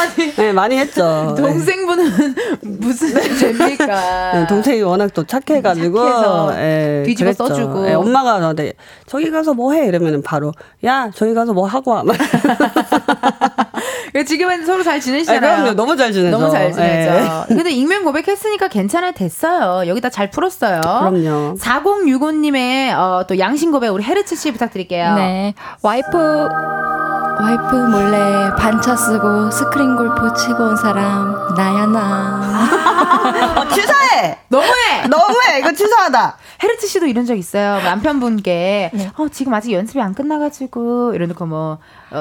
[0.00, 1.34] 아니 네, 많이 했죠.
[1.38, 2.34] 동생분은
[2.80, 4.32] 무슨 죄입니까?
[4.34, 7.46] 네, 동생이 워낙 또 착해가지고 착해서 예, 뒤집어 그랬죠.
[7.48, 7.88] 써주고.
[7.88, 8.72] 예, 엄마가 저한테
[9.06, 10.52] 저기 가서 뭐 해 이러면은 바로
[10.84, 12.02] 야 저기 가서 뭐 하고 와.
[14.26, 15.40] 지금은 서로 잘 아, 지내시잖아요.
[15.62, 16.36] 그럼요 너무 잘 지내죠.
[16.36, 17.12] 너무 잘 지내죠.
[17.50, 17.54] 예.
[17.54, 19.88] 근데 익명 고백했으니까 괜찮아 됐어요.
[19.88, 20.80] 여기다 잘 풀었어요.
[20.80, 21.54] 그럼요.
[21.54, 25.14] 4065님의 어, 또 양심 고백 우리 헤르츠 씨 부탁드릴게요.
[25.14, 25.54] 네.
[25.82, 26.08] 와이프,
[27.40, 33.56] 와이프 몰래 반차 쓰고 스크린 골프 치고 온 사람, 나야, 나.
[33.56, 34.38] 어, 치사해.
[34.48, 35.06] 너무해.
[35.08, 36.36] 너무해 이거 치사하다.
[36.62, 37.80] 헤르츠 씨도 이런 적 있어요.
[37.82, 39.10] 남편분께 네.
[39.16, 41.78] 어, 지금 아직 연습이 안 끝나가지고 이러놓고 뭐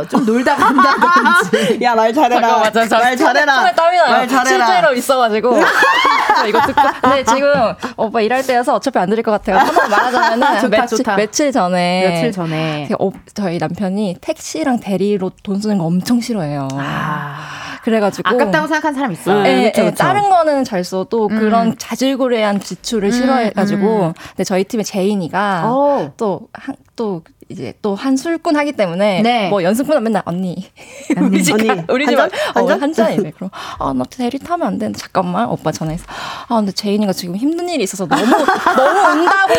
[0.09, 1.79] 좀 놀다 간다든지.
[1.83, 2.59] 야 말 잘해라.
[2.59, 3.71] 말 잘해라.
[3.73, 4.11] 땀이 나요.
[4.11, 4.65] 말 잘해라.
[4.67, 5.59] 실제로 있어가지고.
[6.37, 6.81] 저 이거 듣고.
[7.01, 7.51] 근데 지금
[7.97, 9.57] 오빠 일할 때여서 어차피 안 들을 것 같아요.
[9.57, 11.15] 한번 말하자면은 좋다, 며칠, 좋다.
[11.15, 12.07] 며칠 전에.
[12.07, 12.87] 며칠 전에.
[12.87, 16.67] 그 어, 저희 남편이 택시랑 대리로 돈 쓰는 거 엄청 싫어해요.
[16.73, 18.29] 아, 그래가지고.
[18.29, 19.41] 아깝다고 생각한 사람 있어.
[19.41, 19.65] 네.
[19.65, 19.95] 예, 그쵸, 예, 그쵸.
[20.03, 21.39] 다른 거는 잘 써도 음.
[21.39, 26.11] 그런 자질구레한 지출을 싫어해가지고 근데 저희 팀의 제인이가 오.
[26.15, 29.49] 또한또 이제 또 한 술꾼 하기 때문에 네.
[29.49, 30.69] 뭐 연습꾼은 맨날 언니
[31.17, 31.27] 언니.
[31.29, 32.29] 우리 집 언니, 가- 우리 한집 잔?
[32.53, 32.81] 한 어, 잔?
[32.81, 36.05] 한 잔이래 그럼 아나 대리 타면 안 되는데 잠깐만 오빠 전화해서
[36.47, 39.53] 아 근데 제인이가 지금 힘든 일이 있어서 너무 너무 운다고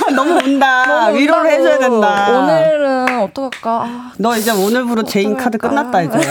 [0.16, 0.86] 너무 운다.
[0.86, 1.62] 너무 위로를 운다고.
[1.62, 2.38] 해줘야 된다.
[2.38, 5.58] 오늘은 어떡할까 아, 너 이제 오늘부로 제인 카드?
[5.58, 6.18] 끝났다 이제.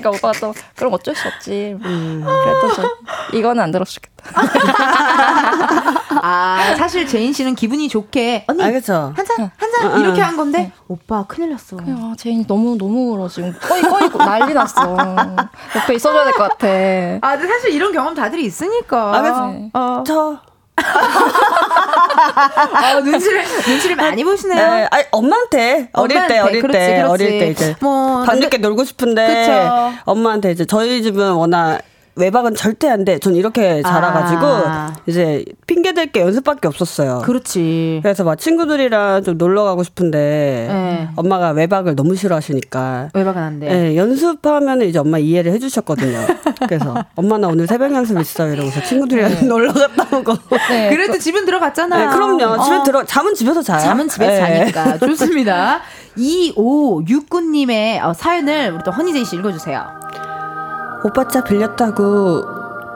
[0.00, 1.76] 그러니까 오빠가 또 그럼 어쩔 수 없지.
[1.82, 2.98] 그랬던 적
[3.34, 4.10] 이거는 안 들었겠다.
[6.22, 9.12] 아, 사실 제인 씨는 기분이 좋게 언니 아, 그쵸.
[9.16, 11.76] 한 잔, 한잔 이렇게 한 건데 오빠 큰일 났어.
[11.80, 14.96] 아, 제인이 너무 너무 울어 지금 꺼이 꺼이 난리 났어.
[15.76, 16.66] 옆에 있어줘야 될 것 같아.
[17.20, 19.14] 아, 근데 사실 이런 경험 다들 있으니까.
[19.16, 19.46] 아, 그쵸.
[19.46, 19.70] 네.
[19.74, 20.38] 어, 저.
[22.74, 24.56] 아, 눈치를 눈치를 많이 보시네요.
[24.56, 27.10] 네, 아니, 엄마한테 어릴 때 엄마한테, 어릴 그렇지, 때 그렇지.
[27.10, 29.92] 어릴 때 이제 뭐, 밤늦게 놀고 싶은데 그쵸.
[30.04, 31.80] 엄마한테 이제 저희 집은 워낙
[32.16, 33.18] 외박은 절대 안 돼.
[33.18, 34.92] 전 이렇게 자라가지고 아.
[35.06, 37.22] 이제 핑계 댈 게 연습밖에 없었어요.
[37.24, 38.00] 그렇지.
[38.02, 41.08] 그래서 막 친구들이랑 좀 놀러 가고 싶은데 네.
[41.16, 43.68] 엄마가 외박을 너무 싫어하시니까 외박은 안 돼.
[43.68, 46.18] 네, 연습하면 이제 엄마 이해를 해주셨거든요.
[46.68, 50.34] 그래서 엄마 나 오늘 새벽 연습 있어 이러고서 친구들이랑 놀러 갔다 오고.
[50.68, 50.90] 네.
[50.94, 51.96] 그래도 집은 들어갔잖아.
[51.98, 52.62] 네, 그럼요.
[52.62, 52.82] 집에 어.
[52.84, 53.80] 들어 잠은 집에서 자요.
[53.80, 54.70] 잠은 집에서 네.
[54.70, 54.98] 자니까.
[54.98, 55.80] 좋습니다.
[56.16, 59.84] 2569님의 어, 사연을 우리 또 허니제이 씨 읽어주세요.
[61.04, 62.42] 오빠 차 빌렸다고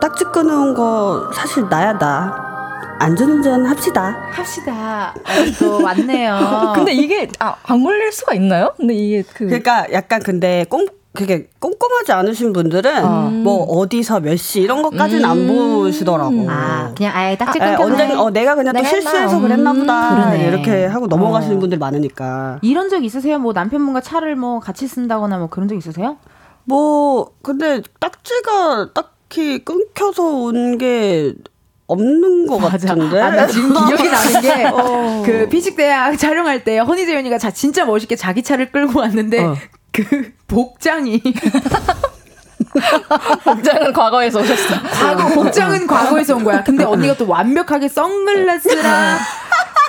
[0.00, 2.46] 딱지 끊어온 거 사실 나야 나.
[3.00, 4.16] 안전운전 합시다.
[4.32, 5.14] 합시다.
[5.14, 5.22] 어,
[5.60, 6.72] 또 왔네요.
[6.74, 8.72] 근데 이게 아, 안 걸릴 수가 있나요?
[8.76, 14.60] 근데 이게 그 그러니까 약간 근데 꼼 그게 꼼꼼하지 않으신 분들은 뭐 어디서 몇 시
[14.62, 16.46] 이런 것까지는 안 보시더라고.
[16.48, 17.84] 아, 그냥 아예 딱지 아, 끊겨.
[17.84, 19.40] 언제 어 내가 그냥 또 내가 실수해서 했나?
[19.48, 20.10] 그랬나 보다.
[20.14, 20.48] 그러네.
[20.48, 21.60] 이렇게 하고 넘어가시는 어.
[21.60, 22.58] 분들 많으니까.
[22.62, 23.38] 이런 적 있으세요?
[23.38, 26.16] 뭐 남편분과 차를 뭐 같이 쓴다거나 뭐 그런 적 있으세요?
[26.68, 31.34] 뭐 근데 딱지가 딱히 끊겨서 온 게
[31.90, 33.18] 없는 것 같은데.
[33.20, 35.22] 아, 나 지금 기억이 나는 게, 어.
[35.24, 39.56] 그, 피식대학 촬영할 때, 허니제 언니가 자, 진짜 멋있게 자기 차를 끌고 왔는데, 어.
[39.90, 41.22] 그, 복장이,
[43.44, 44.82] 복장은 과거에서 오셨어.
[44.82, 46.62] 과거, 복장은 과거에서 온 거야.
[46.62, 49.18] 근데 언니가 또 완벽하게 선글라스랑,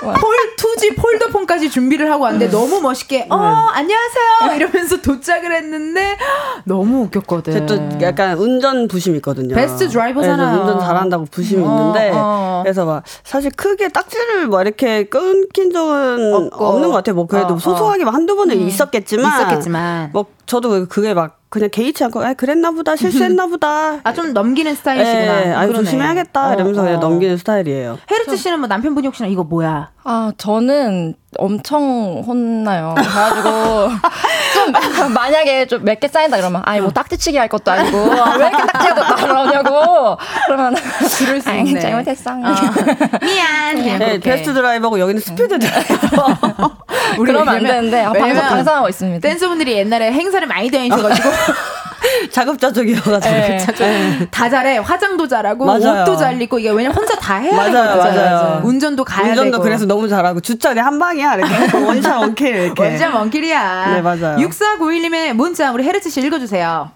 [0.00, 4.56] 폴, 투지 폴더폰까지 준비를 하고 왔는데, 너무 멋있게, 어, 안녕하세요!
[4.56, 6.16] 이러면서 도착을 했는데,
[6.64, 7.66] 너무 웃겼거든.
[7.66, 9.54] 또 약간 운전 부심 있거든요.
[9.54, 10.56] 베스트 드라이버잖아요.
[10.56, 12.60] 그래서 운전 잘한다고 부심이 어, 있는데 어.
[12.62, 16.64] 그래서 막 사실 크게 딱지를 뭐 이렇게 끊긴 적은 없고.
[16.64, 17.14] 없는 것 같아요.
[17.14, 17.58] 뭐 그래도 어, 어.
[17.58, 20.10] 소소하게 막 한두 번은 있었겠지만 있었겠지만.
[20.12, 24.00] 뭐 저도 그게 막 그냥 개의치 않고 아 그랬나 보다 실수했나 보다.
[24.04, 25.46] 아, 좀 넘기는 스타일이시구나.
[25.46, 25.66] 예, 아.
[25.66, 27.00] 조심해야겠다 어, 이러면서 그냥 어.
[27.00, 27.98] 넘기는 스타일이에요.
[28.10, 29.90] 헤르트 씨는 뭐 남편분이 혹시나 이거 뭐야?
[30.04, 32.94] 아, 저는 엄청 혼나요.
[32.96, 33.90] 그래가지고,
[34.52, 38.48] 좀, 만약에 좀 몇 개 쌓인다 그러면, 아니, 뭐 딱지치기 할 것도 아니고, 아, 왜
[38.48, 40.16] 이렇게 딱지가 또 나오냐고.
[40.46, 41.80] 그러면, 들을 수 있네.
[41.80, 42.34] 잘못했어.
[43.22, 43.76] 미안.
[43.76, 44.18] 그냥 네.
[44.18, 46.26] 베스트 드라이버고 여기는 스피드 드라이버.
[47.18, 49.28] 우리 그러면 안 되는데, 아, 방송, 방송하고 있습니다.
[49.28, 51.30] 댄서분들이 옛날에 행사를 많이 다니셔가지고
[52.32, 53.34] 자급자족이어가지고.
[53.34, 54.26] 네.
[54.30, 56.02] 다 잘해 화장도 잘하고 맞아요.
[56.02, 57.96] 옷도 잘 입고 이게 왜냐면 혼자 다 해야 맞아요.
[57.96, 58.60] 맞아요.
[58.64, 62.82] 운전도 가야 운전도 되고 그래서 너무 잘하고 주차는 한방 이야 이렇게 원샷 원킬 이렇게.
[62.82, 63.86] 완전 먼길이야.
[63.94, 64.36] 네, 맞아요.
[64.38, 66.90] 6491님의 문자 우리 헤르츠 씨 읽어주세요.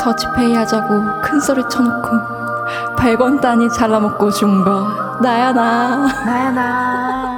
[0.00, 2.08] 더치페이 하자고 큰 소리 쳐놓고
[2.96, 7.37] 100원 단위 잘라먹고 준 거 나야 나 나야 나.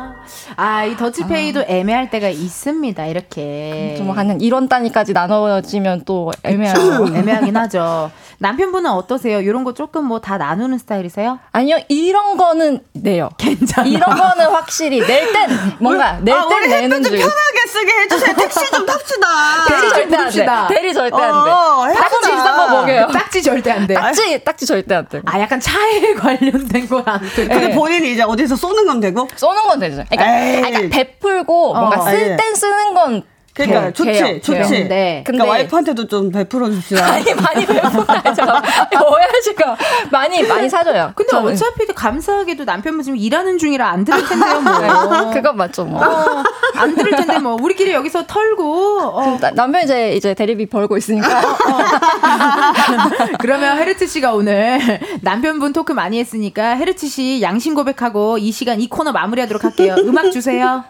[0.62, 3.06] 아, 이 더치페이도 애매할 때가 있습니다.
[3.06, 3.94] 이렇게.
[3.96, 8.10] 좀한 1원 단위까지 나눠지면 또 애매하죠 애매하긴 하죠.
[8.42, 9.40] 남편분은 어떠세요?
[9.40, 11.38] 이런 거 조금 뭐 다 나누는 스타일이세요?
[11.52, 13.86] 아니요 이런 거는 내요 괜찮아.
[13.88, 18.36] 이런 거는 확실히 낼 땐 뭔가 낼 아, 땐 우리 내는 줄 편하게 쓰게 해주세요.
[18.36, 19.26] 택시 좀 탑시다.
[19.68, 20.68] 대리 절대 안.
[20.68, 20.74] 돼.
[20.74, 21.44] 대리 절대 어, 안
[21.88, 21.94] 돼.
[22.00, 23.06] 딱지 비싼 거 먹여요.
[23.12, 23.94] 딱지 절대 안 돼.
[23.94, 25.20] 딱지 딱지 절대 안 돼.
[25.26, 27.46] 아, 약간 차에 관련된 건안 돼.
[27.46, 27.74] 근데 네.
[27.74, 29.26] 본인이 이제 어디서 쏘는 건 되고.
[29.36, 30.04] 쏘는 건 되죠.
[30.10, 30.49] 그러니까, 에이.
[30.58, 32.04] 아, 그러니까 베풀고 뭔가 어.
[32.10, 33.22] 쓸땐 쓰는 건
[33.52, 33.92] 그러니까 돼요.
[33.92, 34.40] 좋지, 돼요.
[34.40, 34.52] 좋지.
[34.52, 34.62] 돼요.
[34.68, 37.04] 근데- 그러니까 근데- 와이프한테도 좀 베풀어 줍시다.
[37.08, 38.42] 많이 많이 베풀어야죠.
[38.42, 39.64] 오해하시고
[40.10, 41.12] 많이 많이 사줘요.
[41.16, 41.52] 근데 저는.
[41.52, 44.78] 어차피 감사하게도 남편분 지금 일하는 중이라 안 들을 텐데요, 뭐.
[44.78, 44.88] 네,
[45.34, 46.00] 그건 맞죠 뭐.
[46.00, 46.44] 어,
[46.76, 51.28] 안 들을 텐데 뭐 우리끼리 여기서 털고 어, 나- 남편 이제 이제 대리비 벌고 있으니까
[53.40, 54.78] 그러면 헤르츠 씨가 오늘
[55.22, 59.96] 남편분 토크 많이 했으니까 헤르츠 씨 양심 고백하고 이 시간 이 코너 마무리하도록 할게요.
[59.98, 60.84] 음악 주세요.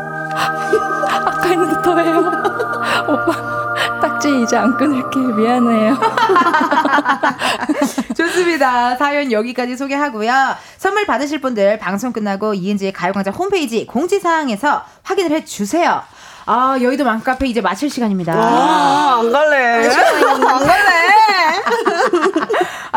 [0.00, 2.18] 아까 했는데 더해요.
[3.08, 3.32] 오빠
[4.00, 5.96] 딱지 이제 안 끊을게 미안해요.
[8.16, 8.96] 좋습니다.
[8.96, 10.32] 사연 여기까지 소개하고요.
[10.76, 16.02] 선물 받으실 분들 방송 끝나고 이은지의 가요광장 홈페이지 공지사항에서 확인을 해주세요.
[16.46, 18.32] 아 여의도 맘카페 이제 마칠 시간입니다.
[18.32, 19.88] 아, 안 갈래.
[19.88, 21.08] 안 갈래.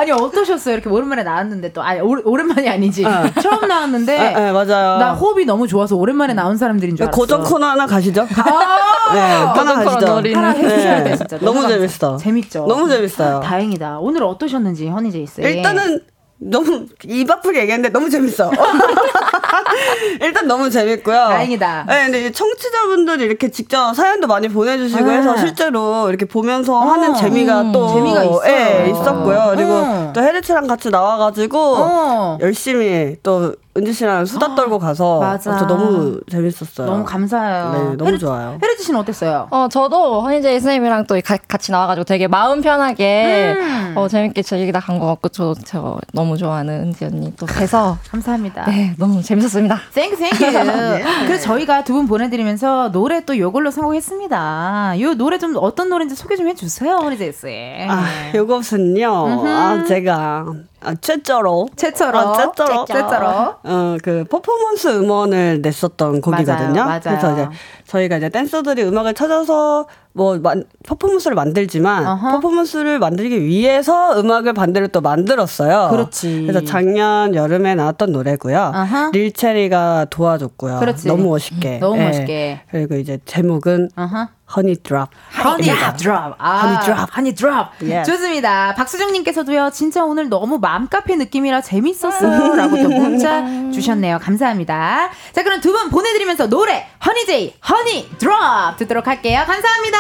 [0.02, 0.74] 아니 어떠셨어요?
[0.74, 3.04] 이렇게 오랜만에 나왔는데 또 아니 오, 오랜만이 아니지
[3.42, 4.98] 처음 나왔는데 네, 네, 맞아요.
[4.98, 7.16] 나 호흡이 너무 좋아서 오랜만에 나온 사람들인 줄 알았어.
[7.16, 8.22] 고정 코너 하나 가시죠.
[8.22, 8.26] 아~
[9.14, 10.08] 네, 하나 가시죠.
[10.16, 11.38] 하나 해주셔야 돼 네, 진짜.
[11.40, 12.18] 너무 감사- 재밌어.
[12.18, 12.66] 재밌죠.
[12.68, 13.42] 너무 재밌어요.
[13.42, 14.00] 다행이다.
[14.00, 15.42] 오늘 어떠셨는지 허니제이 씨.
[15.44, 16.00] 일단은
[16.44, 18.50] 너무 입 아프게 얘기했는데 너무 재밌어.
[20.20, 21.16] 일단 너무 재밌고요.
[21.16, 21.86] 다행이다.
[21.88, 25.18] 네, 근데 이제 청취자분들이 이렇게 직접 사연도 많이 보내주시고 네.
[25.18, 28.42] 해서 실제로 이렇게 보면서 어, 하는 재미가 또 재미가 있어요.
[28.48, 29.54] 예, 있었고요.
[29.56, 30.12] 그리고 어.
[30.16, 32.38] 또 헤르츠랑 같이 나와가지고 어.
[32.42, 35.58] 열심히 또 은지 씨랑 수다 떨고 가서 맞아.
[35.58, 36.88] 저 너무 재밌었어요.
[36.88, 37.72] 너무 감사해요.
[37.92, 38.58] 네, 너무 좋아요.
[38.62, 39.48] 헤르츠 씨는 어땠어요?
[39.50, 43.94] 어, 저도 허니제이 선생님이랑 또 가- 같이 나와가지고 되게 마음 편하게 음.
[43.96, 48.66] 어, 재밌게 즐기다 간 것 같고 저, 저 너무 좋아하는 은지 언니 또 뵈서 감사합니다.
[48.66, 49.80] 네, 너무 재밌었습니다.
[49.94, 50.38] Thank you Thank you.
[51.28, 54.96] 그래서 저희가 두 분 보내드리면서 노래 또 요걸로 선곡했습니다.
[55.00, 57.48] 요 노래 좀 어떤 노래인지 소개 좀 해주세요, 허니제이 씨.
[57.90, 59.44] 아, 요것은요.
[59.48, 60.46] 아, 제가
[60.84, 62.18] 아, 최초로 최초로.
[62.18, 62.86] 아, 최초로.
[62.86, 63.28] 최초로.
[63.64, 66.74] 어, 그 퍼포먼스 음원을 냈었던 곡이거든요.
[66.74, 67.00] 맞아요, 맞아요.
[67.02, 67.48] 그래서 이제
[67.92, 72.32] 저희가 이제 댄서들이 음악을 찾아서 뭐 만, 퍼포먼스를 만들지만 어허.
[72.32, 75.90] 퍼포먼스를 만들기 위해서 음악을 반대로 또 만들었어요.
[75.92, 76.44] 그렇지.
[76.48, 78.72] 그래서 작년 여름에 나왔던 노래고요.
[78.74, 79.12] 어허.
[79.12, 80.80] 릴체리가 도와줬고요.
[80.80, 81.08] 그렇지.
[81.08, 81.80] 너무 멋있게.
[81.80, 82.06] 너무 예.
[82.08, 82.62] 멋있게.
[82.72, 84.28] 그리고 이제 제목은 어허.
[84.54, 85.10] Honey Drop.
[85.46, 85.64] Honey
[85.98, 86.36] Drop.
[86.38, 87.18] 아, Honey Drop.
[87.18, 87.72] Honey Drop.
[88.06, 88.76] 좋습니다.
[88.76, 92.56] 박수정 님께서도요, 진짜 오늘 너무 맘카페 느낌이라 재밌었어요.
[92.56, 94.20] 라고 또 문자 주셨네요.
[94.20, 95.10] 감사합니다.
[95.32, 97.81] 자, 그럼 두 분 보내 드리면서 노래, 허니제이, 허니
[98.18, 99.44] 드랍 듣도록 할게요.
[99.46, 99.98] 감사합니다.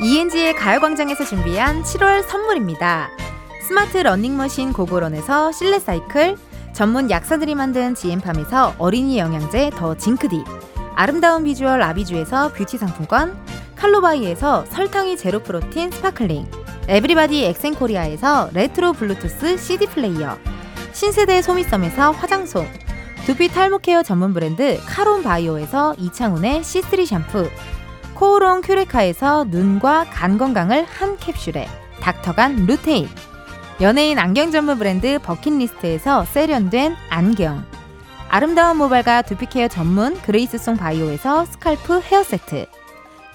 [0.00, 3.10] ENG의 가요광장에서 준비한 7월 선물입니다.
[3.62, 6.36] 스마트 러닝머신 고고런에서 실내 사이클,
[6.72, 10.44] 전문 약사들이 만든 지엠팜에서 어린이 영양제 더 징크디,
[10.94, 13.36] 아름다운 비주얼 아비주에서 뷰티 상품권,
[13.76, 16.46] 칼로바이에서 설탕이 제로 프로틴 sparkling,
[16.88, 20.36] 에브리바디 엑센코리아에서 레트로 블루투스 CD 플레이어,
[20.92, 22.66] 신세대 소미섬에서 화장솜,
[23.26, 27.48] 두피 탈모 케어 전문 브랜드 카론 바이오에서 이창훈의 C3 샴푸,
[28.14, 31.68] 코오롱 큐레카에서 눈과 간 건강을 한 캡슐에
[32.00, 33.08] 닥터간 루테인
[33.82, 37.62] 연예인 안경 전문 브랜드 버킷리스트에서 세련된 안경
[38.30, 42.66] 아름다운 모발과 두피 케어 전문 그레이스송 바이오에서 scalp hair 세트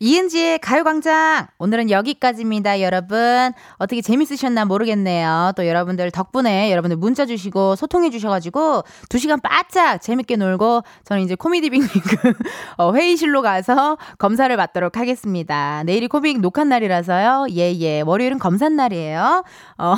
[0.00, 1.48] 이은지의 가요광장.
[1.58, 3.52] 오늘은 여기까지입니다 여러분.
[3.78, 5.52] 어떻게 재밌으셨나 모르겠네요.
[5.56, 11.34] 또 여러분들 덕분에 여러분들 문자 주시고 소통해 주셔가지고 두 시간 바짝 재밌게 놀고 저는 이제
[11.34, 12.32] 코미디 빅리그
[12.78, 15.82] 어, 회의실로 가서 검사를 받도록 하겠습니다.
[15.82, 17.46] 내일이 코믹 녹화 날이라서요.
[17.56, 18.00] 예 예.
[18.02, 19.42] 월요일은 검사 날이에요.
[19.78, 19.94] 어,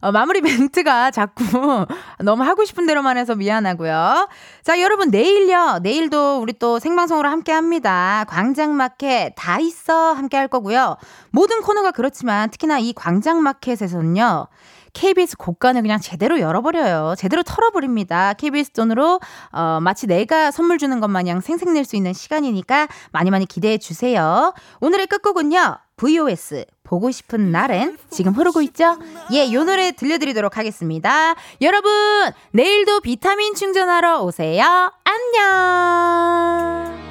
[0.00, 1.44] 어, 마무리 멘트가 자꾸
[2.24, 4.26] 너무 하고 싶은 대로만 해서 미안하고요.
[4.62, 5.80] 자 여러분 내일요.
[5.82, 8.24] 내일도 우리 또 생방송으로 함께 합니다.
[8.28, 10.96] 광장마켓 다 있어 함께 할 거고요.
[11.30, 14.48] 모든 코너가 그렇지만 특히나 이 광장마켓에서는요.
[14.94, 17.14] KBS 곡간을 그냥 제대로 열어버려요.
[17.18, 18.32] 제대로 털어버립니다.
[18.34, 19.20] KBS 돈으로
[19.52, 24.54] 어, 마치 내가 선물 주는 것 마냥 생색낼 수 있는 시간이니까 많이 많이 기대해 주세요.
[24.80, 25.78] 오늘의 끝곡은요.
[25.96, 28.96] VOS 보고 싶은 날엔 지금 흐르고 있죠?
[29.32, 31.34] 예, 요 노래 들려드리도록 하겠습니다.
[31.60, 31.92] 여러분
[32.52, 34.92] 내일도 비타민 충전하러 오세요.
[35.04, 37.03] 안녕.